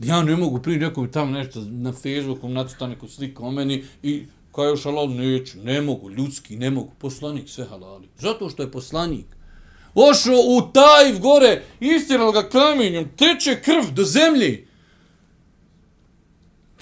Ja 0.00 0.22
ne 0.22 0.36
mogu 0.36 0.62
prije 0.62 0.78
nekom 0.78 1.12
tamo 1.12 1.30
nešto 1.30 1.60
na 1.60 1.92
Facebooku 1.92 2.48
nacrta 2.48 2.86
neku 2.86 3.08
sliku 3.08 3.46
o 3.46 3.50
meni 3.50 3.84
i 4.02 4.26
Kaj 4.54 4.68
još 4.68 4.84
halal 4.84 5.08
neću, 5.08 5.58
ne 5.62 5.80
mogu, 5.80 6.10
ljudski, 6.10 6.56
ne 6.56 6.70
mogu, 6.70 6.92
poslanik 6.98 7.48
sve 7.48 7.64
halali. 7.64 8.08
Zato 8.18 8.48
što 8.50 8.62
je 8.62 8.70
poslanik. 8.70 9.26
Ošao 9.94 10.36
u 10.36 10.72
taj 10.72 11.12
gore, 11.18 11.62
istirao 11.80 12.32
ga 12.32 12.48
kamenjem, 12.48 13.10
teče 13.16 13.60
krv 13.62 13.92
do 13.92 14.04
zemlji 14.04 14.66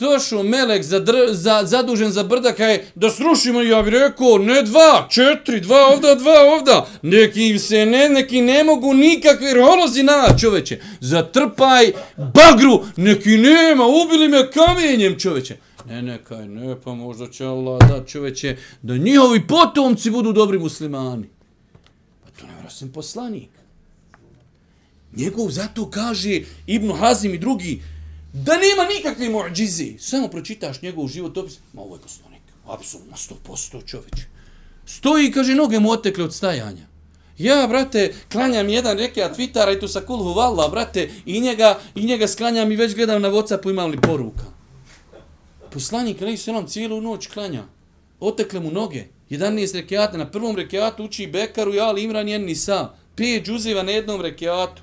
došao 0.02 0.42
melek 0.42 0.82
za, 0.82 0.98
dr, 1.00 1.12
za, 1.30 1.62
zadužen 1.64 2.10
za 2.10 2.22
brda, 2.22 2.52
kaj 2.52 2.80
da 2.94 3.10
srušimo, 3.10 3.62
ja 3.62 3.82
bih 3.82 3.92
rekao, 3.92 4.38
ne 4.38 4.62
dva, 4.62 5.08
četiri, 5.10 5.60
dva 5.60 5.86
ovda, 5.94 6.14
dva 6.14 6.40
ovda, 6.56 6.86
neki 7.02 7.58
se 7.58 7.86
ne, 7.86 8.08
neki 8.08 8.40
ne 8.40 8.64
mogu 8.64 8.94
nikakve 8.94 9.54
rolozi 9.54 10.02
na 10.02 10.26
čoveče, 10.40 10.80
zatrpaj 11.00 11.92
bagru, 12.16 12.84
neki 12.96 13.38
nema, 13.38 13.86
ubili 13.86 14.28
me 14.28 14.50
kamenjem 14.50 15.18
čoveče. 15.18 15.56
Ne, 15.88 16.02
nekaj, 16.02 16.48
ne, 16.48 16.80
pa 16.80 16.94
možda 16.94 17.30
će 17.30 17.44
Allah 17.44 17.88
da 17.88 18.04
čoveče, 18.04 18.56
da 18.82 18.96
njihovi 18.96 19.46
potomci 19.46 20.10
budu 20.10 20.32
dobri 20.32 20.58
muslimani. 20.58 21.28
Pa 22.24 22.30
to 22.40 22.46
ne 22.46 22.60
vrasim 22.60 22.92
poslanik. 22.92 23.48
Njegov 25.16 25.50
zato 25.50 25.90
kaže 25.90 26.40
Ibn 26.66 26.92
Hazim 26.92 27.34
i 27.34 27.38
drugi, 27.38 27.82
da 28.32 28.52
nema 28.52 28.88
nikakve 28.96 29.28
muđize, 29.28 29.98
samo 29.98 30.28
pročitaš 30.28 30.82
njegov 30.82 31.08
životopis. 31.08 31.58
ma 31.72 31.82
ovo 31.82 31.96
je 31.96 32.00
poslanik, 32.00 32.42
apsolutno, 32.66 33.16
sto 33.16 33.34
posto 33.42 33.82
čoveče. 33.82 34.26
Stoji, 34.86 35.32
kaže, 35.32 35.54
noge 35.54 35.80
mu 35.80 35.90
otekle 35.90 36.24
od 36.24 36.34
stajanja. 36.34 36.86
Ja, 37.38 37.66
brate, 37.66 38.14
klanjam 38.32 38.68
jedan 38.68 38.98
reke, 38.98 39.22
a 39.22 39.34
Twittera 39.34 39.76
i 39.76 39.80
tu 39.80 39.88
sa 39.88 40.00
kulhu 40.00 40.34
valla, 40.34 40.68
brate, 40.68 41.10
i 41.26 41.40
njega, 41.40 41.78
i 41.94 42.06
njega 42.06 42.28
sklanjam 42.28 42.72
i 42.72 42.76
već 42.76 42.94
gledam 42.94 43.22
na 43.22 43.30
Whatsappu 43.30 43.70
imam 43.70 43.90
li 43.90 44.00
poruka. 44.00 44.51
Poslanik, 45.72 46.22
ali 46.22 46.36
selam 46.36 46.66
cijelu 46.66 47.00
noć 47.00 47.26
klanja. 47.26 47.64
Otekle 48.20 48.60
mu 48.60 48.70
noge. 48.70 49.04
11 49.30 49.74
rekiata, 49.74 50.18
na 50.18 50.30
prvom 50.30 50.56
rekiatu 50.56 51.04
uči 51.04 51.26
Bekaru, 51.26 51.74
ja, 51.74 51.94
Imran, 51.98 52.28
Jen, 52.28 52.44
nisa. 52.44 52.94
Pet 53.16 53.46
džuziva 53.46 53.82
na 53.82 53.92
jednom 53.92 54.20
rekiatu 54.20 54.82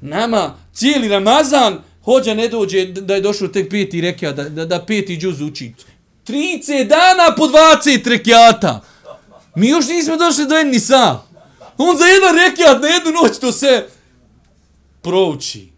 nama 0.00 0.54
cijeli 0.74 1.08
Ramazan 1.08 1.82
hođa 2.04 2.34
ne 2.34 2.48
dođe 2.48 2.86
da 2.86 3.14
je 3.14 3.20
došao 3.20 3.48
tek 3.48 3.70
peti 3.70 4.00
rekiat, 4.00 4.36
da, 4.36 4.48
da, 4.48 4.64
da 4.64 4.84
peti 4.84 5.16
džuz 5.16 5.40
uči. 5.40 5.72
30 6.26 6.88
dana 6.88 7.34
po 7.36 7.44
20 7.44 8.08
rekiata. 8.08 8.80
Mi 9.54 9.68
još 9.68 9.88
nismo 9.88 10.16
došli 10.16 10.46
do 10.46 10.54
jedni. 10.54 10.80
On 11.78 11.96
za 11.96 12.04
jedan 12.04 12.36
rekiat 12.36 12.82
na 12.82 12.88
jednu 12.88 13.10
noć 13.22 13.38
to 13.38 13.52
se 13.52 13.88
prouči. 15.02 15.68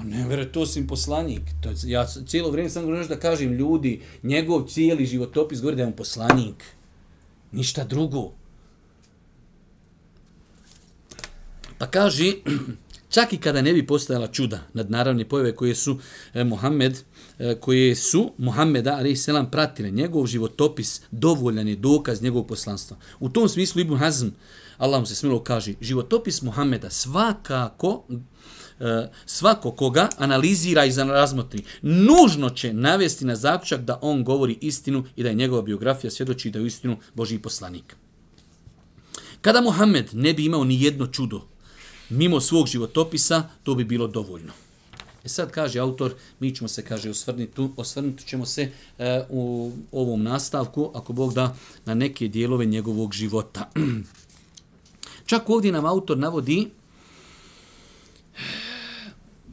On 0.00 0.08
ne 0.08 0.28
vere, 0.28 0.46
to 0.52 0.66
sam 0.66 0.86
poslanik. 0.86 1.42
To, 1.60 1.72
ja 1.84 2.06
cijelo 2.26 2.50
vrijeme 2.50 2.70
sam 2.70 2.82
govorio 2.82 3.06
da 3.08 3.20
kažem 3.20 3.52
ljudi, 3.52 4.00
njegov 4.22 4.66
cijeli 4.68 5.06
životopis 5.06 5.60
govori 5.60 5.76
da 5.76 5.82
je 5.82 5.86
on 5.86 5.92
poslanik. 5.92 6.64
Ništa 7.52 7.84
drugo. 7.84 8.32
Pa 11.78 11.86
kaže, 11.86 12.32
čak 13.14 13.32
i 13.32 13.38
kada 13.38 13.62
ne 13.62 13.72
bi 13.72 13.86
postojala 13.86 14.26
čuda 14.26 14.60
nad 14.72 14.90
naravne 14.90 15.28
pojave 15.28 15.56
koje 15.56 15.74
su 15.74 15.98
eh, 16.34 16.44
Muhammed, 16.44 16.98
eh, 17.38 17.54
koje 17.60 17.94
su 17.94 18.32
Mohameda, 18.38 18.96
ali 18.98 19.16
selam 19.16 19.50
pratile, 19.50 19.90
njegov 19.90 20.26
životopis 20.26 21.00
dovoljan 21.10 21.68
je 21.68 21.76
dokaz 21.76 22.22
njegovog 22.22 22.46
poslanstva. 22.46 22.96
U 23.18 23.28
tom 23.28 23.48
smislu 23.48 23.80
Ibn 23.80 23.96
Hazm, 23.96 24.28
Allah 24.78 25.00
mu 25.00 25.06
se 25.06 25.14
smilo 25.14 25.44
kaže, 25.44 25.74
životopis 25.80 26.42
Mohameda 26.42 26.90
svakako 26.90 28.04
E, 28.80 29.08
svako 29.26 29.70
koga 29.70 30.08
analizira 30.18 30.84
i 30.84 30.92
razmotri, 30.92 31.62
nužno 31.82 32.50
će 32.50 32.72
navesti 32.72 33.24
na 33.24 33.36
zaključak 33.36 33.80
da 33.80 33.98
on 34.02 34.24
govori 34.24 34.58
istinu 34.60 35.04
i 35.16 35.22
da 35.22 35.28
je 35.28 35.34
njegova 35.34 35.62
biografija 35.62 36.10
svjedoči 36.10 36.50
da 36.50 36.58
je 36.58 36.66
istinu 36.66 36.96
Božji 37.14 37.38
poslanik. 37.38 37.96
Kada 39.40 39.60
Muhammed 39.60 40.08
ne 40.12 40.32
bi 40.32 40.44
imao 40.44 40.64
ni 40.64 40.82
jedno 40.82 41.06
čudo 41.06 41.50
mimo 42.10 42.40
svog 42.40 42.66
životopisa, 42.66 43.48
to 43.62 43.74
bi 43.74 43.84
bilo 43.84 44.06
dovoljno. 44.06 44.52
E 45.24 45.28
sad 45.28 45.50
kaže 45.50 45.78
autor, 45.78 46.14
mi 46.40 46.54
ćemo 46.54 46.68
se, 46.68 46.84
kaže, 46.84 47.10
osvrnuti, 47.10 47.68
osvrnuti 47.76 48.26
ćemo 48.26 48.46
se 48.46 48.70
e, 48.98 49.22
u 49.28 49.72
ovom 49.92 50.22
nastavku, 50.22 50.90
ako 50.94 51.12
Bog 51.12 51.34
da, 51.34 51.56
na 51.84 51.94
neke 51.94 52.28
dijelove 52.28 52.64
njegovog 52.64 53.12
života. 53.12 53.70
Čak 55.26 55.50
ovdje 55.50 55.72
nam 55.72 55.84
autor 55.84 56.18
navodi 56.18 56.70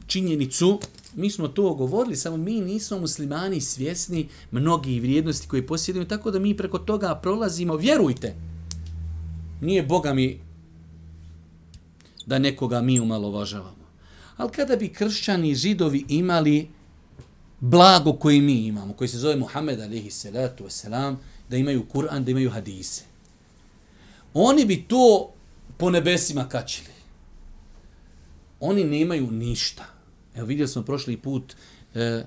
činjenicu, 0.08 0.80
mi 1.14 1.30
smo 1.30 1.48
to 1.48 1.74
govorili, 1.74 2.16
samo 2.16 2.36
mi 2.36 2.60
nismo 2.60 2.98
muslimani 2.98 3.60
svjesni 3.60 4.28
mnogi 4.50 5.00
vrijednosti 5.00 5.48
koje 5.48 5.66
posjedimo, 5.66 6.04
tako 6.04 6.30
da 6.30 6.38
mi 6.38 6.56
preko 6.56 6.78
toga 6.78 7.14
prolazimo, 7.22 7.76
vjerujte, 7.76 8.34
nije 9.60 9.82
Boga 9.82 10.14
mi 10.14 10.40
da 12.26 12.38
nekoga 12.38 12.80
mi 12.80 13.00
umalovažavamo. 13.00 13.88
Ali 14.36 14.50
kada 14.50 14.76
bi 14.76 14.88
kršćani 14.88 15.50
i 15.50 15.54
židovi 15.54 16.04
imali 16.08 16.68
blago 17.60 18.12
koje 18.12 18.40
mi 18.40 18.66
imamo, 18.66 18.92
koji 18.92 19.08
se 19.08 19.18
zove 19.18 19.36
Muhammed 19.36 19.80
alihi 19.80 20.10
salatu 20.10 20.64
wasalam, 20.64 21.16
da 21.50 21.56
imaju 21.56 21.86
Kur'an, 21.92 22.24
da 22.24 22.30
imaju 22.30 22.50
hadise. 22.50 23.02
Oni 24.34 24.64
bi 24.64 24.84
to 24.88 25.32
po 25.76 25.90
nebesima 25.90 26.48
kačili. 26.48 26.98
Oni 28.60 28.84
nemaju 28.84 29.30
ništa. 29.30 29.97
Evo 30.38 30.46
vidjeli 30.46 30.68
smo 30.68 30.82
prošli 30.82 31.16
put 31.16 31.56
e, 31.94 32.22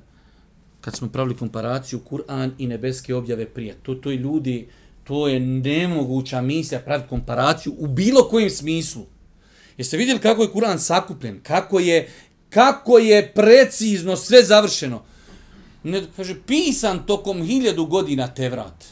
kad 0.82 0.96
smo 0.96 1.10
pravili 1.10 1.38
komparaciju 1.38 2.00
Kur'an 2.10 2.52
i 2.58 2.68
nebeske 2.68 3.16
objave 3.16 3.46
prije. 3.46 3.76
To, 3.84 3.96
to 3.96 4.12
je 4.12 4.18
ljudi, 4.18 4.68
to 5.04 5.28
je 5.28 5.40
nemoguća 5.40 6.42
misija 6.42 6.80
praviti 6.80 7.10
komparaciju 7.10 7.74
u 7.78 7.88
bilo 7.88 8.24
kojem 8.30 8.50
smislu. 8.50 9.06
Jeste 9.78 9.98
vidjeli 9.98 10.20
kako 10.20 10.42
je 10.42 10.52
Kur'an 10.54 10.78
sakupljen, 10.78 11.40
kako 11.44 11.80
je, 11.80 12.10
kako 12.50 12.98
je 12.98 13.32
precizno 13.34 14.16
sve 14.16 14.44
završeno. 14.44 15.04
Ne, 15.84 16.04
kaže, 16.16 16.36
pisan 16.48 17.06
tokom 17.06 17.44
hiljadu 17.44 17.86
godina 17.86 18.28
te 18.28 18.50
vrat. 18.50 18.86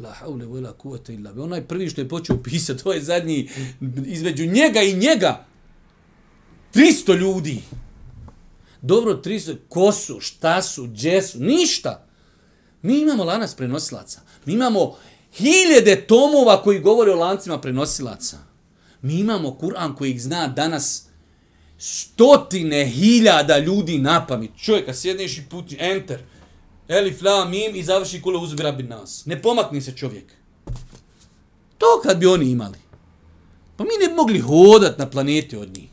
La 0.00 0.12
haule 0.12 0.46
vela 0.46 0.72
kuvata 0.72 1.12
illa. 1.12 1.32
Onaj 1.38 1.62
prvi 1.62 1.90
što 1.90 2.00
je 2.00 2.08
počeo 2.08 2.42
pisati, 2.42 2.82
to 2.82 2.92
je 2.92 3.02
zadnji, 3.02 3.48
između 4.06 4.46
njega 4.46 4.82
i 4.82 4.94
njega, 4.94 5.46
300 6.74 7.16
ljudi. 7.16 7.62
Dobro, 8.82 9.20
300, 9.24 9.56
ko 9.68 9.92
su, 9.92 10.20
šta 10.20 10.62
su, 10.62 10.84
gdje 10.84 11.22
su, 11.22 11.38
ništa. 11.40 12.06
Mi 12.82 12.98
imamo 12.98 13.24
lanas 13.24 13.54
prenosilaca. 13.54 14.20
Mi 14.44 14.52
imamo 14.52 14.96
hiljede 15.32 16.06
tomova 16.06 16.62
koji 16.62 16.80
govore 16.80 17.12
o 17.12 17.16
lancima 17.16 17.60
prenosilaca. 17.60 18.38
Mi 19.02 19.14
imamo 19.14 19.58
Kur'an 19.60 19.94
koji 19.94 20.10
ih 20.10 20.22
zna 20.22 20.48
danas 20.48 21.08
stotine 21.78 22.86
hiljada 22.86 23.58
ljudi 23.58 23.98
na 23.98 24.26
pamet. 24.26 24.50
Čovjeka 24.62 24.94
sjedneš 24.94 25.38
i 25.38 25.44
puti 25.50 25.76
enter. 25.80 26.20
Elif, 26.88 27.22
la, 27.22 27.44
mim 27.44 27.76
i 27.76 27.82
završi 27.82 28.22
kule 28.22 28.38
uzbira 28.38 28.72
bin 28.72 28.88
nas. 28.88 29.26
Ne 29.26 29.42
pomakni 29.42 29.80
se 29.80 29.96
čovjek. 29.96 30.32
To 31.78 32.00
kad 32.02 32.18
bi 32.18 32.26
oni 32.26 32.50
imali. 32.50 32.78
Pa 33.76 33.84
mi 33.84 33.90
ne 34.00 34.08
bi 34.08 34.14
mogli 34.14 34.38
hodat 34.38 34.98
na 34.98 35.10
planeti 35.10 35.56
od 35.56 35.76
njih. 35.76 35.87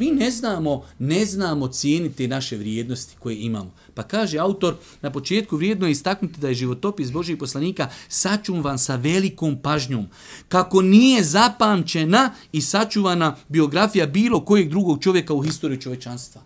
Mi 0.00 0.10
ne 0.10 0.30
znamo, 0.30 0.84
ne 0.98 1.26
znamo 1.26 1.68
cijeniti 1.68 2.28
naše 2.28 2.56
vrijednosti 2.56 3.16
koje 3.18 3.36
imamo. 3.40 3.70
Pa 3.94 4.02
kaže 4.02 4.38
autor, 4.38 4.76
na 5.02 5.10
početku 5.10 5.56
vrijedno 5.56 5.86
je 5.86 5.92
istaknuti 5.92 6.40
da 6.40 6.48
je 6.48 6.54
životopis 6.54 7.12
Božih 7.12 7.36
poslanika 7.36 7.88
sačuvan 8.08 8.78
sa 8.78 8.96
velikom 8.96 9.58
pažnjom. 9.62 10.06
Kako 10.48 10.82
nije 10.82 11.24
zapamćena 11.24 12.32
i 12.52 12.60
sačuvana 12.60 13.36
biografija 13.48 14.06
bilo 14.06 14.44
kojeg 14.44 14.68
drugog 14.68 15.02
čovjeka 15.02 15.34
u 15.34 15.42
historiji 15.42 15.80
čovečanstva. 15.80 16.42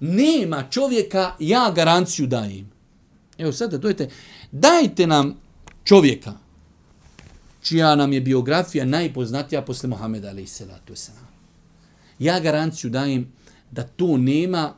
Nema 0.00 0.64
čovjeka, 0.70 1.34
ja 1.38 1.72
garanciju 1.76 2.26
dajem. 2.26 2.70
Evo 3.38 3.52
sada 3.52 3.78
dojete, 3.78 4.10
dajte 4.50 5.06
nam 5.06 5.34
čovjeka 5.84 6.32
čija 7.62 7.94
nam 7.94 8.12
je 8.12 8.20
biografija 8.20 8.84
najpoznatija 8.84 9.62
posle 9.62 9.88
Mohameda 9.88 10.28
alaih 10.28 10.50
salatu 10.50 10.92
wasalam. 10.92 11.31
Ja 12.22 12.40
garanciju 12.40 12.90
dajem 12.90 13.32
da 13.70 13.82
to 13.82 14.16
nema 14.16 14.74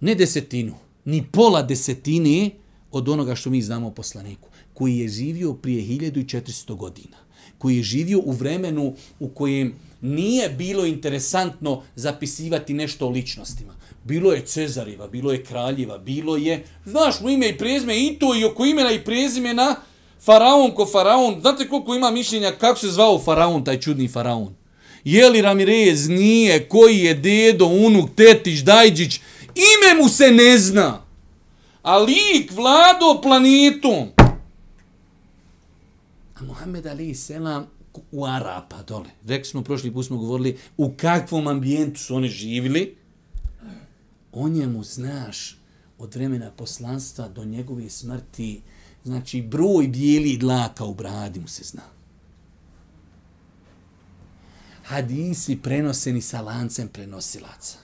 ne 0.00 0.14
desetinu, 0.14 0.74
ni 1.04 1.24
pola 1.32 1.62
desetine 1.62 2.50
od 2.92 3.08
onoga 3.08 3.34
što 3.34 3.50
mi 3.50 3.62
znamo 3.62 3.86
o 3.86 3.90
poslaniku, 3.90 4.48
koji 4.74 4.98
je 4.98 5.08
živio 5.08 5.52
prije 5.54 5.82
1400 5.82 6.76
godina, 6.76 7.16
koji 7.58 7.76
je 7.76 7.82
živio 7.82 8.20
u 8.24 8.32
vremenu 8.32 8.94
u 9.20 9.28
kojem 9.28 9.74
nije 10.00 10.48
bilo 10.48 10.86
interesantno 10.86 11.82
zapisivati 11.94 12.74
nešto 12.74 13.06
o 13.06 13.10
ličnostima. 13.10 13.74
Bilo 14.04 14.32
je 14.32 14.46
Cezareva, 14.46 15.08
bilo 15.08 15.32
je 15.32 15.44
Kraljeva, 15.44 15.98
bilo 15.98 16.36
je, 16.36 16.64
znaš 16.84 17.20
mu 17.20 17.30
ime 17.30 17.48
i 17.48 17.58
prezime, 17.58 17.98
i 18.00 18.16
to 18.18 18.34
i 18.34 18.44
oko 18.44 18.64
imena 18.64 18.92
i 18.92 19.04
prezimena, 19.04 19.76
Faraon 20.20 20.70
ko 20.70 20.86
Faraon, 20.86 21.40
znate 21.40 21.68
koliko 21.68 21.94
ima 21.94 22.10
mišljenja 22.10 22.52
kako 22.52 22.78
se 22.78 22.88
zvao 22.88 23.18
Faraon, 23.18 23.64
taj 23.64 23.80
čudni 23.80 24.08
Faraon? 24.08 24.65
Je 25.06 25.30
li 25.30 25.42
Ramirez, 25.42 26.08
nije, 26.08 26.68
koji 26.68 26.98
je 26.98 27.14
dedo, 27.14 27.66
unuk, 27.66 28.10
tetić, 28.16 28.60
dajđić, 28.60 29.20
ime 29.54 30.02
mu 30.02 30.08
se 30.08 30.30
ne 30.30 30.58
zna. 30.58 31.02
A 31.82 31.98
lik 31.98 32.52
vlado 32.52 33.20
planetom. 33.22 34.08
A 36.34 36.44
Mohamed 36.44 36.86
Ali 36.86 37.14
Selam 37.14 37.66
u 38.12 38.24
Arapa 38.26 38.82
dole. 38.82 39.10
Rekli 39.26 39.44
smo, 39.44 39.62
prošli 39.62 39.92
put 39.92 40.06
smo 40.06 40.16
govorili 40.16 40.58
u 40.76 40.92
kakvom 40.96 41.46
ambijentu 41.46 42.00
su 42.00 42.14
oni 42.14 42.28
živili. 42.28 42.96
O 44.32 44.48
njemu 44.48 44.84
znaš 44.84 45.58
od 45.98 46.14
vremena 46.14 46.50
poslanstva 46.50 47.28
do 47.28 47.44
njegove 47.44 47.90
smrti, 47.90 48.60
znači 49.04 49.42
broj 49.42 49.88
bijeli 49.88 50.36
dlaka 50.36 50.84
u 50.84 50.94
bradi 50.94 51.40
mu 51.40 51.48
se 51.48 51.64
zna 51.64 51.95
hadisi 54.86 55.56
prenoseni 55.56 56.22
sa 56.22 56.40
lancem 56.40 56.88
prenosilaca. 56.88 57.78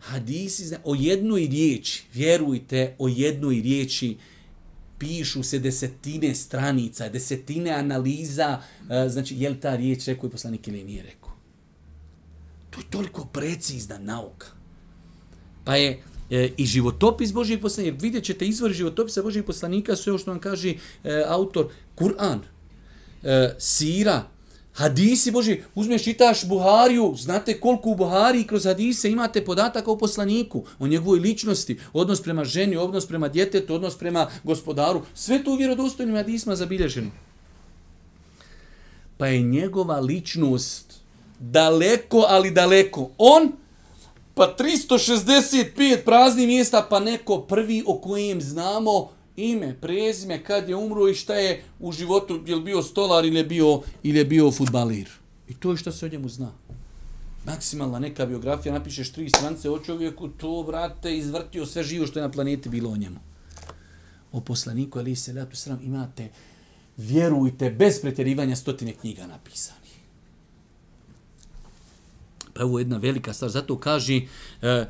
Hadisi 0.00 0.66
zna, 0.66 0.78
o 0.84 0.94
jednoj 0.94 1.46
riječi, 1.46 2.04
vjerujte, 2.14 2.94
o 2.98 3.08
jednoj 3.08 3.60
riječi 3.60 4.16
pišu 4.98 5.42
se 5.42 5.58
desetine 5.58 6.34
stranica, 6.34 7.08
desetine 7.08 7.70
analiza, 7.70 8.62
e, 8.90 9.08
znači 9.08 9.36
je 9.38 9.50
li 9.50 9.60
ta 9.60 9.76
riječ 9.76 10.06
rekao 10.06 10.26
i 10.26 10.30
poslanik 10.30 10.68
ili 10.68 10.84
nije 10.84 11.02
rekao. 11.02 11.30
To 12.70 12.80
je 12.80 12.90
toliko 12.90 13.24
precizna 13.24 13.98
nauka. 13.98 14.46
Pa 15.64 15.76
je 15.76 16.02
e, 16.30 16.50
i 16.56 16.66
životopis 16.66 17.32
Božih 17.32 17.58
poslanika, 17.58 17.96
vidjet 18.00 18.24
ćete 18.24 18.46
izvori 18.46 18.74
životopisa 18.74 19.22
Božih 19.22 19.44
poslanika, 19.44 19.96
sve 19.96 20.18
što 20.18 20.30
vam 20.30 20.40
kaže 20.40 20.70
e, 20.70 20.76
autor, 21.26 21.68
Kur'an, 21.96 22.38
e, 23.22 23.54
Sira, 23.58 24.28
Hadisi 24.80 25.30
Bože, 25.30 25.56
uzmeš 25.74 26.04
čitaš 26.04 26.46
Buhariju, 26.48 27.14
znate 27.16 27.60
koliko 27.60 27.90
u 27.90 27.94
Buhariji 27.94 28.46
kroz 28.46 28.64
hadise 28.64 29.10
imate 29.10 29.44
podataka 29.44 29.90
o 29.90 29.98
poslaniku, 29.98 30.64
o 30.78 30.86
njegovoj 30.86 31.20
ličnosti, 31.20 31.78
odnos 31.92 32.22
prema 32.22 32.44
ženi, 32.44 32.76
odnos 32.76 33.06
prema 33.06 33.28
djetetu, 33.28 33.74
odnos 33.74 33.98
prema 33.98 34.30
gospodaru, 34.44 35.02
sve 35.14 35.44
to 35.44 35.52
u 35.52 35.56
vjerodostojnim 35.56 36.16
hadisima 36.16 36.56
zabilježeno. 36.56 37.10
Pa 39.18 39.26
je 39.26 39.42
njegova 39.42 40.00
ličnost 40.00 41.00
daleko, 41.38 42.24
ali 42.28 42.50
daleko. 42.50 43.10
On, 43.18 43.52
pa 44.34 44.54
365 44.58 46.04
praznih 46.04 46.46
mjesta, 46.46 46.86
pa 46.90 47.00
neko 47.00 47.40
prvi 47.40 47.82
o 47.86 47.98
kojem 47.98 48.40
znamo, 48.40 49.10
ime, 49.40 49.74
prezime, 49.80 50.44
kad 50.44 50.68
je 50.68 50.76
umro 50.76 51.08
i 51.08 51.14
šta 51.14 51.34
je 51.34 51.62
u 51.78 51.92
životu, 51.92 52.40
je 52.46 52.56
li 52.56 52.62
bio 52.62 52.82
stolar 52.82 53.24
ili 53.24 53.36
je 53.36 53.44
bio, 53.44 53.80
ili 54.02 54.18
je 54.18 54.24
bio 54.24 54.50
futbalir. 54.50 55.08
I 55.48 55.54
to 55.54 55.70
je 55.70 55.76
što 55.76 55.92
se 55.92 56.06
o 56.06 56.08
njemu 56.08 56.28
zna. 56.28 56.52
Maksimalna 57.46 57.98
neka 57.98 58.26
biografija, 58.26 58.74
napišeš 58.74 59.12
tri 59.12 59.28
strance 59.28 59.70
o 59.70 59.78
čovjeku, 59.78 60.28
to, 60.28 60.64
brate, 60.66 61.16
izvrtio 61.16 61.66
sve 61.66 61.82
živo 61.82 62.06
što 62.06 62.18
je 62.18 62.22
na 62.22 62.30
planeti 62.30 62.68
bilo 62.68 62.90
o 62.90 62.96
njemu. 62.96 63.20
O 64.32 64.40
poslaniku, 64.40 64.98
ali 64.98 65.16
se 65.16 65.32
letu 65.32 65.56
sram, 65.56 65.80
imate, 65.82 66.28
vjerujte, 66.96 67.70
bez 67.70 68.00
pretjerivanja 68.00 68.56
stotine 68.56 68.92
knjiga 68.92 69.26
napisani. 69.26 69.80
Pa 72.54 72.64
ovo 72.64 72.78
je 72.78 72.82
jedna 72.82 72.96
velika 72.96 73.32
stvar, 73.32 73.50
zato 73.50 73.78
kaže, 73.78 74.16
uh, 74.16 74.86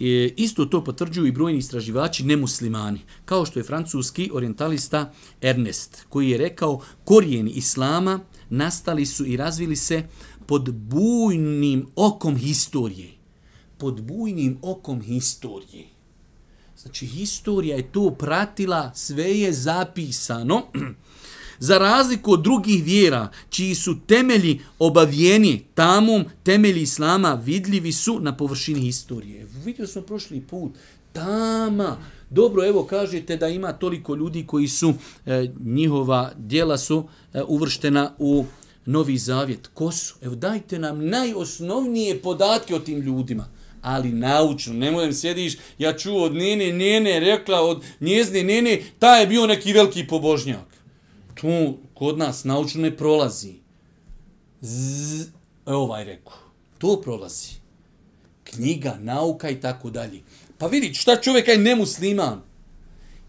E, 0.00 0.34
isto 0.36 0.64
to 0.64 0.84
potvrđuju 0.84 1.26
i 1.26 1.32
brojni 1.32 1.58
istraživači 1.58 2.24
nemuslimani, 2.24 3.00
kao 3.24 3.46
što 3.46 3.58
je 3.58 3.64
francuski 3.64 4.30
orientalista 4.32 5.12
Ernest, 5.40 6.06
koji 6.08 6.30
je 6.30 6.38
rekao 6.38 6.80
korijeni 7.04 7.50
islama 7.50 8.20
nastali 8.50 9.06
su 9.06 9.26
i 9.26 9.36
razvili 9.36 9.76
se 9.76 10.02
pod 10.46 10.74
bujnim 10.74 11.86
okom 11.96 12.36
historije. 12.36 13.10
Pod 13.78 14.02
bujnim 14.02 14.58
okom 14.62 15.00
historije. 15.00 15.84
Znači, 16.76 17.06
historija 17.06 17.76
je 17.76 17.92
to 17.92 18.10
pratila, 18.10 18.94
sve 18.94 19.38
je 19.38 19.52
zapisano. 19.52 20.62
Za 21.58 21.78
razliku 21.78 22.32
od 22.32 22.42
drugih 22.42 22.84
vjera, 22.84 23.28
čiji 23.50 23.74
su 23.74 23.96
temelji 24.06 24.60
obavijeni 24.78 25.62
tamom, 25.74 26.24
temelji 26.42 26.82
islama 26.82 27.34
vidljivi 27.44 27.92
su 27.92 28.20
na 28.20 28.36
površini 28.36 28.80
historije. 28.80 29.46
Vidio 29.64 29.86
smo 29.86 30.02
prošli 30.02 30.40
put, 30.40 30.72
tama. 31.12 31.96
Dobro, 32.30 32.66
evo 32.66 32.84
kažete 32.84 33.36
da 33.36 33.48
ima 33.48 33.72
toliko 33.72 34.14
ljudi 34.14 34.46
koji 34.46 34.68
su, 34.68 34.94
e, 35.26 35.50
njihova 35.64 36.32
dijela 36.38 36.78
su 36.78 37.08
e, 37.32 37.42
uvrštena 37.42 38.14
u 38.18 38.44
Novi 38.86 39.18
Zavjet. 39.18 39.66
Ko 39.74 39.92
su? 39.92 40.14
Evo 40.22 40.34
dajte 40.34 40.78
nam 40.78 41.06
najosnovnije 41.06 42.22
podatke 42.22 42.74
o 42.74 42.78
tim 42.78 43.00
ljudima 43.00 43.48
ali 43.82 44.12
naučno, 44.12 44.74
ne 44.74 44.90
mojem 44.90 45.12
sjediš, 45.12 45.56
ja 45.78 45.92
čuo 45.92 46.24
od 46.24 46.34
nene, 46.34 46.72
nene, 46.72 47.20
rekla 47.20 47.60
od 47.60 47.82
njezne 48.00 48.42
nene, 48.42 48.82
ta 48.98 49.16
je 49.16 49.26
bio 49.26 49.46
neki 49.46 49.72
veliki 49.72 50.06
pobožnjak 50.06 50.73
tu 51.34 51.78
kod 51.94 52.18
nas 52.18 52.44
naučno 52.44 52.82
ne 52.82 52.96
prolazi. 52.96 53.54
Z, 54.60 55.26
evo 55.66 55.82
ovaj 55.82 56.04
reku. 56.04 56.32
To 56.78 57.00
prolazi. 57.00 57.48
Knjiga, 58.44 58.98
nauka 59.00 59.50
i 59.50 59.60
tako 59.60 59.90
dalje. 59.90 60.22
Pa 60.58 60.66
vidi, 60.66 60.94
šta 60.94 61.16
čovjek 61.16 61.48
je 61.48 61.58
nemusliman? 61.58 62.42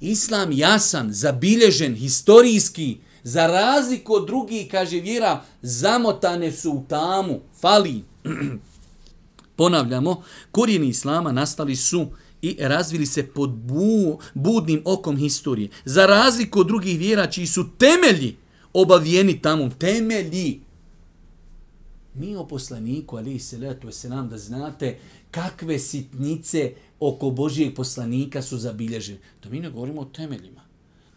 Islam 0.01 0.51
jasan, 0.51 1.13
zabilježen, 1.13 1.95
historijski, 1.95 2.97
za 3.23 3.47
razliku 3.47 4.13
od 4.13 4.27
drugih, 4.27 4.67
kaže 4.71 4.99
vjera, 4.99 5.43
zamotane 5.61 6.51
su 6.51 6.71
u 6.71 6.83
tamu, 6.89 7.39
fali. 7.61 8.03
Ponavljamo, 9.57 10.23
korijeni 10.51 10.87
islama 10.87 11.31
nastali 11.31 11.75
su 11.75 12.07
i 12.45 12.55
razvili 12.59 13.05
se 13.05 13.27
pod 13.27 13.49
bu, 13.49 14.19
budnim 14.33 14.81
okom 14.85 15.17
historije. 15.17 15.69
Za 15.85 16.05
razliku 16.05 16.59
od 16.59 16.67
drugih 16.67 16.99
vjera 16.99 17.27
čiji 17.27 17.47
su 17.47 17.65
temelji 17.77 18.35
obavijeni 18.73 19.41
tamo, 19.41 19.69
temelji. 19.79 20.59
Mi 22.13 22.35
o 22.35 22.47
poslaniku, 22.47 23.17
ali 23.17 23.39
se 23.39 23.57
letu 23.57 23.91
se 23.91 24.09
nam 24.09 24.29
da 24.29 24.37
znate 24.37 24.97
kakve 25.31 25.79
sitnice 25.79 26.73
oko 26.99 27.29
Božijeg 27.29 27.75
poslanika 27.75 28.41
su 28.41 28.57
zabilježene. 28.57 29.19
Da 29.43 29.49
mi 29.49 29.59
ne 29.59 29.69
govorimo 29.69 30.01
o 30.01 30.05
temeljima, 30.05 30.61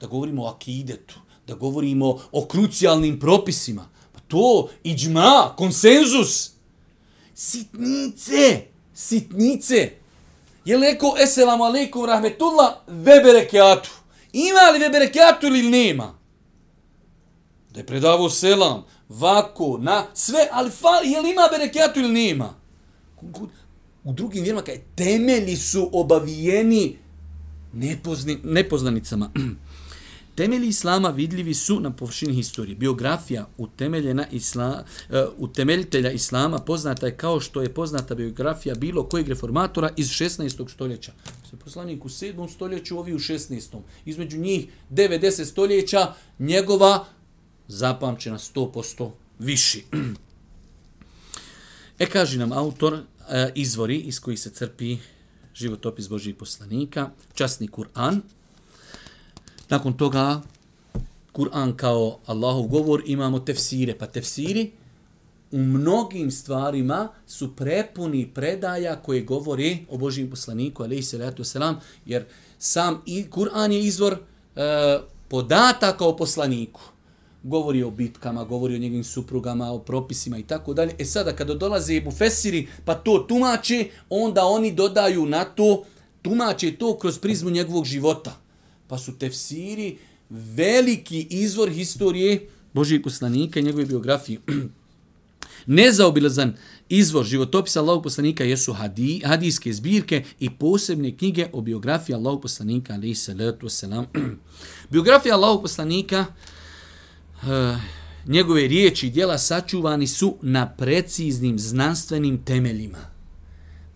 da 0.01 0.07
govorimo 0.07 0.43
o 0.45 0.49
akidetu, 0.49 1.20
da 1.47 1.55
govorimo 1.55 2.18
o 2.33 2.47
krucijalnim 2.47 3.20
propisima. 3.20 3.89
Pa 4.12 4.20
to, 4.20 4.68
iđma, 4.85 5.55
konsenzus, 5.57 6.51
sitnice, 7.35 8.62
sitnice. 8.95 9.91
Je 10.68 10.76
li 10.76 10.86
rekao 10.86 11.14
eselamu 11.22 11.64
alaikum, 11.64 12.06
rahmetullah, 12.06 12.74
veberekeatu. 12.86 13.90
Ima 14.32 14.70
li 14.72 14.78
veberekeatu 14.78 15.46
ili 15.46 15.62
nema? 15.62 16.14
Da 17.70 17.80
je 17.80 17.86
predavao 17.86 18.30
selam, 18.30 18.84
vako, 19.08 19.78
na, 19.80 20.04
sve, 20.14 20.48
ali 20.52 20.70
fali, 20.70 21.10
je 21.10 21.20
li 21.20 21.30
ima 21.30 21.48
berekeatu 21.50 22.00
ili 22.00 22.12
nema? 22.12 22.54
U 24.04 24.12
drugim 24.12 24.42
vjerima, 24.42 24.62
kaj 24.62 24.80
temelji 24.94 25.56
su 25.56 25.90
obavijeni 25.92 26.98
nepozni, 27.72 28.38
nepoznanicama. 28.44 29.30
Temelji 30.39 30.68
islama 30.68 31.09
vidljivi 31.09 31.55
su 31.55 31.80
na 31.80 31.91
površini 31.91 32.34
historije. 32.34 32.74
Biografija 32.74 33.49
utemeljena 33.57 34.26
isla, 34.32 34.84
uh, 35.09 35.16
utemeljitelja 35.36 36.11
islama 36.11 36.59
poznata 36.59 37.07
je 37.07 37.16
kao 37.16 37.41
što 37.41 37.62
je 37.62 37.74
poznata 37.74 38.14
biografija 38.14 38.74
bilo 38.74 39.09
kojeg 39.09 39.28
reformatora 39.28 39.91
iz 39.97 40.09
16. 40.09 40.70
stoljeća. 40.70 41.12
Se 41.51 41.57
poslanik 41.57 42.05
u 42.05 42.09
7. 42.09 42.49
stoljeću, 42.49 42.99
ovi 42.99 43.14
u 43.14 43.18
16. 43.18 43.80
Između 44.05 44.39
njih 44.39 44.66
90 44.91 45.45
stoljeća 45.45 46.14
njegova 46.39 47.05
zapamćena 47.68 48.39
100% 48.39 49.11
viši. 49.39 49.84
E 51.99 52.07
kaže 52.07 52.39
nam 52.39 52.53
autor 52.53 52.93
uh, 52.93 53.01
izvori 53.55 53.99
iz 53.99 54.20
kojih 54.20 54.41
se 54.41 54.51
crpi 54.51 54.97
životopis 55.55 56.09
Božih 56.09 56.34
poslanika, 56.34 57.11
časni 57.34 57.68
Kur'an, 57.68 58.20
Nakon 59.68 59.92
toga, 59.92 60.40
Kur'an 61.32 61.76
kao 61.76 62.18
Allahov 62.26 62.66
govor, 62.66 63.02
imamo 63.06 63.38
tefsire. 63.40 63.98
Pa 63.98 64.06
tefsiri 64.06 64.70
u 65.50 65.58
mnogim 65.58 66.30
stvarima 66.30 67.08
su 67.26 67.56
prepuni 67.56 68.30
predaja 68.34 68.96
koje 68.96 69.22
govori 69.22 69.86
o 69.90 69.96
Božijem 69.96 70.30
poslaniku, 70.30 70.82
alaihi 70.82 71.02
salatu 71.02 71.42
wasalam, 71.42 71.74
jer 72.06 72.24
sam 72.58 73.02
i 73.06 73.26
Kur'an 73.30 73.72
je 73.72 73.80
izvor 73.80 74.12
e, 74.12 74.98
podataka 75.28 76.04
o 76.04 76.16
poslaniku. 76.16 76.80
Govori 77.42 77.82
o 77.82 77.90
bitkama, 77.90 78.44
govori 78.44 78.74
o 78.74 78.78
njegovim 78.78 79.04
suprugama, 79.04 79.72
o 79.72 79.78
propisima 79.78 80.38
i 80.38 80.42
tako 80.42 80.74
dalje. 80.74 80.94
E 80.98 81.04
sada, 81.04 81.32
kada 81.36 81.54
dolaze 81.54 82.02
u 82.06 82.10
Fesiri, 82.10 82.68
pa 82.84 82.94
to 82.94 83.18
tumače, 83.28 83.84
onda 84.10 84.44
oni 84.44 84.72
dodaju 84.72 85.26
na 85.26 85.44
to, 85.44 85.84
tumače 86.22 86.76
to 86.76 86.98
kroz 86.98 87.18
prizmu 87.18 87.50
njegovog 87.50 87.84
života 87.84 88.47
pa 88.89 88.99
su 88.99 89.18
tefsiri 89.18 89.99
veliki 90.30 91.26
izvor 91.30 91.70
historije 91.70 92.49
Božijeg 92.72 93.03
poslanika 93.03 93.61
i 93.61 93.62
njegove 93.62 93.86
biografije. 93.86 94.41
Nezaobilazan 95.66 96.55
izvor 96.89 97.24
životopisa 97.24 97.80
Allahog 97.80 98.03
poslanika 98.03 98.45
jesu 98.45 98.72
hadi, 98.72 99.22
hadijske 99.24 99.72
zbirke 99.72 100.24
i 100.41 100.51
posebne 100.51 101.16
knjige 101.16 101.47
o 101.53 101.61
biografiji 101.61 102.14
Allahog 102.14 102.43
poslanika, 102.43 102.95
ali 102.95 103.14
salatu. 103.14 103.68
Biografija 104.91 105.34
Allahog 105.34 105.62
poslanika, 105.62 106.26
eh, 107.43 107.76
njegove 108.26 108.68
riječi 108.68 109.07
i 109.07 109.11
dijela 109.11 109.39
sačuvani 109.39 110.07
su 110.07 110.36
na 110.43 110.68
preciznim 110.68 111.59
znanstvenim 111.59 112.45
temeljima. 112.45 113.11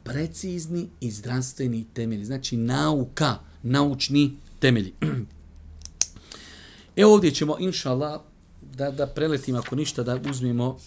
Precizni 0.04 0.88
i 1.00 1.10
zdravstveni 1.10 1.86
temelji, 1.94 2.24
znači 2.24 2.56
nauka, 2.56 3.38
naučni 3.62 4.36
temelji. 4.62 4.92
Evo 6.96 7.12
ovdje 7.14 7.30
ćemo, 7.30 7.56
inša 7.58 7.90
Allah, 7.90 8.20
da, 8.60 8.90
da 8.90 9.06
preletimo 9.06 9.58
ako 9.58 9.76
ništa, 9.76 10.02
da 10.02 10.20
uzmemo 10.30 10.78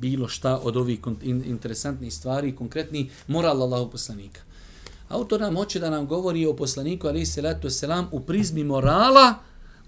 bilo 0.00 0.28
šta 0.28 0.58
od 0.58 0.76
ovih 0.76 0.98
interesantnih 1.24 2.14
stvari, 2.14 2.56
konkretni 2.56 3.10
moral 3.28 3.62
Allahu 3.62 3.90
poslanika. 3.90 4.40
Autor 5.08 5.40
nam 5.40 5.56
hoće 5.56 5.80
da 5.80 5.90
nam 5.90 6.06
govori 6.06 6.46
o 6.46 6.56
poslaniku, 6.56 7.06
ali 7.06 7.26
se 7.26 7.42
letu 7.42 7.70
selam, 7.70 8.08
u 8.12 8.20
prizmi 8.20 8.64
morala 8.64 9.34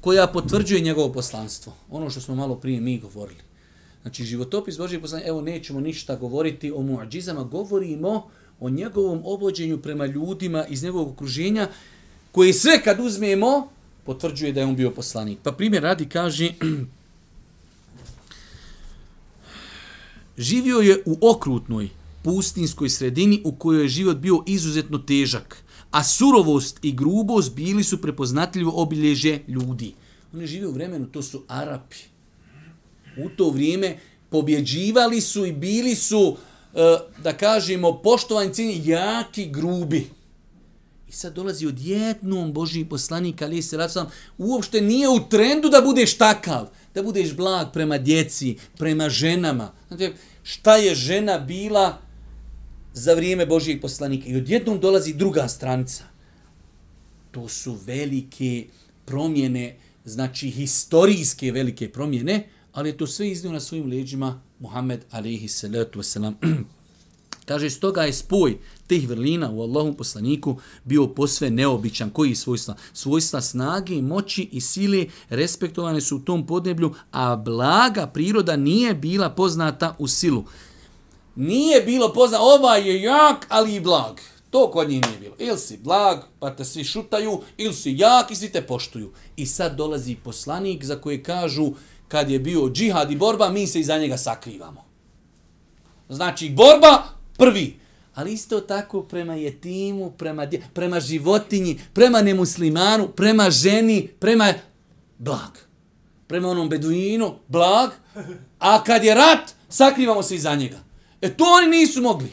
koja 0.00 0.26
potvrđuje 0.26 0.80
njegovo 0.80 1.12
poslanstvo. 1.12 1.72
Ono 1.90 2.10
što 2.10 2.20
smo 2.20 2.34
malo 2.34 2.54
prije 2.54 2.80
mi 2.80 3.00
govorili. 3.00 3.40
Znači, 4.02 4.24
životopis 4.24 4.78
Božih 4.78 5.00
poslanika, 5.00 5.28
evo 5.28 5.40
nećemo 5.40 5.80
ništa 5.80 6.16
govoriti 6.16 6.72
o 6.72 6.82
muadžizama, 6.82 7.42
govorimo 7.44 8.28
o 8.60 8.70
njegovom 8.70 9.22
obođenju 9.24 9.82
prema 9.82 10.06
ljudima 10.06 10.66
iz 10.66 10.82
njegovog 10.82 11.08
okruženja, 11.08 11.68
koji 12.34 12.52
sve 12.52 12.82
kad 12.82 13.00
uzmemo, 13.00 13.68
potvrđuje 14.04 14.52
da 14.52 14.60
je 14.60 14.66
on 14.66 14.76
bio 14.76 14.90
poslanik. 14.90 15.38
Pa 15.42 15.52
primjer 15.52 15.82
radi 15.82 16.08
kaže, 16.08 16.48
živio 20.48 20.78
je 20.78 21.02
u 21.06 21.18
okrutnoj 21.20 21.88
pustinskoj 22.22 22.88
sredini 22.88 23.40
u 23.44 23.52
kojoj 23.52 23.82
je 23.82 23.88
život 23.88 24.16
bio 24.16 24.42
izuzetno 24.46 24.98
težak, 24.98 25.62
a 25.90 26.04
surovost 26.04 26.78
i 26.82 26.92
grubost 26.92 27.54
bili 27.54 27.84
su 27.84 28.00
prepoznatljivo 28.02 28.72
obilježe 28.82 29.38
ljudi. 29.48 29.94
Oni 30.32 30.46
žive 30.46 30.66
u 30.66 30.72
vremenu, 30.72 31.06
to 31.06 31.22
su 31.22 31.42
Arapi. 31.48 32.02
U 33.16 33.28
to 33.28 33.50
vrijeme 33.50 33.98
pobjeđivali 34.30 35.20
su 35.20 35.46
i 35.46 35.52
bili 35.52 35.94
su, 35.94 36.36
eh, 36.74 36.98
da 37.22 37.36
kažemo, 37.36 38.00
poštovani 38.02 38.82
jaki, 38.84 39.46
grubi 39.46 40.10
I 41.08 41.12
sad 41.12 41.34
dolazi 41.34 41.66
od 41.66 41.78
Boži 42.52 42.84
poslanik, 42.84 43.42
ali 43.42 43.62
se 43.62 43.76
racam, 43.76 44.06
uopšte 44.38 44.80
nije 44.80 45.08
u 45.08 45.28
trendu 45.28 45.68
da 45.68 45.80
budeš 45.80 46.18
takav, 46.18 46.68
da 46.94 47.02
budeš 47.02 47.36
blag 47.36 47.72
prema 47.72 47.98
djeci, 47.98 48.56
prema 48.78 49.08
ženama. 49.08 49.72
Znate, 49.88 50.12
šta 50.42 50.76
je 50.76 50.94
žena 50.94 51.38
bila 51.38 51.98
za 52.92 53.14
vrijeme 53.14 53.46
Božijeg 53.46 53.80
poslanika? 53.80 54.28
I 54.28 54.36
odjednom 54.36 54.80
dolazi 54.80 55.14
druga 55.14 55.48
stranica. 55.48 56.04
To 57.30 57.48
su 57.48 57.78
velike 57.86 58.66
promjene, 59.04 59.76
znači 60.04 60.50
historijske 60.50 61.52
velike 61.52 61.92
promjene, 61.92 62.48
ali 62.72 62.88
je 62.88 62.96
to 62.96 63.06
sve 63.06 63.30
iznio 63.30 63.52
na 63.52 63.60
svojim 63.60 63.86
leđima 63.86 64.42
Muhammed 64.58 65.04
alaihi 65.10 65.48
salatu 65.48 65.98
wasalam. 65.98 66.34
Kaže, 67.44 67.70
stoga 67.70 68.02
je 68.02 68.12
spoj 68.12 68.58
tih 68.86 69.08
vrlina 69.08 69.50
u 69.50 69.62
Allahom 69.62 69.94
poslaniku 69.94 70.56
bio 70.84 71.06
posve 71.06 71.50
neobičan. 71.50 72.10
Koji 72.10 72.34
svojstva? 72.34 72.74
Svojstva 72.92 73.40
snage, 73.40 74.02
moći 74.02 74.48
i 74.52 74.60
sile 74.60 75.06
respektovane 75.28 76.00
su 76.00 76.16
u 76.16 76.20
tom 76.20 76.46
podneblju, 76.46 76.94
a 77.12 77.36
blaga 77.36 78.06
priroda 78.06 78.56
nije 78.56 78.94
bila 78.94 79.30
poznata 79.30 79.96
u 79.98 80.08
silu. 80.08 80.44
Nije 81.36 81.80
bilo 81.80 82.12
poznata, 82.12 82.42
ovaj 82.42 82.88
je 82.88 83.02
jak, 83.02 83.46
ali 83.48 83.74
i 83.74 83.80
blag. 83.80 84.20
To 84.50 84.70
kod 84.70 84.88
njih 84.88 85.02
nije 85.06 85.18
bilo. 85.18 85.34
Ili 85.38 85.58
si 85.58 85.76
blag, 85.76 86.18
pa 86.38 86.56
te 86.56 86.64
svi 86.64 86.84
šutaju, 86.84 87.40
ili 87.56 87.74
si 87.74 87.94
jak 87.98 88.30
i 88.30 88.36
svi 88.36 88.52
te 88.52 88.62
poštuju. 88.62 89.12
I 89.36 89.46
sad 89.46 89.76
dolazi 89.76 90.16
poslanik 90.24 90.84
za 90.84 90.96
koje 90.96 91.22
kažu, 91.22 91.72
kad 92.08 92.30
je 92.30 92.38
bio 92.38 92.70
džihad 92.70 93.10
i 93.10 93.16
borba, 93.16 93.50
mi 93.50 93.66
se 93.66 93.80
iza 93.80 93.98
njega 93.98 94.16
sakrivamo. 94.16 94.84
Znači, 96.08 96.50
borba, 96.50 97.13
prvi. 97.36 97.78
Ali 98.14 98.32
isto 98.32 98.60
tako 98.60 99.02
prema 99.02 99.34
jetimu, 99.34 100.10
prema, 100.10 100.46
dje, 100.46 100.62
prema 100.72 101.00
životinji, 101.00 101.80
prema 101.92 102.22
nemuslimanu, 102.22 103.08
prema 103.08 103.50
ženi, 103.50 104.08
prema 104.18 104.54
blag. 105.18 105.50
Prema 106.26 106.48
onom 106.48 106.68
beduinu, 106.68 107.34
blag. 107.48 107.90
A 108.58 108.84
kad 108.84 109.04
je 109.04 109.14
rat, 109.14 109.54
sakrivamo 109.68 110.22
se 110.22 110.36
iza 110.36 110.54
njega. 110.54 110.78
E 111.20 111.36
to 111.36 111.44
oni 111.44 111.76
nisu 111.76 112.02
mogli. 112.02 112.32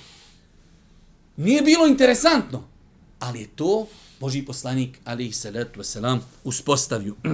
Nije 1.38 1.62
bilo 1.62 1.88
interesantno. 1.88 2.64
Ali 3.20 3.40
je 3.42 3.48
to 3.48 3.88
Boži 4.22 4.46
poslanik, 4.46 5.00
ali 5.06 5.26
ih 5.26 5.36
salatu 5.36 5.80
wasalam, 5.80 6.20
uspostavio. 6.44 7.16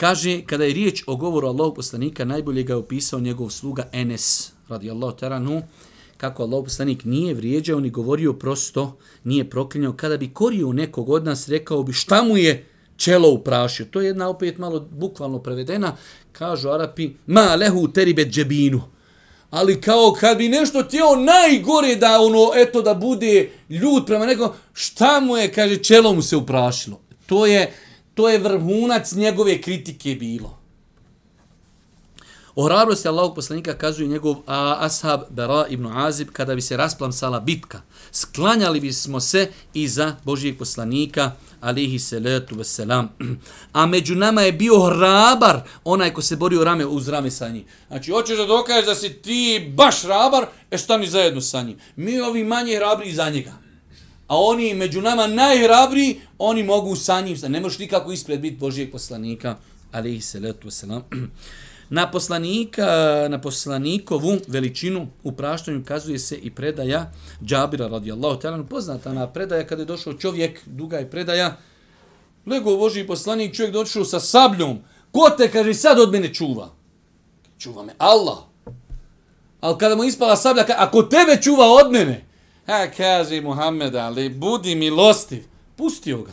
Kaže, 0.00 0.42
kada 0.46 0.64
je 0.64 0.72
riječ 0.72 1.02
o 1.06 1.16
govoru 1.16 1.48
Allahog 1.48 1.74
poslanika, 1.74 2.24
najbolje 2.24 2.62
ga 2.62 2.72
je 2.72 2.76
opisao 2.76 3.20
njegov 3.20 3.50
sluga 3.50 3.88
Enes, 3.92 4.52
radijallahu 4.68 5.16
taranu, 5.16 5.62
kako 6.16 6.42
Allahog 6.42 6.64
poslanik 6.64 7.04
nije 7.04 7.34
vrijeđao 7.34 7.80
ni 7.80 7.90
govorio 7.90 8.32
prosto, 8.32 8.96
nije 9.24 9.50
proklinjao. 9.50 9.92
Kada 9.92 10.16
bi 10.16 10.32
korio 10.34 10.72
nekog 10.72 11.08
od 11.08 11.24
nas, 11.24 11.48
rekao 11.48 11.82
bi 11.82 11.92
šta 11.92 12.22
mu 12.22 12.36
je 12.36 12.66
čelo 12.96 13.30
uprašio. 13.30 13.86
To 13.90 14.00
je 14.00 14.06
jedna 14.06 14.28
opet 14.28 14.58
malo 14.58 14.88
bukvalno 14.90 15.38
prevedena. 15.38 15.96
Kažu 16.32 16.68
Arapi, 16.68 17.10
ma 17.26 17.54
lehu 17.54 17.88
teribe 17.88 18.24
džebinu. 18.24 18.82
Ali 19.50 19.80
kao 19.80 20.16
kad 20.20 20.38
bi 20.38 20.48
nešto 20.48 20.82
tijelo 20.82 21.16
najgore 21.16 21.96
da 21.96 22.20
ono, 22.20 22.50
eto 22.54 22.82
da 22.82 22.94
bude 22.94 23.50
ljud 23.68 24.06
prema 24.06 24.26
nekom, 24.26 24.50
šta 24.72 25.20
mu 25.20 25.36
je, 25.36 25.52
kaže, 25.52 25.76
čelo 25.76 26.12
mu 26.12 26.22
se 26.22 26.36
uprašilo. 26.36 27.00
To 27.26 27.46
je, 27.46 27.72
to 28.14 28.28
je 28.28 28.38
vrhunac 28.38 29.12
njegove 29.12 29.62
kritike 29.62 30.14
bilo. 30.14 30.60
O 32.54 32.64
hrabrosti 32.64 33.08
Allahog 33.08 33.34
poslanika 33.34 33.74
kazuje 33.74 34.08
njegov 34.08 34.36
a, 34.46 34.76
ashab 34.80 35.20
Bera 35.30 35.66
ibn 35.68 35.86
Azib 35.86 36.28
kada 36.32 36.54
bi 36.54 36.60
se 36.60 36.76
rasplamsala 36.76 37.40
bitka. 37.40 37.80
Sklanjali 38.12 38.80
bismo 38.80 39.20
se 39.20 39.48
iza 39.74 40.16
Božijeg 40.24 40.58
poslanika 40.58 41.32
alihi 41.60 41.98
salatu 41.98 42.56
wasalam. 42.56 43.06
A 43.72 43.86
među 43.86 44.14
nama 44.14 44.42
je 44.42 44.52
bio 44.52 44.80
hrabar 44.80 45.60
onaj 45.84 46.12
ko 46.12 46.22
se 46.22 46.36
borio 46.36 46.64
rame 46.64 46.86
uz 46.86 47.08
rame 47.08 47.30
sa 47.30 47.48
njim. 47.48 47.64
Znači, 47.88 48.10
hoćeš 48.10 48.38
da 48.38 48.46
dokažeš 48.46 48.86
da 48.86 48.94
si 48.94 49.12
ti 49.12 49.72
baš 49.76 50.02
hrabar, 50.02 50.46
e 50.70 50.78
stani 50.78 51.06
zajedno 51.06 51.40
sa 51.40 51.62
njim. 51.62 51.78
Mi 51.96 52.20
ovi 52.20 52.44
manje 52.44 52.76
hrabri 52.76 53.14
za 53.14 53.30
njega. 53.30 53.52
A 54.30 54.36
oni 54.38 54.74
među 54.74 55.00
nama 55.00 55.26
najhrabri, 55.26 56.20
oni 56.38 56.62
mogu 56.62 56.96
sa 56.96 57.20
njim. 57.20 57.36
Ne 57.48 57.60
možeš 57.60 57.78
nikako 57.78 58.12
ispred 58.12 58.40
biti 58.40 58.56
Božijeg 58.56 58.92
poslanika 58.92 59.56
alaihi 59.92 60.20
salatu 60.20 60.68
wasalam. 60.68 61.02
Na 61.90 62.10
poslanika, 62.10 62.86
na 63.30 63.40
poslanikovu 63.40 64.38
veličinu 64.48 65.06
u 65.22 65.32
praštanju 65.32 65.82
kazuje 65.84 66.18
se 66.18 66.36
i 66.36 66.50
predaja 66.50 67.12
Džabira 67.44 67.88
radijallahu 67.88 68.40
ta'ala. 68.40 68.54
Ono, 68.54 68.66
poznata 68.66 69.12
na 69.12 69.26
predaja 69.26 69.66
kada 69.66 69.82
je 69.82 69.86
došao 69.86 70.12
čovjek, 70.12 70.60
duga 70.66 70.98
je 70.98 71.10
predaja, 71.10 71.56
lego 72.46 72.76
Božiji 72.76 73.06
poslanik, 73.06 73.54
čovjek 73.56 73.72
došao 73.72 74.04
sa 74.04 74.20
sabljom. 74.20 74.78
Ko 75.12 75.30
te, 75.38 75.50
kaže, 75.50 75.74
sad 75.74 76.00
od 76.00 76.12
mene 76.12 76.34
čuva? 76.34 76.70
Čuva 77.58 77.82
me 77.82 77.92
Allah. 77.98 78.38
Ali 79.60 79.78
kada 79.78 79.96
mu 79.96 80.04
ispala 80.04 80.36
sablja, 80.36 80.64
kaže, 80.64 80.78
ako 80.78 81.02
tebe 81.02 81.42
čuva 81.42 81.66
od 81.66 81.92
mene, 81.92 82.29
ha, 82.70 82.90
kaže 82.96 83.40
Muhammed, 83.40 83.94
ali 83.94 84.28
budi 84.28 84.74
milostiv. 84.74 85.44
Pustio 85.76 86.22
ga. 86.22 86.32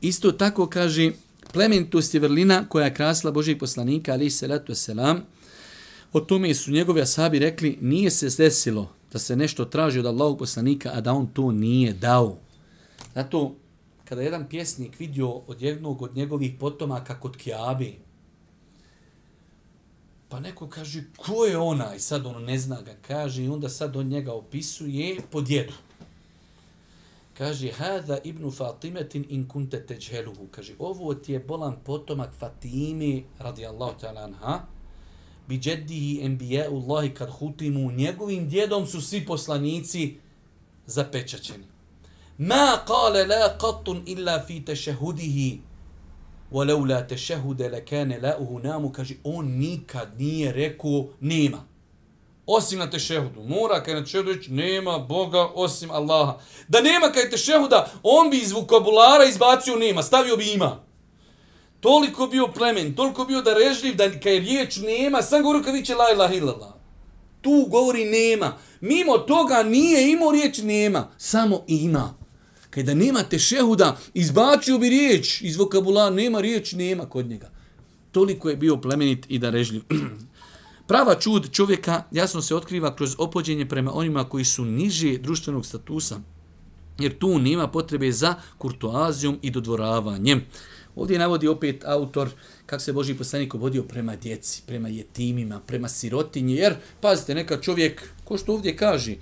Isto 0.00 0.32
tako 0.32 0.66
kaže 0.66 1.12
plemenitost 1.52 2.14
je 2.14 2.20
vrlina 2.20 2.68
koja 2.68 2.84
je 2.84 2.94
krasila 2.94 3.32
Božih 3.32 3.56
poslanika, 3.56 4.12
ali 4.12 4.30
se 4.30 4.46
letu 4.46 4.74
selam. 4.74 5.22
O 6.12 6.20
tome 6.20 6.54
su 6.54 6.70
njegovi 6.70 7.00
asabi 7.00 7.38
rekli, 7.38 7.78
nije 7.80 8.10
se 8.10 8.28
desilo 8.38 8.92
da 9.12 9.18
se 9.18 9.36
nešto 9.36 9.64
traži 9.64 9.98
od 9.98 10.06
Allahog 10.06 10.38
poslanika, 10.38 10.90
a 10.94 11.00
da 11.00 11.12
on 11.12 11.26
to 11.26 11.52
nije 11.52 11.92
dao. 11.92 12.38
Zato, 13.14 13.54
kada 14.04 14.22
jedan 14.22 14.48
pjesnik 14.48 14.98
vidio 14.98 15.30
od 15.30 15.62
jednog 15.62 16.02
od 16.02 16.16
njegovih 16.16 16.52
potomaka 16.60 17.20
kod 17.20 17.36
Kiabi, 17.36 17.96
pa 20.28 20.40
neko 20.40 20.68
kaže, 20.68 21.04
ko 21.16 21.44
je 21.44 21.58
ona? 21.58 21.94
I 21.94 22.00
sad 22.00 22.26
ono 22.26 22.38
ne 22.38 22.58
zna 22.58 22.82
ga, 22.82 22.94
kaže, 23.02 23.44
i 23.44 23.48
onda 23.48 23.68
sad 23.68 23.96
on 23.96 24.06
njega 24.06 24.32
opisuje 24.32 25.20
po 25.30 25.40
djedu. 25.40 25.72
Kaže, 27.38 27.70
hada 27.72 28.18
ibnu 28.24 28.50
Fatimetin 28.50 29.24
in 29.28 29.48
kunte 29.48 29.86
teđheluhu. 29.86 30.46
Kaže, 30.50 30.74
ovo 30.78 31.14
ti 31.14 31.32
je 31.32 31.38
bolan 31.38 31.76
potomak 31.84 32.30
Fatimi, 32.38 33.24
radijallahu 33.38 34.00
ta'ala 34.00 34.24
anha, 34.24 34.66
bi 35.48 35.58
džeddihi 35.58 36.20
enbijeu 36.22 36.76
Allahi 36.76 37.14
kad 37.14 37.30
hutimu, 37.30 37.92
njegovim 37.92 38.48
djedom 38.48 38.86
su 38.86 39.00
svi 39.00 39.26
poslanici 39.26 40.16
zapečačeni. 40.86 41.64
Ma 42.38 42.78
kale 42.86 43.26
la 43.26 43.58
qattun 43.58 44.02
illa 44.06 44.44
fi 44.46 44.64
tešehudihi, 44.64 45.60
وَلَوْلَا 46.54 47.00
تَشَهُدَ 47.00 47.62
لَكَانَ 47.62 48.20
lekane 48.20 48.62
نَامُ 48.62 48.92
kaže, 48.92 49.14
on 49.24 49.46
nikad 49.46 50.08
nije 50.18 50.52
rekao 50.52 51.08
nema. 51.20 51.64
Osim 52.46 52.78
na 52.78 52.90
tešehudu. 52.90 53.42
Mora 53.42 53.82
kaj 53.82 53.94
na 53.94 54.04
tešehudu 54.04 54.32
reći, 54.32 54.52
nema 54.52 54.98
Boga 54.98 55.48
osim 55.54 55.90
Allaha. 55.90 56.38
Da 56.68 56.80
nema 56.80 57.12
kaj 57.12 57.30
tešehuda, 57.30 57.92
on 58.02 58.30
bi 58.30 58.38
iz 58.38 58.52
vokabulara 58.52 59.24
izbacio 59.24 59.76
nema, 59.76 60.02
stavio 60.02 60.36
bi 60.36 60.52
ima. 60.52 60.84
Toliko 61.80 62.26
bio 62.26 62.48
plemen, 62.48 62.94
toliko 62.94 63.24
bio 63.24 63.42
da 63.42 63.54
režljiv, 63.54 63.96
da 63.96 64.20
kaj 64.20 64.38
riječ 64.38 64.76
nema, 64.76 65.22
sam 65.22 65.42
govorio 65.42 65.64
kad 65.64 65.74
viće 65.74 65.94
la 65.94 66.04
ilaha 66.14 66.34
illallah. 66.34 66.72
Tu 67.40 67.66
govori 67.70 68.04
nema. 68.04 68.56
Mimo 68.80 69.18
toga 69.18 69.62
nije 69.62 70.12
imao 70.12 70.30
riječ 70.30 70.58
nema, 70.58 71.08
samo 71.18 71.64
ima. 71.66 72.23
Kada 72.74 72.94
nema 72.94 73.22
tešehuda, 73.22 73.98
izbacio 74.14 74.78
bi 74.78 74.88
riječ 74.88 75.42
iz 75.42 75.56
vokabulara, 75.56 76.14
nema 76.14 76.40
riječ, 76.40 76.72
nema 76.72 77.06
kod 77.06 77.26
njega. 77.26 77.50
Toliko 78.12 78.50
je 78.50 78.56
bio 78.56 78.76
plemenit 78.76 79.26
i 79.28 79.38
da 79.38 79.50
režljiv. 79.50 79.82
Prava 80.88 81.14
čud 81.14 81.50
čovjeka 81.50 82.02
jasno 82.10 82.42
se 82.42 82.54
otkriva 82.54 82.96
kroz 82.96 83.14
opođenje 83.18 83.68
prema 83.68 83.94
onima 83.94 84.24
koji 84.28 84.44
su 84.44 84.64
niže 84.64 85.18
društvenog 85.18 85.66
statusa, 85.66 86.20
jer 86.98 87.18
tu 87.18 87.38
nema 87.38 87.68
potrebe 87.68 88.12
za 88.12 88.34
kurtoazijom 88.58 89.38
i 89.42 89.50
dodvoravanjem. 89.50 90.44
Ovdje 90.96 91.18
navodi 91.18 91.48
opet 91.48 91.84
autor 91.84 92.28
kako 92.66 92.82
se 92.82 92.92
Boži 92.92 93.14
poslanik 93.14 93.54
obodio 93.54 93.82
prema 93.82 94.16
djeci, 94.16 94.62
prema 94.66 94.88
jetimima, 94.88 95.60
prema 95.60 95.88
sirotinji, 95.88 96.54
jer, 96.54 96.74
pazite, 97.00 97.34
neka 97.34 97.60
čovjek, 97.60 98.08
ko 98.24 98.38
što 98.38 98.52
ovdje 98.52 98.76
kaže, 98.76 99.14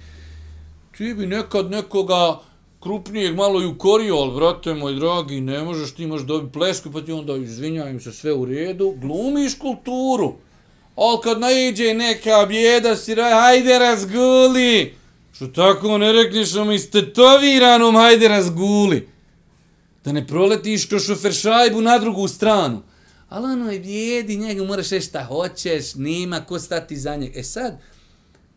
ti 0.97 1.15
bi 1.15 1.27
nekad 1.27 1.71
nekoga 1.71 2.41
krupnijeg 2.83 3.37
malo 3.37 3.63
i 3.63 3.67
ukorio, 3.67 4.17
ali, 4.17 4.35
brate 4.35 4.75
moj 4.75 4.95
dragi, 4.95 5.41
ne 5.41 5.63
možeš, 5.63 5.95
ti 5.95 6.07
možeš 6.07 6.27
dobiti 6.27 6.53
plesku, 6.53 6.93
pa 6.93 7.01
ti 7.01 7.13
onda 7.13 7.37
izvinjavim 7.37 8.01
se 8.01 8.13
sve 8.13 8.33
u 8.33 8.45
redu, 8.45 8.95
glumiš 9.01 9.55
kulturu. 9.59 10.35
Ali 10.97 11.19
kad 11.23 11.41
naiđe 11.41 11.95
neka 11.95 12.47
bjeda, 12.49 12.97
si 12.97 13.15
raj, 13.15 13.33
hajde 13.33 13.79
razguli. 13.79 14.95
Što 15.33 15.47
tako 15.47 15.99
ne 15.99 16.13
rekneš 16.13 16.55
om 16.55 16.73
istetoviranom, 16.73 17.97
hajde 17.97 18.29
razguli. 18.29 19.09
Da 20.05 20.13
ne 20.13 20.27
proletiš 20.27 20.87
kroz 20.87 21.07
šofer 21.07 21.33
šajbu 21.33 21.81
na 21.81 21.99
drugu 21.99 22.29
stranu. 22.29 22.83
Ali 23.29 23.53
ono 23.53 23.71
je 23.71 23.81
bjedi, 23.81 24.37
njega 24.37 24.65
moraš 24.65 24.91
reći 24.91 25.07
šta 25.07 25.25
hoćeš, 25.25 25.95
nema 25.95 26.41
ko 26.41 26.59
stati 26.59 26.97
za 26.97 27.17
njeg. 27.17 27.37
E 27.37 27.43
sad, 27.43 27.79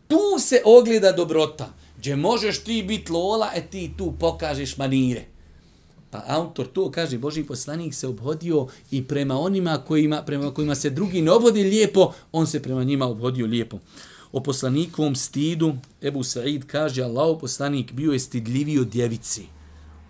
tu 0.08 0.38
se 0.38 0.62
ogleda 0.64 1.12
dobrota. 1.12 1.72
Gdje 1.98 2.16
možeš 2.16 2.58
ti 2.58 2.82
biti 2.82 3.12
lola, 3.12 3.50
e 3.54 3.66
ti 3.66 3.90
tu 3.98 4.12
pokažeš 4.18 4.76
manire. 4.76 5.24
Pa 6.10 6.22
autor 6.26 6.66
to 6.66 6.90
kaže, 6.90 7.18
Boži 7.18 7.44
poslanik 7.44 7.94
se 7.94 8.06
obhodio 8.06 8.66
i 8.90 9.04
prema 9.04 9.38
onima 9.38 9.78
kojima, 9.78 10.22
prema 10.22 10.54
kojima 10.54 10.74
se 10.74 10.90
drugi 10.90 11.22
ne 11.22 11.30
obhodi 11.30 11.62
lijepo, 11.62 12.12
on 12.32 12.46
se 12.46 12.62
prema 12.62 12.84
njima 12.84 13.06
obhodio 13.06 13.46
lijepo. 13.46 13.78
O 14.32 14.40
poslanikovom 14.40 15.16
stidu, 15.16 15.74
Ebu 16.02 16.22
Sa'id 16.22 16.66
kaže, 16.66 17.02
Allah 17.02 17.36
poslanik 17.40 17.92
bio 17.92 18.12
je 18.12 18.18
stidljiviji 18.18 18.78
od 18.78 18.88
djevici 18.88 19.42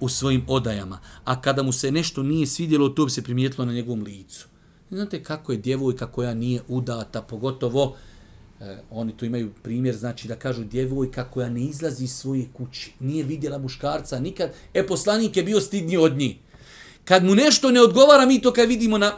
u 0.01 0.09
svojim 0.09 0.45
odajama, 0.49 0.99
a 1.24 1.41
kada 1.41 1.62
mu 1.62 1.72
se 1.72 1.91
nešto 1.91 2.22
nije 2.22 2.47
svidjelo, 2.47 2.89
to 2.89 3.05
bi 3.05 3.11
se 3.11 3.22
primijetilo 3.22 3.64
na 3.64 3.72
njegovom 3.72 4.03
licu. 4.03 4.47
Znate 4.91 5.22
kako 5.22 5.53
je 5.53 5.59
djevojka 5.59 6.07
koja 6.07 6.34
nije 6.34 6.62
udata, 6.68 7.22
pogotovo 7.22 7.97
E, 8.61 8.79
oni 8.91 9.17
tu 9.17 9.25
imaju 9.25 9.53
primjer, 9.63 9.97
znači 9.97 10.29
da 10.29 10.37
kažu 10.37 10.65
djevojka 10.65 11.25
koja 11.31 11.49
ne 11.49 11.61
izlazi 11.61 12.05
iz 12.05 12.13
svoje 12.13 12.47
kući, 12.53 12.93
nije 13.01 13.25
vidjela 13.25 13.59
muškarca 13.59 14.21
nikad, 14.21 14.51
e 14.75 14.87
poslanik 14.87 15.37
je 15.37 15.43
bio 15.43 15.61
stidni 15.61 15.97
od 15.97 16.17
njih. 16.17 16.37
Kad 17.05 17.25
mu 17.25 17.35
nešto 17.35 17.71
ne 17.71 17.81
odgovara, 17.81 18.27
mi 18.27 18.43
to 18.43 18.53
kad 18.53 18.69
vidimo 18.69 18.99
na 18.99 19.13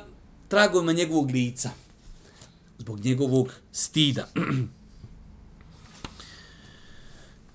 tragovima 0.49 0.93
njegovog 0.93 1.30
lica. 1.30 1.70
Zbog 2.78 3.05
njegovog 3.05 3.53
stida. 3.72 4.28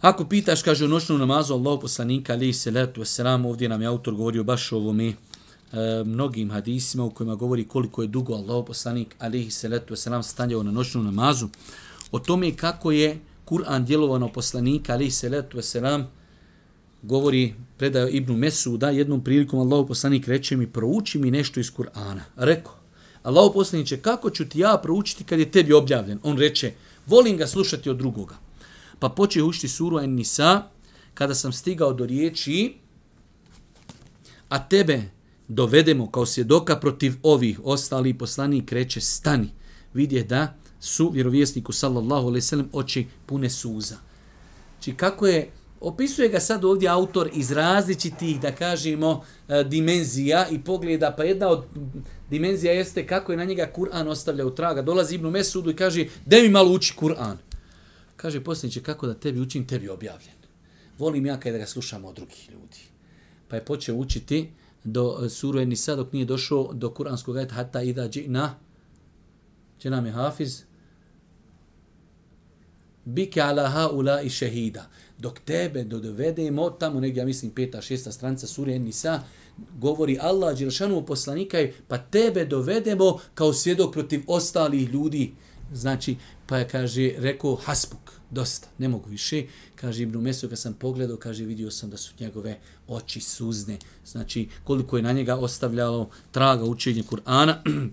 Ako 0.02 0.26
pitaš, 0.26 0.62
kaže 0.62 0.86
u 0.86 0.88
noćnom 0.88 1.20
namazu 1.20 1.54
Allah 1.54 1.80
poslanika, 1.82 2.34
ali 2.34 2.50
i 2.50 2.54
salatu 2.54 3.02
wasalam, 3.02 3.48
ovdje 3.48 3.70
nam 3.70 3.82
je 3.82 3.88
autor 3.88 4.14
govorio 4.14 4.44
baš 4.44 4.72
o 4.72 4.78
ovome, 4.78 5.14
e, 5.74 6.04
mnogim 6.04 6.52
hadisima 6.52 7.04
u 7.04 7.10
kojima 7.10 7.36
govori 7.36 7.68
koliko 7.68 8.02
je 8.02 8.08
dugo 8.08 8.34
Allah 8.34 8.64
poslanik 8.68 9.16
alihi 9.20 9.52
salatu 9.52 9.94
wasalam 9.94 10.24
stanjao 10.24 10.64
na 10.64 10.72
noćnu 10.72 11.04
namazu. 11.04 11.48
O 12.12 12.20
tome 12.20 12.56
kako 12.56 12.92
je 12.92 13.20
Kur'an 13.46 13.86
djelovano 13.86 14.28
poslanika 14.28 14.94
alihi 14.94 15.12
salatu 15.12 15.58
wasalam 15.58 16.04
govori 17.02 17.54
predao 17.78 18.08
Ibnu 18.08 18.38
Mesuda 18.38 18.90
jednom 18.90 19.24
prilikom 19.24 19.60
Allah 19.60 19.86
poslanik 19.88 20.28
reče 20.28 20.58
mi 20.58 20.68
prouči 20.68 21.20
mi 21.20 21.32
nešto 21.32 21.60
iz 21.60 21.72
Kur'ana. 21.72 22.22
Reko, 22.36 22.76
Allah 23.24 23.52
poslaniće 23.54 23.98
kako 23.98 24.30
ću 24.30 24.50
ti 24.50 24.60
ja 24.60 24.80
proučiti 24.84 25.24
kad 25.24 25.40
je 25.40 25.52
tebi 25.52 25.74
objavljen? 25.74 26.20
On 26.24 26.38
reče, 26.38 26.74
volim 27.08 27.38
ga 27.38 27.48
slušati 27.48 27.90
od 27.90 27.98
drugoga. 27.98 28.36
Pa 29.00 29.10
počeo 29.10 29.46
učiti 29.46 29.68
suru 29.68 30.00
En-Nisa 30.00 30.64
kada 31.14 31.36
sam 31.36 31.54
stigao 31.54 31.94
do 31.94 32.06
riječi 32.06 32.74
a 34.50 34.68
tebe 34.68 35.02
dovedemo 35.48 36.12
kao 36.12 36.26
svjedoka 36.26 36.80
protiv 36.80 37.14
ovih 37.24 37.60
ostali 37.64 38.18
poslanik 38.18 38.72
reče 38.72 39.02
stani 39.02 39.50
vidje 39.94 40.24
da 40.24 40.56
su 40.80 41.10
vjerovjesniku 41.10 41.74
sallallahu 41.74 42.28
alejhi 42.28 42.38
ve 42.38 42.42
sellem 42.42 42.70
oči 42.74 43.08
pune 43.26 43.50
suza. 43.50 43.98
Či 44.80 44.96
kako 44.96 45.28
je 45.28 45.52
Opisuje 45.84 46.30
ga 46.30 46.40
sad 46.40 46.66
ovdje 46.66 46.90
autor 46.90 47.30
iz 47.34 47.52
različitih, 47.52 48.40
da 48.42 48.52
kažemo, 48.52 49.26
e, 49.48 49.64
dimenzija 49.64 50.48
i 50.52 50.60
pogleda, 50.60 51.14
pa 51.18 51.24
jedna 51.24 51.48
od 51.48 51.66
dimenzija 52.30 52.74
jeste 52.74 53.08
kako 53.08 53.32
je 53.32 53.38
na 53.38 53.44
njega 53.44 53.72
Kur'an 53.76 54.08
ostavlja 54.08 54.46
u 54.46 54.56
traga. 54.56 54.82
Dolazi 54.82 55.16
Ibnu 55.16 55.32
Mesudu 55.32 55.72
i 55.72 55.76
kaže, 55.76 56.06
de 56.26 56.42
mi 56.42 56.50
malo 56.50 56.72
uči 56.72 56.94
Kur'an. 57.00 57.36
Kaže 58.16 58.44
posljedniče, 58.44 58.84
kako 58.84 59.08
da 59.08 59.14
tebi 59.14 59.40
učim, 59.40 59.68
tebi 59.68 59.90
objavljen. 59.90 60.40
Volim 60.98 61.26
ja 61.26 61.40
kada 61.40 61.58
ga 61.58 61.66
slušamo 61.66 62.08
od 62.08 62.16
drugih 62.16 62.50
ljudi. 62.50 62.80
Pa 63.48 63.56
je 63.56 63.66
počeo 63.66 63.96
učiti 63.96 64.50
do 64.84 65.20
e, 65.26 65.30
sure 65.30 65.66
Nisa 65.66 65.96
dok 65.96 66.14
nije 66.14 66.26
došao 66.26 66.74
do 66.74 66.90
kuranskog 66.90 67.38
ajta 67.38 67.56
hatta 67.56 67.82
idha 67.82 68.08
džina 68.08 68.56
će 69.80 69.90
nam 69.90 70.06
je 70.06 70.12
hafiz 70.12 70.64
bike 73.06 73.42
ala 73.42 73.70
haula 73.70 74.22
i 74.22 74.30
šehida. 74.30 74.90
Dok 75.18 75.40
tebe 75.40 75.84
dovedemo 75.84 76.70
tamo 76.70 77.00
negdje 77.00 77.22
ja 77.22 77.26
mislim 77.26 77.52
peta 77.52 77.82
šesta 77.82 78.12
stranca 78.12 78.48
sure 78.48 78.80
Nisa, 78.80 79.24
govori 79.80 80.18
Allah 80.22 80.58
Đelšanu 80.58 81.06
poslanika 81.06 81.58
pa 81.88 81.98
tebe 81.98 82.46
dovedemo 82.46 83.20
kao 83.34 83.54
svjedok 83.54 83.94
protiv 83.94 84.24
ostalih 84.28 84.90
ljudi. 84.90 85.34
Znači 85.74 86.16
pa 86.48 86.58
je 86.58 86.68
kaže 86.68 87.12
rekao 87.18 87.56
hasbuk 87.56 88.12
dosta 88.30 88.68
ne 88.78 88.88
mogu 88.88 89.10
više 89.10 89.44
kaže 89.84 90.04
Ibn 90.04 90.18
Mesu 90.18 90.50
kad 90.50 90.60
sam 90.60 90.74
pogledao 90.74 91.18
kaže 91.18 91.46
vidio 91.46 91.72
sam 91.72 91.90
da 91.90 91.98
su 91.98 92.14
njegove 92.20 92.60
oči 92.88 93.20
suzne. 93.20 93.78
Znači 94.06 94.48
koliko 94.64 94.98
je 94.98 95.04
na 95.04 95.12
njega 95.12 95.36
ostavljalo 95.36 96.10
traga 96.32 96.64
učenje 96.64 97.04
Kur'ana. 97.04 97.56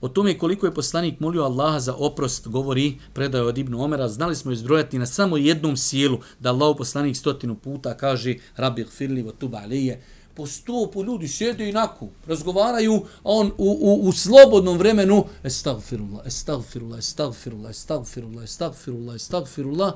O 0.00 0.08
tome 0.08 0.38
koliko 0.38 0.66
je 0.66 0.74
poslanik 0.74 1.20
molio 1.20 1.42
Allaha 1.42 1.80
za 1.80 1.94
oprost, 1.94 2.48
govori 2.48 2.98
predaje 3.12 3.44
od 3.44 3.58
Ibnu 3.58 3.82
Omera, 3.82 4.08
znali 4.08 4.36
smo 4.36 4.52
izbrojati 4.52 4.98
na 4.98 5.06
samo 5.06 5.36
jednom 5.36 5.76
sjelu 5.76 6.18
da 6.38 6.50
Allah 6.50 6.74
poslanik 6.78 7.16
stotinu 7.16 7.54
puta 7.54 7.96
kaže 7.96 8.34
Rabbi 8.56 8.84
gfirli 8.84 9.22
wa 9.22 9.32
tuba 9.38 9.58
alije, 9.58 10.00
po 10.34 10.46
stopu 10.46 11.04
ljudi 11.04 11.28
sjede 11.28 11.68
inako, 11.68 12.08
razgovaraju, 12.26 12.94
a 12.96 13.20
on 13.22 13.46
u, 13.58 13.78
u, 13.80 14.08
u 14.08 14.12
slobodnom 14.12 14.78
vremenu 14.78 15.24
estagfirullah, 15.44 16.26
estagfirullah, 16.26 16.98
estagfirullah, 16.98 17.70
estagfirullah, 17.70 18.44
estagfirullah, 18.44 19.14
estagfirullah, 19.16 19.92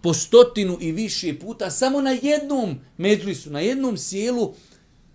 po 0.00 0.14
stotinu 0.14 0.78
i 0.80 0.92
više 0.92 1.38
puta, 1.38 1.70
samo 1.70 2.00
na 2.00 2.10
jednom 2.10 2.78
medlisu, 2.96 3.50
na 3.50 3.60
jednom 3.60 3.96
sjelu, 3.96 4.54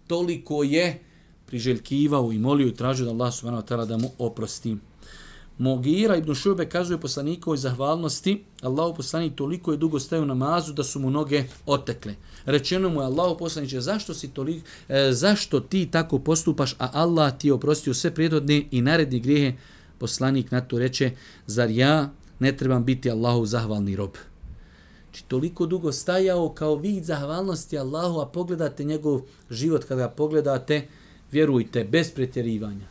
toliko 0.07 0.63
je 0.63 1.03
priželjkivao 1.45 2.31
i 2.31 2.39
molio 2.39 2.67
i 2.67 2.75
tražio 2.75 3.05
da 3.05 3.11
Allah 3.11 3.33
subhanahu 3.33 3.63
wa 3.63 3.67
ta'ala 3.67 3.85
da 3.85 3.97
mu 3.97 4.09
oprosti. 4.17 4.77
Mogira 5.61 6.15
ibn 6.15 6.33
Šube 6.33 6.65
kazuje 6.65 6.97
poslanikovoj 6.99 7.57
zahvalnosti, 7.57 8.43
Allahu 8.61 8.95
poslanik 8.95 9.35
toliko 9.35 9.71
je 9.71 9.77
dugo 9.77 9.99
stajao 9.99 10.25
namazu 10.25 10.73
da 10.73 10.83
su 10.83 10.99
mu 10.99 11.09
noge 11.09 11.43
otekle. 11.65 12.15
Rečeno 12.45 12.89
mu 12.89 13.01
je 13.01 13.05
Allahu 13.05 13.37
poslaniče, 13.37 13.81
zašto, 13.81 14.13
si 14.13 14.27
toliko, 14.27 14.67
e, 14.89 15.11
zašto 15.11 15.59
ti 15.59 15.85
tako 15.91 16.19
postupaš, 16.19 16.73
a 16.79 16.89
Allah 16.93 17.37
ti 17.37 17.47
je 17.47 17.53
oprostio 17.53 17.93
sve 17.93 18.13
prijedodne 18.13 18.63
i 18.71 18.81
naredne 18.81 19.19
grijehe, 19.19 19.53
poslanik 19.97 20.51
na 20.51 20.61
to 20.61 20.79
reče, 20.79 21.11
zar 21.47 21.69
ja 21.69 22.09
ne 22.39 22.57
trebam 22.57 22.85
biti 22.85 23.11
Allahu 23.11 23.45
zahvalni 23.45 23.95
rob? 23.95 24.17
Či 25.11 25.23
toliko 25.23 25.65
dugo 25.65 25.91
stajao 25.91 26.49
kao 26.49 26.75
vid 26.75 27.03
zahvalnosti 27.03 27.77
Allahu, 27.77 28.19
a 28.19 28.25
pogledate 28.25 28.83
njegov 28.83 29.21
život 29.49 29.83
kada 29.83 30.07
ga 30.07 30.09
pogledate, 30.09 30.87
vjerujte, 31.31 31.83
bez 31.83 32.11
pretjerivanja, 32.11 32.87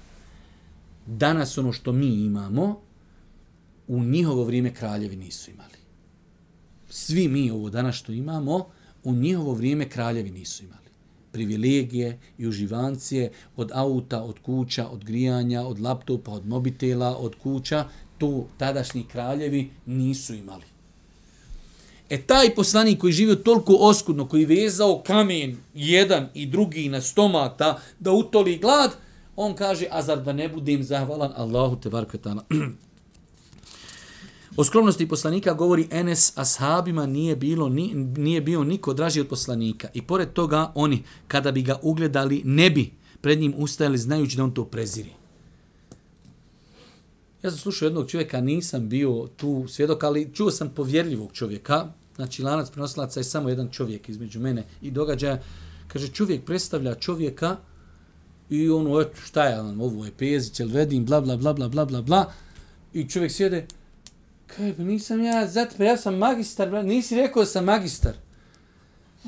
danas 1.16 1.58
ono 1.58 1.72
što 1.72 1.92
mi 1.92 2.06
imamo, 2.06 2.80
u 3.88 4.04
njihovo 4.04 4.44
vrijeme 4.44 4.74
kraljevi 4.74 5.16
nisu 5.16 5.50
imali. 5.50 5.78
Svi 6.88 7.28
mi 7.28 7.50
ovo 7.50 7.70
danas 7.70 7.94
što 7.94 8.12
imamo, 8.12 8.66
u 9.04 9.14
njihovo 9.14 9.54
vrijeme 9.54 9.88
kraljevi 9.88 10.30
nisu 10.30 10.64
imali. 10.64 10.80
Privilegije 11.32 12.18
i 12.38 12.46
uživancije 12.46 13.32
od 13.56 13.70
auta, 13.74 14.22
od 14.22 14.38
kuća, 14.38 14.88
od 14.88 15.04
grijanja, 15.04 15.62
od 15.62 15.80
laptopa, 15.80 16.30
od 16.30 16.46
mobitela, 16.46 17.16
od 17.16 17.34
kuća, 17.42 17.88
to 18.18 18.46
tadašnji 18.58 19.04
kraljevi 19.04 19.70
nisu 19.86 20.34
imali. 20.34 20.64
E 22.10 22.22
taj 22.22 22.54
poslanik 22.54 22.98
koji 22.98 23.12
živio 23.12 23.34
toliko 23.34 23.76
oskudno, 23.80 24.28
koji 24.28 24.44
vezao 24.44 25.02
kamen 25.06 25.56
jedan 25.74 26.28
i 26.34 26.46
drugi 26.46 26.88
na 26.88 27.00
stomata 27.00 27.80
da 27.98 28.12
utoli 28.12 28.58
glad, 28.58 28.90
on 29.36 29.54
kaže, 29.54 29.86
a 29.90 30.02
zar 30.02 30.22
da 30.22 30.32
ne 30.32 30.48
budem 30.48 30.82
zahvalan 30.82 31.32
Allahu 31.36 31.76
te 31.76 31.90
barkvetana. 31.90 32.42
O 34.56 34.64
skromnosti 34.64 35.08
poslanika 35.08 35.52
govori 35.54 35.88
Enes 35.90 36.38
ashabima 36.38 37.06
nije 37.06 37.36
bilo 37.36 37.68
ni, 37.68 37.94
nije 37.94 38.40
bio 38.40 38.64
niko 38.64 38.94
draži 38.94 39.20
od 39.20 39.28
poslanika 39.28 39.88
i 39.94 40.02
pored 40.02 40.32
toga 40.32 40.72
oni 40.74 41.02
kada 41.28 41.52
bi 41.52 41.62
ga 41.62 41.78
ugledali 41.82 42.42
ne 42.44 42.70
bi 42.70 42.90
pred 43.20 43.40
njim 43.40 43.54
ustajali 43.56 43.98
znajući 43.98 44.36
da 44.36 44.44
on 44.44 44.54
to 44.54 44.64
preziri. 44.64 45.10
Ja 47.42 47.50
sam 47.50 47.58
slušao 47.58 47.86
jednog 47.86 48.10
čovjeka, 48.10 48.40
nisam 48.40 48.88
bio 48.88 49.28
tu 49.36 49.64
svjedok, 49.68 50.04
ali 50.04 50.30
čuo 50.34 50.50
sam 50.50 50.68
povjerljivog 50.68 51.32
čovjeka, 51.32 51.86
znači 52.16 52.42
lanac 52.42 52.70
prenosilaca 52.70 53.20
je 53.20 53.24
samo 53.24 53.48
jedan 53.48 53.68
čovjek 53.68 54.08
između 54.08 54.40
mene 54.40 54.64
i 54.82 54.90
događaja. 54.90 55.42
Kaže, 55.88 56.08
čovjek 56.08 56.44
predstavlja 56.44 56.94
čovjeka 56.94 57.56
i 58.50 58.70
ono, 58.70 59.00
eto, 59.00 59.20
šta 59.24 59.44
je 59.44 59.60
on, 59.60 59.80
ovo 59.80 60.04
je 60.04 60.12
Pezić, 60.18 60.60
jel 60.60 60.68
vedim, 60.68 61.04
bla, 61.04 61.20
bla, 61.20 61.36
bla, 61.36 61.52
bla, 61.52 61.68
bla, 61.68 61.84
bla, 61.84 62.02
bla. 62.02 62.32
I 62.92 63.08
čovjek 63.08 63.32
sjede, 63.32 63.66
kaj, 64.46 64.74
pa 64.76 64.82
nisam 64.82 65.24
ja, 65.24 65.46
zato, 65.46 65.74
pa 65.78 65.84
ja 65.84 65.96
sam 65.96 66.16
magistar, 66.16 66.70
bla, 66.70 66.82
nisi 66.82 67.16
rekao 67.16 67.42
da 67.42 67.46
sam 67.46 67.64
magistar. 67.64 68.12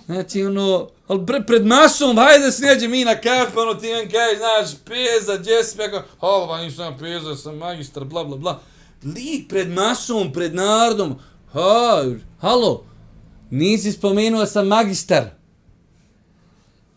Znači, 0.07 0.43
ono, 0.43 0.89
ali 1.07 1.27
pre, 1.27 1.43
pred 1.47 1.67
masom, 1.67 2.17
hajde 2.17 2.45
da 2.45 2.53
snijeđe 2.53 2.89
mi 2.89 3.05
na 3.05 3.15
kafe, 3.15 3.59
ono, 3.59 3.75
ti 3.75 3.87
jedan 3.87 4.11
kaj, 4.11 4.37
znaš, 4.37 4.79
Peza, 4.85 5.37
gdje 5.37 5.65
si, 5.65 5.81
ja 5.81 5.91
kao, 5.91 6.49
pa 6.49 6.63
nisam 6.63 6.97
Peza, 6.99 7.37
sam 7.37 7.57
magistar, 7.57 8.05
bla, 8.05 8.25
bla, 8.25 8.37
bla. 8.37 8.61
Lik 9.05 9.49
pred 9.49 9.71
masom, 9.71 10.33
pred 10.33 10.55
narodom, 10.55 11.19
Ha, 11.53 12.05
halo, 12.41 12.85
nisi 13.51 13.93
spomenuo 13.93 14.47
sam 14.47 14.67
magistar. 14.67 15.25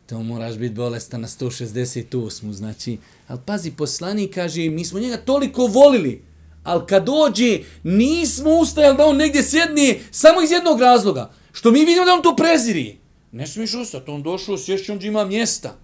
To 0.05 0.23
moraš 0.23 0.55
biti 0.57 0.75
bolestan 0.75 1.21
na 1.21 1.27
168. 1.27 2.51
Znači, 2.51 2.97
ali 3.27 3.39
pazi, 3.45 3.71
poslanik 3.71 4.33
kaže, 4.33 4.69
mi 4.69 4.85
smo 4.85 4.99
njega 4.99 5.17
toliko 5.17 5.67
volili, 5.67 6.23
ali 6.63 6.87
kad 6.87 7.05
dođe, 7.05 7.59
nismo 7.83 8.49
ustajali 8.49 8.97
da 8.97 9.05
on 9.05 9.17
negdje 9.17 9.43
sjedne, 9.43 9.99
samo 10.11 10.41
iz 10.41 10.51
jednog 10.51 10.81
razloga. 10.81 11.31
Što 11.51 11.71
mi 11.71 11.79
vidimo 11.85 12.05
da 12.05 12.13
on 12.13 12.21
to 12.21 12.35
preziri. 12.35 12.97
Ne 13.31 13.47
smiješ 13.47 13.73
ustati, 13.73 14.11
on 14.11 14.23
došao, 14.23 14.57
sješće 14.57 14.91
on 14.91 15.01
ima 15.01 15.25
mjesta. 15.25 15.77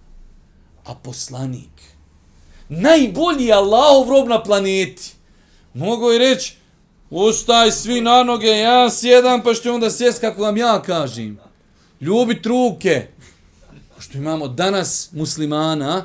A 0.84 0.94
poslanik, 0.94 1.82
najbolji 2.68 3.52
Allahov 3.52 4.08
rob 4.08 4.28
na 4.28 4.42
planeti, 4.42 5.10
mogu 5.74 6.10
je 6.10 6.18
reći, 6.18 6.56
Ustaj 7.14 7.70
svi 7.70 8.00
na 8.00 8.22
noge, 8.24 8.46
ja 8.46 8.90
sjedam, 8.90 9.42
pa 9.42 9.54
što 9.54 9.74
onda 9.74 9.90
sjest 9.90 10.20
kako 10.20 10.42
vam 10.42 10.56
ja 10.56 10.82
kažem. 10.82 11.38
Ljubit 12.00 12.46
ruke. 12.46 13.06
Što 14.02 14.18
imamo 14.18 14.48
danas 14.48 15.08
muslimana, 15.12 16.04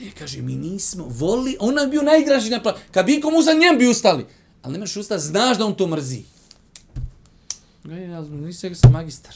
Ne, 0.00 0.10
kaže, 0.18 0.42
mi 0.42 0.54
nismo 0.54 1.06
voli, 1.08 1.56
on 1.60 1.74
nam 1.74 1.90
bio 1.90 2.02
najdraži 2.02 2.50
na 2.50 2.62
planu. 2.62 2.78
Kad 2.90 3.06
bi 3.06 3.20
komu 3.20 3.42
za 3.42 3.52
njem 3.52 3.78
bi 3.78 3.88
ustali. 3.88 4.26
Ali 4.62 4.72
nemaš 4.72 4.96
usta, 4.96 5.18
znaš 5.18 5.58
da 5.58 5.66
on 5.66 5.74
to 5.74 5.86
mrzi. 5.86 6.22
Gledaj, 7.84 8.10
ja 8.10 8.20
nisam 8.20 8.74
sam 8.74 8.92
magistar. 8.92 9.34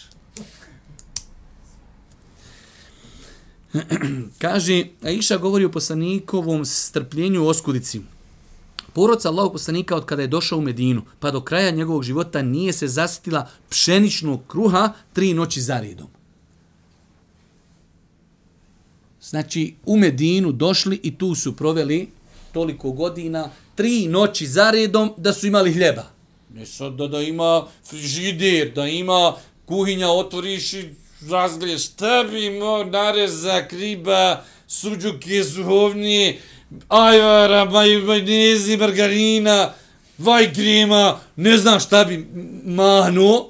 kaže, 4.42 4.84
Aisha 5.02 5.36
govori 5.36 5.64
o 5.64 5.72
poslanikovom 5.72 6.64
strpljenju 6.64 7.44
u 7.44 7.46
oskudici. 7.46 8.00
Poroca 8.92 9.28
Allahog 9.28 9.52
poslanika 9.52 9.96
od 9.96 10.04
kada 10.04 10.22
je 10.22 10.28
došao 10.28 10.58
u 10.58 10.62
Medinu, 10.62 11.02
pa 11.18 11.30
do 11.30 11.40
kraja 11.40 11.70
njegovog 11.70 12.02
života 12.02 12.42
nije 12.42 12.72
se 12.72 12.88
zasitila 12.88 13.48
pšeničnog 13.68 14.40
kruha 14.48 14.92
tri 15.12 15.34
noći 15.34 15.60
za 15.60 15.80
redom. 15.80 16.19
Znači, 19.30 19.74
u 19.86 19.96
Medinu 19.96 20.52
došli 20.52 21.00
i 21.02 21.18
tu 21.18 21.34
su 21.34 21.56
proveli 21.56 22.08
toliko 22.52 22.90
godina, 22.90 23.50
tri 23.74 24.06
noći 24.08 24.46
za 24.46 24.70
redom 24.70 25.12
da 25.16 25.32
su 25.32 25.46
imali 25.46 25.72
hljeba. 25.72 26.04
Ne 26.54 26.66
sad 26.66 26.92
da, 26.92 27.06
da 27.06 27.20
ima 27.20 27.66
frižider, 27.84 28.72
da 28.74 28.86
ima 28.86 29.34
kuhinja, 29.66 30.08
otvoriš 30.08 30.72
i 30.72 30.88
razgledeš, 31.30 31.88
tebi 31.88 32.40
bi 32.40 32.58
mo 32.58 32.84
narezak, 32.84 33.72
riba, 33.72 34.44
suđuke, 34.66 35.42
zuhovni, 35.42 36.38
ajvara, 36.88 37.64
maj, 37.64 37.96
majnezi, 37.96 38.76
margarina, 38.76 39.72
vaj 40.18 40.52
krema, 40.52 41.20
ne 41.36 41.58
znam 41.58 41.80
šta 41.80 42.04
bi 42.04 42.26
mano, 42.64 43.46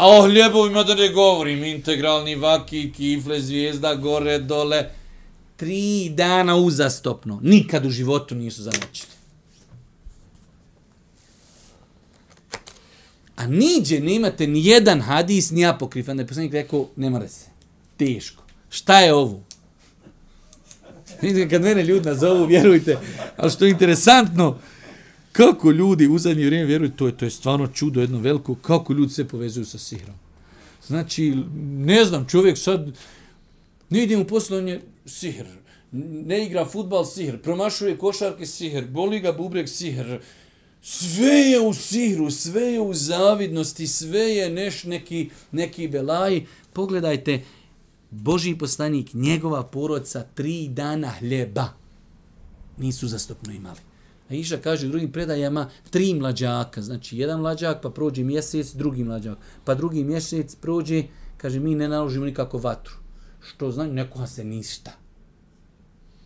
Ah, 0.00 0.04
a 0.04 0.08
o 0.08 0.22
hljebovima 0.22 0.82
da 0.82 0.94
ne 0.94 1.08
govorim, 1.08 1.64
integralni 1.64 2.34
vaki, 2.34 2.92
kifle, 2.92 3.40
zvijezda, 3.40 3.94
gore, 3.94 4.38
dole, 4.38 4.90
tri 5.56 6.08
dana 6.08 6.56
uzastopno, 6.56 7.40
nikad 7.42 7.86
u 7.86 7.90
životu 7.90 8.34
nisu 8.34 8.62
zamoćili. 8.62 9.12
A 13.36 13.46
niđe 13.46 14.00
nemate 14.00 14.46
ni 14.46 14.66
jedan 14.66 15.00
hadis, 15.00 15.50
ni 15.50 15.66
apokrifan, 15.66 16.16
da 16.16 16.22
je 16.22 16.26
poslanik 16.26 16.52
rekao, 16.52 16.88
ne 16.96 17.10
mora 17.10 17.28
se. 17.28 17.46
Teško. 17.96 18.42
Šta 18.70 19.00
je 19.00 19.14
ovo? 19.14 19.42
Kad 21.50 21.62
mene 21.62 21.82
ljudi 21.82 22.08
nazovu, 22.08 22.46
vjerujte, 22.46 22.98
ali 23.36 23.50
što 23.50 23.64
je 23.64 23.70
interesantno, 23.70 24.58
kako 25.32 25.70
ljudi 25.70 26.08
u 26.08 26.18
zadnje 26.18 26.46
vrijeme 26.46 26.66
vjeruju, 26.66 26.90
to 26.90 27.06
je, 27.06 27.16
to 27.16 27.24
je 27.24 27.30
stvarno 27.30 27.66
čudo 27.66 28.00
jedno 28.00 28.18
veliko, 28.18 28.54
kako 28.54 28.92
ljudi 28.92 29.12
se 29.12 29.28
povezuju 29.28 29.64
sa 29.64 29.78
sihrom. 29.78 30.14
Znači, 30.86 31.34
ne 31.62 32.04
znam, 32.04 32.26
čovjek 32.28 32.58
sad, 32.58 32.92
ne 33.90 34.02
ide 34.02 34.16
u 34.16 34.26
poslovanje, 34.26 34.80
sihr, 35.06 35.46
ne 35.92 36.46
igra 36.46 36.64
futbal, 36.64 37.04
sihr, 37.04 37.38
promašuje 37.42 37.98
košarke, 37.98 38.46
sihr, 38.46 38.86
boli 38.86 39.20
ga 39.20 39.32
bubreg, 39.32 39.68
sihr, 39.68 40.18
sve 40.82 41.34
je 41.34 41.60
u 41.60 41.74
sihru, 41.74 42.30
sve 42.30 42.62
je 42.62 42.80
u 42.80 42.94
zavidnosti, 42.94 43.86
sve 43.86 44.20
je 44.20 44.50
neš 44.50 44.84
neki, 44.84 45.30
neki 45.52 45.88
belaj. 45.88 46.44
Pogledajte, 46.72 47.42
Boži 48.10 48.56
poslanik, 48.58 49.14
njegova 49.14 49.62
porodca, 49.62 50.22
tri 50.34 50.68
dana 50.68 51.08
hljeba 51.08 51.68
nisu 52.78 53.08
zastupno 53.08 53.52
imali. 53.52 53.89
A 54.30 54.34
Iša 54.34 54.56
kaže 54.56 54.86
u 54.86 54.90
drugim 54.90 55.12
predajama 55.12 55.70
tri 55.90 56.14
mlađaka, 56.14 56.82
znači 56.82 57.18
jedan 57.18 57.40
mlađak, 57.40 57.82
pa 57.82 57.90
prođe 57.90 58.22
mjesec, 58.24 58.72
drugi 58.72 59.04
mlađak, 59.04 59.38
pa 59.64 59.74
drugi 59.74 60.04
mjesec 60.04 60.54
prođe, 60.54 61.02
kaže 61.36 61.60
mi 61.60 61.74
ne 61.74 61.88
naložimo 61.88 62.24
nikako 62.24 62.58
vatru. 62.58 62.94
Što 63.40 63.70
znači, 63.70 63.90
nekoha 63.90 64.26
se 64.26 64.44
ništa. 64.44 64.92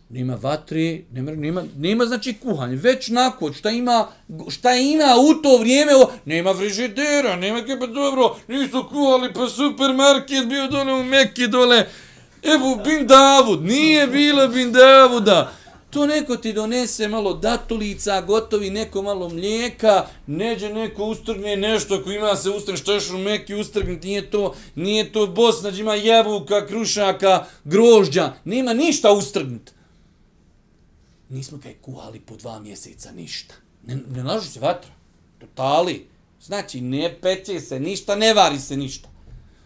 Nema 0.09 0.37
vatri, 0.41 1.05
nema, 1.11 1.31
nema, 1.31 1.63
nema 1.77 2.05
znači 2.05 2.33
kuhanje, 2.33 2.75
već 2.75 3.07
nakon, 3.07 3.53
šta 3.53 3.69
ima, 3.69 4.07
šta 4.49 4.75
ima 4.75 5.15
u 5.29 5.41
to 5.41 5.57
vrijeme, 5.57 5.95
o, 5.95 6.11
nema 6.25 6.53
frižidera, 6.53 7.35
nema 7.35 7.61
kepa, 7.65 7.87
dobro, 7.87 8.35
nisu 8.47 8.85
kuhali, 8.89 9.33
pa 9.33 9.49
supermarket 9.49 10.47
bio 10.47 10.67
dole 10.67 10.93
u 10.93 11.03
Mekke 11.03 11.47
dole, 11.47 11.85
evo 12.43 12.81
bin 12.85 13.07
Davud, 13.07 13.63
nije 13.63 14.07
bilo 14.07 14.47
bin 14.47 14.71
Davuda, 14.71 15.51
to 15.95 16.05
neko 16.05 16.37
ti 16.37 16.53
donese 16.53 17.07
malo 17.07 17.33
datulica, 17.33 18.21
gotovi 18.21 18.69
neko 18.69 19.01
malo 19.01 19.29
mlijeka, 19.29 20.07
neđe 20.27 20.69
neko 20.69 21.05
ustrgne 21.05 21.55
nešto 21.55 22.03
ko 22.03 22.11
ima 22.11 22.35
se 22.35 22.49
ustrgne, 22.49 22.77
što 22.77 22.93
još 22.93 23.09
u 23.09 23.17
meki 23.17 23.55
ustrgnuti, 23.55 24.07
nije 24.07 24.31
to, 24.31 24.55
nije 24.75 25.11
to 25.11 25.27
bos, 25.27 25.59
znači 25.59 25.79
ima 25.79 25.95
jabuka, 25.95 26.67
krušaka, 26.67 27.45
grožđa, 27.63 28.33
nema 28.45 28.73
ništa 28.73 29.11
ustrgnut. 29.11 29.71
nismo 31.29 31.59
kaj 31.63 31.73
kuhali 31.81 32.19
po 32.19 32.35
dva 32.35 32.59
mjeseca 32.59 33.11
ništa. 33.11 33.55
Ne, 33.85 33.97
ne 34.15 34.23
lažu 34.23 34.49
se 34.49 34.59
vatra. 34.59 34.91
Totali. 35.39 36.07
Znači, 36.41 36.81
ne 36.81 37.17
peče 37.21 37.59
se 37.59 37.79
ništa, 37.79 38.15
ne 38.15 38.33
vari 38.33 38.59
se 38.59 38.77
ništa. 38.77 39.09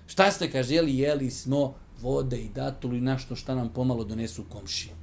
Šta 0.07 0.31
ste 0.31 0.51
kaže, 0.51 0.75
jeli, 0.75 0.97
jeli 0.97 1.31
smo 1.31 1.73
vode 2.01 2.37
i 2.37 2.49
datulu 2.49 2.95
i 2.95 3.01
našto 3.01 3.35
šta 3.35 3.55
nam 3.55 3.69
pomalo 3.69 4.03
donesu 4.03 4.43
komši. 4.49 4.98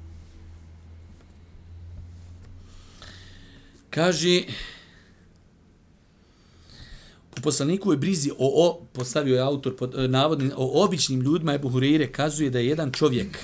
Kaže, 3.96 4.42
u 7.38 7.40
poslaniku 7.40 7.92
je 7.92 7.96
brizi 7.96 8.30
o, 8.30 8.34
o 8.38 8.80
postavio 8.92 9.34
je 9.34 9.40
autor 9.40 9.76
pod, 9.76 9.94
e, 9.94 10.08
navodni, 10.08 10.50
o 10.56 10.84
običnim 10.84 11.20
ljudima 11.20 11.54
Ebu 11.54 11.70
Hureyre 11.70 12.12
kazuje 12.12 12.50
da 12.50 12.58
je 12.58 12.66
jedan 12.66 12.92
čovjek, 12.92 13.38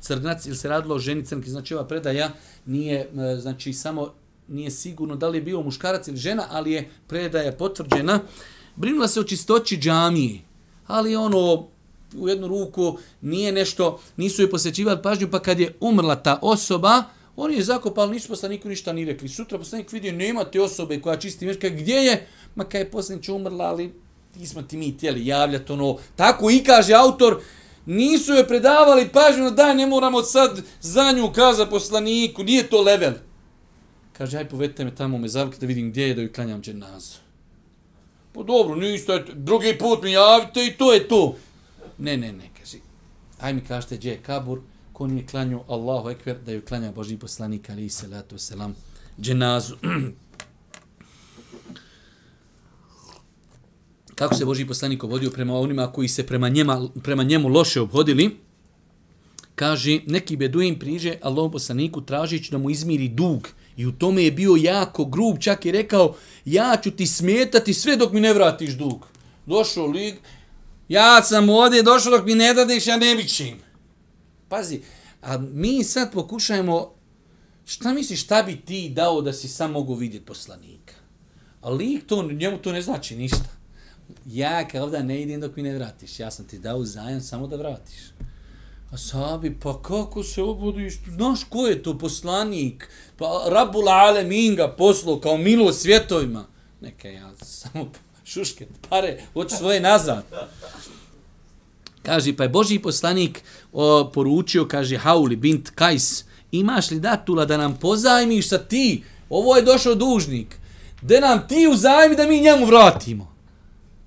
crnac 0.00 0.46
ili 0.46 0.56
se 0.56 0.68
radilo 0.68 0.94
o 0.94 0.98
ženi 0.98 1.24
crnki, 1.24 1.50
znači 1.50 1.74
ova 1.74 1.84
predaja 1.86 2.32
nije, 2.66 2.98
e, 3.00 3.36
znači 3.40 3.72
samo 3.72 4.12
nije 4.48 4.70
sigurno 4.70 5.16
da 5.16 5.28
li 5.28 5.38
je 5.38 5.42
bio 5.42 5.62
muškarac 5.62 6.08
ili 6.08 6.16
žena, 6.16 6.46
ali 6.50 6.72
je 6.72 6.88
predaja 7.06 7.52
potvrđena. 7.52 8.20
Brinula 8.76 9.08
se 9.08 9.20
o 9.20 9.24
čistoći 9.24 9.76
džamije, 9.76 10.40
ali 10.86 11.16
ono 11.16 11.68
u 12.16 12.28
jednu 12.28 12.48
ruku 12.48 12.98
nije 13.20 13.52
nešto, 13.52 14.00
nisu 14.16 14.42
je 14.42 14.50
posjećivali 14.50 15.02
pažnju, 15.02 15.28
pa 15.30 15.38
kad 15.38 15.60
je 15.60 15.74
umrla 15.80 16.16
ta 16.16 16.38
osoba, 16.42 17.02
oni 17.36 17.56
je 17.56 17.62
zakopali, 17.62 18.12
nisu 18.12 18.28
poslaniku 18.28 18.68
ništa 18.68 18.92
ni 18.92 19.04
rekli. 19.04 19.28
Sutra 19.28 19.58
poslanik 19.58 19.92
vidio, 19.92 20.12
nema 20.12 20.44
te 20.44 20.60
osobe 20.60 21.00
koja 21.00 21.16
čisti 21.16 21.46
meška, 21.46 21.68
gdje 21.68 21.94
je? 21.94 22.26
Ma 22.54 22.64
kaj 22.64 22.80
je 22.80 22.90
poslanik 22.90 23.28
umrla, 23.28 23.64
ali 23.64 23.92
nismo 24.36 24.62
ti 24.62 24.76
mi 24.76 24.96
tijeli 24.96 25.26
javljati 25.26 25.72
ono. 25.72 25.98
Tako 26.16 26.50
i 26.50 26.64
kaže 26.64 26.94
autor, 26.94 27.40
nisu 27.86 28.32
je 28.32 28.48
predavali 28.48 29.08
pažnju, 29.08 29.50
daj, 29.50 29.74
ne 29.74 29.86
moramo 29.86 30.22
sad 30.22 30.62
za 30.80 31.12
nju 31.12 31.32
kaza 31.32 31.66
poslaniku, 31.66 32.44
nije 32.44 32.66
to 32.66 32.82
level. 32.82 33.12
Kaže, 34.12 34.38
aj 34.38 34.48
povedite 34.48 34.84
me 34.84 34.94
tamo 34.94 35.16
u 35.16 35.28
zavke 35.28 35.58
da 35.60 35.66
vidim 35.66 35.90
gdje 35.90 36.08
je 36.08 36.14
da 36.14 36.20
joj 36.20 36.32
klanjam 36.32 36.62
dženazu. 36.62 37.18
Pa 38.32 38.42
dobro, 38.42 38.76
niste, 38.76 39.24
drugi 39.34 39.78
put 39.78 40.02
mi 40.02 40.12
javite 40.12 40.66
i 40.66 40.76
to 40.76 40.92
je 40.92 41.08
to. 41.08 41.36
Ne, 41.98 42.16
ne, 42.16 42.32
ne, 42.32 42.50
kaže. 42.58 42.78
Aj 43.40 43.52
mi 43.52 43.60
kažete 43.60 43.96
gdje 43.96 44.10
je 44.10 44.22
kabur, 44.22 44.60
ko 44.92 45.06
nije 45.06 45.26
klanju 45.26 45.60
Allahu 45.68 46.10
ekver, 46.10 46.38
da 46.46 46.52
ju 46.52 46.62
klanja 46.62 46.92
Boži 46.92 47.16
poslanik, 47.16 47.70
ali 47.70 47.84
i 47.84 47.90
salatu 47.90 48.38
selam, 48.38 48.74
dženazu. 49.20 49.76
kako 54.14 54.34
se 54.34 54.44
Boži 54.44 54.66
poslanik 54.66 55.02
vodio 55.02 55.30
prema 55.30 55.58
onima 55.58 55.92
koji 55.92 56.08
se 56.08 56.26
prema, 56.26 56.48
njema, 56.48 56.88
prema 57.02 57.22
njemu 57.22 57.48
loše 57.48 57.80
obhodili, 57.80 58.36
kaže, 59.54 60.00
neki 60.06 60.36
beduin 60.36 60.78
priže 60.78 61.14
Allahom 61.22 61.52
poslaniku 61.52 62.00
tražić 62.00 62.50
da 62.50 62.58
mu 62.58 62.70
izmiri 62.70 63.08
dug. 63.08 63.48
I 63.76 63.86
u 63.86 63.92
tome 63.92 64.24
je 64.24 64.30
bio 64.30 64.56
jako 64.58 65.04
grub, 65.04 65.38
čak 65.40 65.66
je 65.66 65.72
rekao, 65.72 66.14
ja 66.44 66.76
ću 66.82 66.90
ti 66.90 67.06
smetati 67.06 67.74
sve 67.74 67.96
dok 67.96 68.12
mi 68.12 68.20
ne 68.20 68.32
vratiš 68.32 68.74
dug. 68.74 69.06
Došao 69.46 69.86
lig, 69.86 70.14
ja 70.88 71.22
sam 71.22 71.48
ovdje 71.48 71.82
došao 71.82 72.18
dok 72.18 72.26
mi 72.26 72.34
ne 72.34 72.54
dadeš, 72.54 72.86
ja 72.86 72.96
ne 72.96 73.14
bićim. 73.16 73.71
Pazi, 74.52 74.80
a 75.22 75.38
mi 75.38 75.84
sad 75.84 76.12
pokušajmo, 76.12 76.94
šta 77.64 77.92
misliš, 77.92 78.24
šta 78.24 78.42
bi 78.42 78.60
ti 78.60 78.88
dao 78.88 79.20
da 79.20 79.32
si 79.32 79.48
sam 79.48 79.70
mogu 79.70 79.94
vidjeti 79.94 80.26
poslanika? 80.26 80.94
A 81.60 81.70
lik 81.70 82.06
to, 82.06 82.22
njemu 82.22 82.58
to 82.58 82.72
ne 82.72 82.82
znači 82.82 83.16
ništa 83.16 83.62
ja 84.26 84.68
kao 84.68 84.90
da 84.90 85.02
ne 85.02 85.22
idem 85.22 85.40
dok 85.40 85.56
mi 85.56 85.62
ne 85.62 85.74
vratiš. 85.74 86.20
Ja 86.20 86.30
sam 86.30 86.46
ti 86.46 86.58
dao 86.58 86.84
zajam 86.84 87.20
samo 87.20 87.46
da 87.46 87.56
vratiš. 87.56 88.00
A 88.90 88.98
sabi, 88.98 89.58
pa 89.62 89.82
kako 89.82 90.22
se 90.22 90.42
obudiš? 90.42 90.94
Znaš 91.14 91.44
ko 91.44 91.66
je 91.66 91.82
to 91.82 91.98
poslanik? 91.98 92.88
Pa 93.18 93.44
Rabul 93.48 93.88
Alemin 93.88 94.56
ga 94.56 94.74
poslao 94.78 95.20
kao 95.20 95.36
milo 95.36 95.72
svjetovima. 95.72 96.46
Neka 96.80 97.08
ja 97.08 97.32
samo 97.42 97.90
šuške, 98.24 98.66
pare, 98.88 99.22
hoću 99.32 99.56
svoje 99.56 99.80
nazad. 99.80 100.24
Kaže, 102.02 102.36
pa 102.36 102.42
je 102.42 102.48
Boži 102.48 102.78
poslanik 102.78 103.42
o, 103.72 104.10
poručio, 104.14 104.64
kaže, 104.68 104.96
Hauli 104.96 105.36
bint 105.36 105.70
Kajs, 105.70 106.24
imaš 106.52 106.90
li 106.90 107.00
datula 107.00 107.44
da 107.44 107.56
nam 107.56 107.76
pozajmiš 107.80 108.48
sa 108.48 108.58
ti? 108.58 109.02
Ovo 109.30 109.56
je 109.56 109.62
došao 109.62 109.94
dužnik. 109.94 110.56
Da 111.02 111.20
nam 111.20 111.48
ti 111.48 111.68
uzajmi 111.70 112.16
da 112.16 112.26
mi 112.26 112.40
njemu 112.40 112.66
vratimo 112.66 113.32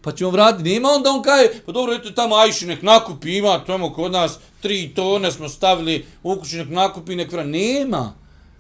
pa 0.06 0.12
ćemo 0.12 0.30
vratiti. 0.32 0.70
Nema 0.70 0.89
onda 0.89 1.10
on 1.10 1.22
kaže, 1.22 1.50
pa 1.66 1.72
dobro, 1.72 1.93
eto 1.93 2.12
tamo 2.12 2.36
Ajši 2.36 2.66
nek 2.66 2.82
nakupi, 2.82 3.38
ima 3.38 3.64
tamo 3.66 3.93
kod 3.93 4.12
nas 4.12 4.38
tri 4.62 4.91
tone 4.96 5.32
smo 5.32 5.50
stavili 5.50 6.06
u 6.24 6.36
kuću 6.36 6.58
nek 6.58 6.70
nakupi, 6.70 7.16
nek 7.16 7.32
vrati. 7.32 7.50
Nema. 7.50 8.14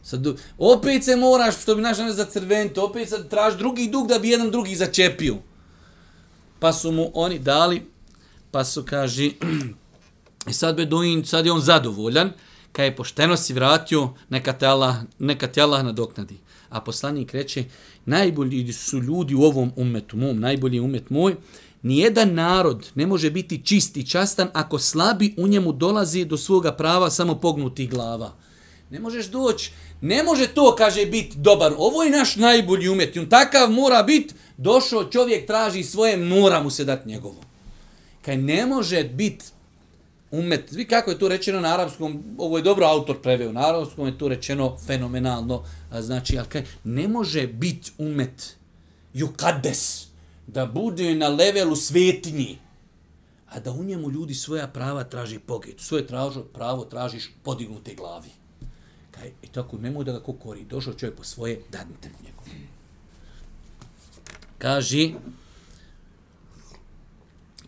Sad, 0.03 0.25
opet 0.57 1.03
se 1.03 1.15
moraš, 1.15 1.61
što 1.61 1.75
bi 1.75 1.81
naš 1.81 1.97
za 1.97 2.25
crvento, 2.25 2.85
opet 2.85 3.09
sad 3.09 3.29
traži 3.29 3.57
drugi 3.57 3.87
dug 3.87 4.07
da 4.07 4.19
bi 4.19 4.29
jedan 4.29 4.51
drugi 4.51 4.75
začepio. 4.75 5.35
Pa 6.59 6.73
su 6.73 6.91
mu 6.91 7.11
oni 7.13 7.39
dali, 7.39 7.85
pa 8.55 8.63
su 8.63 8.83
kaže, 8.83 9.25
i 10.49 10.53
sad 10.53 10.75
Beduin, 10.75 11.25
sad 11.25 11.45
je 11.45 11.51
on 11.51 11.61
zadovoljan, 11.61 12.31
kad 12.71 12.85
je 12.85 12.95
pošteno 12.95 13.37
si 13.37 13.53
vratio, 13.53 14.09
neka 14.29 14.53
te 14.53 14.65
Allah, 14.65 14.95
neka 15.19 15.47
te 15.47 15.61
Allah 15.61 15.83
nadoknadi. 15.83 16.37
A 16.69 16.81
poslanik 16.81 17.33
reče, 17.33 17.63
najbolji 18.05 18.73
su 18.73 18.99
ljudi 18.99 19.35
u 19.35 19.43
ovom 19.43 19.71
umetu, 19.75 20.17
mom, 20.17 20.39
najbolji 20.39 20.79
umet 20.79 21.09
moj, 21.09 21.35
nijedan 21.81 22.33
narod 22.33 22.91
ne 22.95 23.05
može 23.05 23.31
biti 23.31 23.61
čist 23.63 23.97
i 23.97 24.07
častan 24.07 24.49
ako 24.53 24.79
slabi 24.79 25.33
u 25.37 25.47
njemu 25.47 25.71
dolazi 25.71 26.25
do 26.25 26.37
svoga 26.37 26.71
prava 26.71 27.09
samo 27.09 27.35
pognuti 27.35 27.87
glava. 27.87 28.35
Ne 28.89 28.99
možeš 28.99 29.25
doći, 29.25 29.71
ne 30.01 30.23
može 30.23 30.47
to, 30.47 30.75
kaže, 30.75 31.05
biti 31.05 31.37
dobar. 31.37 31.73
Ovo 31.77 32.03
je 32.03 32.11
naš 32.11 32.35
najbolji 32.35 32.89
umet. 32.89 33.17
On 33.17 33.29
takav 33.29 33.71
mora 33.71 34.03
biti, 34.03 34.33
došao 34.57 35.03
čovjek, 35.03 35.47
traži 35.47 35.83
svoje, 35.83 36.17
mora 36.17 36.63
mu 36.63 36.69
se 36.69 36.85
dati 36.85 37.09
njegovo. 37.09 37.44
Kaj 38.25 38.37
ne 38.37 38.65
može 38.65 39.03
biti 39.03 39.45
umet, 40.31 40.71
vi 40.71 40.87
kako 40.87 41.11
je 41.11 41.19
to 41.19 41.27
rečeno 41.27 41.59
na 41.59 41.73
arapskom, 41.73 42.23
ovo 42.37 42.57
je 42.57 42.63
dobro 42.63 42.85
autor 42.85 43.21
preveo, 43.21 43.51
na 43.51 43.67
arapskom 43.69 44.07
je 44.07 44.17
to 44.17 44.27
rečeno 44.27 44.77
fenomenalno, 44.87 45.63
znači, 45.99 46.37
ali 46.37 46.47
kaj, 46.47 46.65
ne 46.83 47.07
može 47.07 47.47
biti 47.47 47.91
umet 47.97 48.55
jukades, 49.13 50.07
da 50.47 50.65
bude 50.65 51.15
na 51.15 51.27
levelu 51.27 51.75
svetinji, 51.75 52.57
a 53.49 53.59
da 53.59 53.71
u 53.71 53.83
njemu 53.83 54.09
ljudi 54.11 54.33
svoja 54.33 54.67
prava 54.67 55.03
traži 55.03 55.39
pogijet, 55.39 55.79
svoje 55.79 56.07
tražo, 56.07 56.43
pravo 56.43 56.85
tražiš 56.85 57.31
podignute 57.43 57.95
glavi. 57.95 58.29
Kaj, 59.11 59.31
I 59.43 59.47
tako, 59.47 59.77
nemoj 59.77 60.03
da 60.05 60.11
ga 60.11 60.19
kokori, 60.19 60.65
došao 60.65 60.93
čovjek 60.93 61.17
po 61.17 61.23
svoje, 61.23 61.61
dadnite 61.71 62.09
mu 62.09 62.15
njegov. 62.25 62.43
Kaži, 64.57 65.13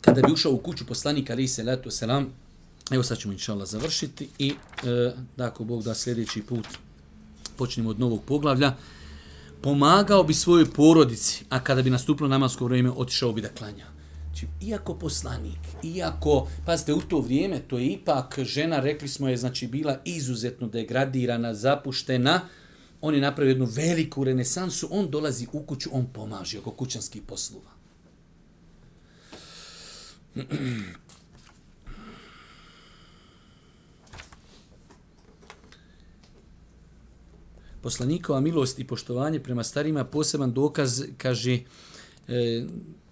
kada 0.08 0.22
bi 0.22 0.34
ušao 0.34 0.52
u 0.52 0.58
kuću 0.58 0.86
poslanika 0.86 1.34
Ali 1.34 1.48
se 1.48 1.64
letu 1.64 1.92
selam, 1.92 2.34
evo 2.92 3.04
sad 3.04 3.18
ćemo 3.18 3.34
inshallah 3.34 3.68
završiti 3.68 4.30
i 4.40 4.50
e, 4.50 4.56
da 5.38 5.46
ako 5.46 5.64
Bog 5.64 5.84
da 5.84 5.96
sljedeći 5.96 6.42
put 6.42 6.68
počnemo 7.58 7.90
od 7.90 8.00
novog 8.00 8.24
poglavlja, 8.24 8.76
pomagao 9.62 10.24
bi 10.24 10.34
svojoj 10.34 10.72
porodici, 10.72 11.46
a 11.50 11.60
kada 11.64 11.82
bi 11.82 11.90
nastupilo 11.90 12.30
namasko 12.30 12.66
vrijeme, 12.66 12.92
otišao 12.92 13.34
bi 13.34 13.42
da 13.42 13.50
klanja. 13.50 13.86
Znači, 14.26 14.48
iako 14.62 14.94
poslanik, 14.94 15.60
iako, 15.84 16.48
pazite, 16.66 16.94
u 16.94 17.02
to 17.02 17.20
vrijeme, 17.20 17.60
to 17.60 17.78
je 17.78 17.88
ipak 17.88 18.40
žena, 18.40 18.80
rekli 18.80 19.08
smo 19.08 19.30
je, 19.30 19.38
znači, 19.38 19.68
bila 19.68 20.00
izuzetno 20.06 20.68
degradirana, 20.68 21.54
zapuštena, 21.54 22.42
on 23.02 23.16
je 23.16 23.22
napravio 23.22 23.52
jednu 23.52 23.68
veliku 23.76 24.24
renesansu, 24.24 24.88
on 24.92 25.10
dolazi 25.10 25.48
u 25.52 25.64
kuću, 25.64 25.90
on 25.94 26.06
pomaže 26.14 26.60
oko 26.60 26.72
kućanskih 26.72 27.22
poslova. 27.22 27.77
Poslanikova 37.82 38.40
milost 38.40 38.80
i 38.80 38.88
poštovanje 38.88 39.40
prema 39.40 39.64
starima 39.64 40.04
poseban 40.04 40.54
dokaz, 40.54 41.04
kaže, 41.18 41.60
e, 42.28 42.66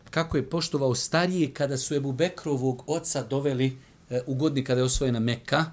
kako 0.09 0.37
je 0.37 0.49
poštovao 0.49 0.95
starije 0.95 1.53
kada 1.53 1.77
su 1.77 1.95
Ebu 1.95 2.11
Bekrovog 2.11 2.83
oca 2.87 3.23
doveli 3.23 3.77
e, 4.09 4.21
u 4.27 4.35
godini 4.35 4.65
kada 4.65 4.81
je 4.81 4.85
osvojena 4.85 5.19
Mekka. 5.19 5.65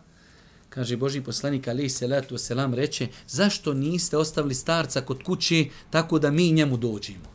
Kaže 0.68 0.96
Boži 0.96 1.20
poslanik 1.20 1.68
Ali 1.68 1.88
Selatu 1.88 2.38
Selam 2.38 2.74
reče, 2.74 3.08
zašto 3.28 3.74
niste 3.74 4.16
ostavili 4.16 4.54
starca 4.54 5.00
kod 5.00 5.22
kući 5.22 5.70
tako 5.90 6.18
da 6.18 6.30
mi 6.30 6.52
njemu 6.52 6.76
dođemo? 6.76 7.32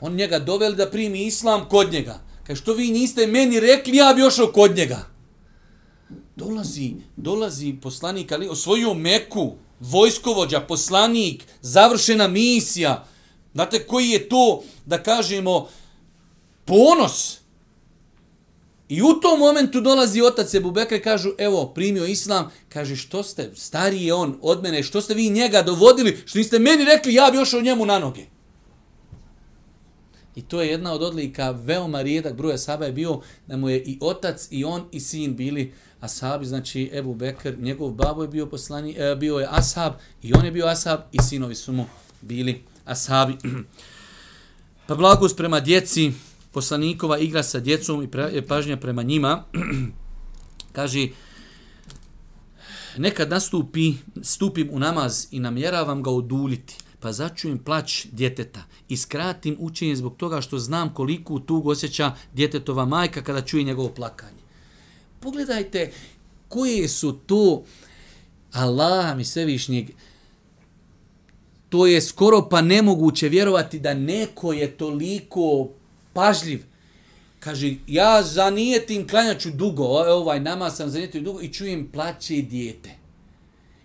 On 0.00 0.14
njega 0.14 0.38
doveli 0.38 0.76
da 0.76 0.90
primi 0.90 1.26
islam 1.26 1.68
kod 1.68 1.92
njega. 1.92 2.27
Kaj 2.48 2.56
što 2.56 2.72
vi 2.72 2.90
niste 2.90 3.26
meni 3.26 3.60
rekli, 3.60 3.96
ja 3.96 4.12
bi 4.16 4.22
ošao 4.22 4.52
kod 4.52 4.76
njega. 4.76 5.06
Dolazi, 6.36 6.92
dolazi 7.16 7.74
poslanik 7.82 8.32
Ali, 8.32 8.48
osvojio 8.48 8.94
Meku, 8.94 9.52
vojskovođa, 9.80 10.60
poslanik, 10.60 11.44
završena 11.60 12.28
misija. 12.28 13.06
Znate 13.52 13.86
koji 13.86 14.08
je 14.10 14.28
to, 14.28 14.62
da 14.86 15.02
kažemo, 15.02 15.68
ponos. 16.64 17.38
I 18.88 19.02
u 19.02 19.20
tom 19.20 19.38
momentu 19.38 19.80
dolazi 19.80 20.22
otac 20.22 20.54
Ebu 20.54 20.70
Bekra 20.70 20.96
i 20.96 21.02
kažu, 21.02 21.30
evo, 21.38 21.66
primio 21.74 22.06
islam. 22.06 22.50
Kaže, 22.68 22.96
što 22.96 23.22
ste, 23.22 23.50
stariji 23.56 24.04
je 24.04 24.14
on 24.14 24.38
od 24.42 24.62
mene, 24.62 24.82
što 24.82 25.00
ste 25.00 25.14
vi 25.14 25.30
njega 25.30 25.62
dovodili, 25.62 26.18
što 26.26 26.38
niste 26.38 26.58
meni 26.58 26.84
rekli, 26.84 27.14
ja 27.14 27.30
bi 27.30 27.38
ošao 27.38 27.60
njemu 27.60 27.86
na 27.86 27.98
noge. 27.98 28.37
I 30.38 30.42
to 30.42 30.62
je 30.62 30.68
jedna 30.68 30.92
od 30.92 31.02
odlika, 31.02 31.50
veoma 31.50 32.02
rijedak 32.02 32.36
broj 32.36 32.54
Asaba 32.54 32.84
je 32.84 32.92
bio 32.92 33.20
da 33.46 33.56
mu 33.56 33.68
je 33.68 33.82
i 33.82 33.98
otac 34.00 34.48
i 34.50 34.64
on 34.64 34.84
i 34.92 35.00
sin 35.00 35.36
bili 35.36 35.72
Asabi, 36.00 36.46
znači 36.46 36.90
Ebu 36.92 37.14
Bekr, 37.14 37.58
njegov 37.58 37.90
babo 37.90 38.22
je 38.22 38.28
bio 38.28 38.46
poslani, 38.46 38.94
e, 38.98 39.16
bio 39.16 39.38
je 39.38 39.48
ashab 39.50 39.92
i 40.22 40.32
on 40.34 40.44
je 40.44 40.50
bio 40.50 40.66
ashab 40.66 41.00
i 41.12 41.22
sinovi 41.22 41.54
su 41.54 41.72
mu 41.72 41.86
bili 42.20 42.62
Asabi. 42.84 43.36
pa 44.86 44.94
blagost 44.94 45.36
prema 45.36 45.60
djeci, 45.60 46.12
poslanikova 46.52 47.18
igra 47.18 47.42
sa 47.42 47.60
djecom 47.60 48.02
i 48.02 48.08
pre, 48.08 48.30
e, 48.32 48.46
pažnja 48.46 48.76
prema 48.76 49.02
njima, 49.02 49.44
kaže, 50.76 51.08
nekad 52.96 53.30
nastupi, 53.30 53.94
stupim 54.22 54.68
u 54.72 54.78
namaz 54.78 55.26
i 55.30 55.40
namjeravam 55.40 56.02
ga 56.02 56.10
oduljiti 56.10 56.76
pa 57.00 57.12
začujem 57.12 57.58
plać 57.58 58.06
djeteta 58.12 58.62
i 58.88 58.96
skratim 58.96 59.56
učenje 59.58 59.96
zbog 59.96 60.16
toga 60.16 60.40
što 60.40 60.58
znam 60.58 60.94
koliku 60.94 61.40
tugu 61.40 61.70
osjeća 61.70 62.12
djetetova 62.34 62.84
majka 62.84 63.22
kada 63.22 63.40
čuje 63.40 63.64
njegovo 63.64 63.88
plakanje. 63.88 64.42
Pogledajte 65.20 65.92
koje 66.48 66.88
su 66.88 67.12
to 67.26 67.64
Allah 68.52 69.16
mi 69.16 69.24
svevišnjeg 69.24 69.90
to 71.68 71.86
je 71.86 72.00
skoro 72.00 72.48
pa 72.50 72.60
nemoguće 72.60 73.28
vjerovati 73.28 73.78
da 73.78 73.94
neko 73.94 74.52
je 74.52 74.76
toliko 74.76 75.68
pažljiv. 76.12 76.64
Kaže, 77.40 77.74
ja 77.86 78.22
zanijetim 78.22 79.08
klanjaću 79.08 79.50
dugo, 79.50 79.84
ovaj, 79.84 80.10
ovaj 80.10 80.40
nama 80.40 80.70
sam 80.70 80.90
zanijetio 80.90 81.20
dugo 81.20 81.40
i 81.40 81.52
čujem 81.52 81.88
plaće 81.92 82.34
dijete. 82.34 82.97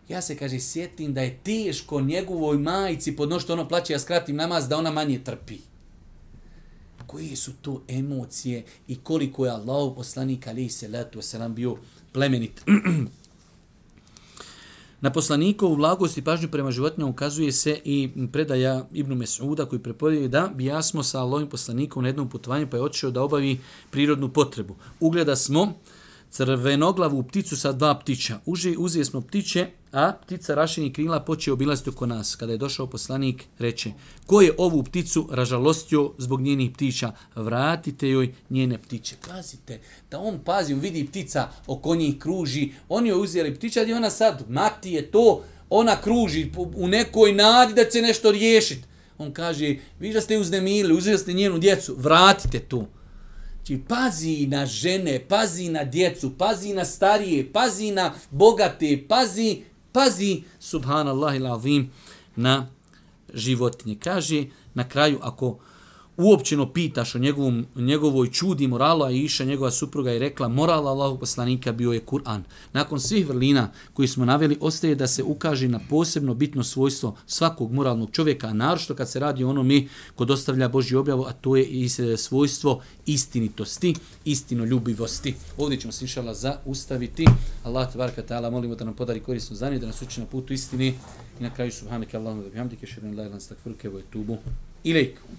Ja 0.09 0.21
se, 0.21 0.37
kaže, 0.37 0.59
sjetim 0.59 1.13
da 1.13 1.21
je 1.21 1.37
teško 1.43 2.01
njegovoj 2.01 2.57
majici 2.57 3.15
podnošti 3.15 3.51
ono 3.51 3.67
plaće, 3.67 3.93
ja 3.93 3.99
skratim 3.99 4.35
namaz 4.35 4.67
da 4.67 4.77
ona 4.77 4.91
manje 4.91 5.19
trpi. 5.23 5.57
Koje 7.07 7.35
su 7.35 7.51
to 7.61 7.81
emocije 7.87 8.63
i 8.87 8.95
koliko 8.95 9.45
je 9.45 9.51
Allah 9.51 9.93
poslanik 9.95 10.47
ali 10.47 10.69
se 10.69 10.87
letu 10.87 11.21
se 11.21 11.39
nam 11.39 11.55
bio 11.55 11.75
plemenit. 12.11 12.61
Na 15.03 15.11
poslanikovu 15.11 15.75
vlagost 15.75 16.17
i 16.17 16.21
pažnju 16.21 16.47
prema 16.47 16.71
životinjama 16.71 17.11
ukazuje 17.11 17.51
se 17.51 17.79
i 17.85 18.09
predaja 18.31 18.87
Ibnu 18.93 19.15
Mesuda 19.15 19.65
koji 19.65 19.79
prepodio 19.79 20.27
da 20.27 20.51
bi 20.55 20.65
ja 20.65 20.81
smo 20.81 21.03
sa 21.03 21.19
Allahim 21.19 21.49
poslanikom 21.49 22.03
na 22.03 22.09
jednom 22.09 22.29
putovanju 22.29 22.69
pa 22.69 22.77
je 22.77 22.83
otišao 22.83 23.11
da 23.11 23.21
obavi 23.21 23.59
prirodnu 23.91 24.29
potrebu. 24.29 24.75
Ugleda 24.99 25.35
smo 25.35 25.73
crvenoglavu 26.29 27.23
pticu 27.23 27.57
sa 27.57 27.71
dva 27.71 27.99
ptića. 27.99 28.39
Uže, 28.45 28.75
uzije 28.77 29.05
smo 29.05 29.21
ptiće, 29.21 29.67
a 29.93 30.13
ptica 30.13 30.55
rašenje 30.55 30.93
krila 30.93 31.19
počeo 31.19 31.53
obilaziti 31.53 31.89
oko 31.89 32.05
nas. 32.05 32.35
Kada 32.35 32.51
je 32.51 32.57
došao 32.57 32.87
poslanik, 32.87 33.43
reče, 33.59 33.91
ko 34.25 34.41
je 34.41 34.53
ovu 34.57 34.83
pticu 34.83 35.27
ražalostio 35.31 36.11
zbog 36.17 36.41
njenih 36.41 36.71
ptića? 36.71 37.11
Vratite 37.35 38.09
joj 38.09 38.33
njene 38.49 38.77
ptiće. 38.77 39.15
Pazite, 39.29 39.79
da 40.11 40.19
on 40.19 40.39
pazi, 40.45 40.73
on 40.73 40.79
vidi 40.79 41.07
ptica 41.07 41.49
oko 41.67 41.95
njih 41.95 42.19
kruži, 42.19 42.71
oni 42.89 43.09
joj 43.09 43.23
uzeli 43.23 43.55
ptića, 43.55 43.83
i 43.83 43.93
ona 43.93 44.09
sad, 44.09 44.43
mati 44.49 44.91
je 44.91 45.11
to, 45.11 45.43
ona 45.69 46.01
kruži 46.01 46.51
u 46.75 46.87
nekoj 46.87 47.33
nadi 47.33 47.73
da 47.73 47.89
će 47.89 48.01
nešto 48.01 48.31
riješiti. 48.31 48.83
On 49.17 49.33
kaže, 49.33 49.75
vi 49.99 50.13
da 50.13 50.21
ste 50.21 50.37
uznemili, 50.37 50.93
uzeli 50.93 51.17
ste 51.17 51.33
njenu 51.33 51.59
djecu, 51.59 51.95
vratite 51.97 52.59
tu. 52.59 52.85
Znači, 53.55 53.81
pazi 53.87 54.47
na 54.47 54.65
žene, 54.65 55.25
pazi 55.27 55.69
na 55.69 55.83
djecu, 55.83 56.37
pazi 56.37 56.73
na 56.73 56.85
starije, 56.85 57.51
pazi 57.53 57.91
na 57.91 58.13
bogate, 58.31 59.03
pazi, 59.07 59.61
pazi, 59.93 60.43
subhanallah 60.59 61.37
il 61.37 61.47
na 62.35 62.67
životinje. 63.33 63.95
Kaže, 64.01 64.49
na 64.73 64.83
kraju, 64.83 65.21
ako 65.21 65.61
uopćeno 66.17 66.73
pitaš 66.73 67.15
o 67.15 67.19
njegovom, 67.19 67.65
njegovoj 67.75 68.31
čudi 68.31 68.67
morala 68.67 69.11
i 69.11 69.19
iša 69.19 69.43
njegova 69.43 69.71
supruga 69.71 70.11
je 70.11 70.19
rekla, 70.19 70.47
moral 70.47 70.87
Allahog 70.87 71.19
poslanika 71.19 71.71
bio 71.71 71.91
je 71.91 72.05
Kur'an. 72.05 72.41
Nakon 72.73 72.99
svih 72.99 73.27
vrlina 73.27 73.71
koji 73.93 74.07
smo 74.07 74.25
naveli, 74.25 74.57
ostaje 74.61 74.95
da 74.95 75.07
se 75.07 75.23
ukaže 75.23 75.67
na 75.67 75.79
posebno 75.89 76.33
bitno 76.33 76.63
svojstvo 76.63 77.15
svakog 77.25 77.71
moralnog 77.71 78.11
čovjeka, 78.11 78.47
a 78.47 78.53
naročito 78.53 78.95
kad 78.95 79.09
se 79.09 79.19
radi 79.19 79.43
o 79.43 79.49
onome 79.49 79.87
kod 80.15 80.31
ostavlja 80.31 80.67
Božju 80.67 80.99
objavu, 80.99 81.23
a 81.23 81.33
to 81.33 81.55
je 81.55 81.65
i 81.65 81.85
e, 81.85 82.17
svojstvo 82.17 82.81
istinitosti, 83.05 83.95
istinoljubivosti. 84.25 85.35
Ovdje 85.57 85.79
ćemo 85.79 85.91
se 85.91 86.05
inšala 86.05 86.33
zaustaviti. 86.33 87.25
Allah, 87.63 87.87
te 87.87 87.93
tvarka 87.93 88.23
ta'ala, 88.29 88.51
molimo 88.51 88.75
da 88.75 88.85
nam 88.85 88.93
podari 88.93 89.19
korisno 89.19 89.55
znanje, 89.55 89.79
da 89.79 89.87
nas 89.87 90.01
uči 90.01 90.19
na 90.19 90.25
putu 90.25 90.53
istini 90.53 90.93
i 91.39 91.43
na 91.43 91.49
kraju 91.49 91.71
subhanaka 91.71 92.17
Allahumma 92.17 92.43
da 92.43 92.49
bihamdike, 92.49 92.87
šerin 92.87 93.17
lajlan 93.17 93.41
stakfurke, 93.41 93.89
vojtubu. 93.89 94.37
Ilaikum. 94.83 95.37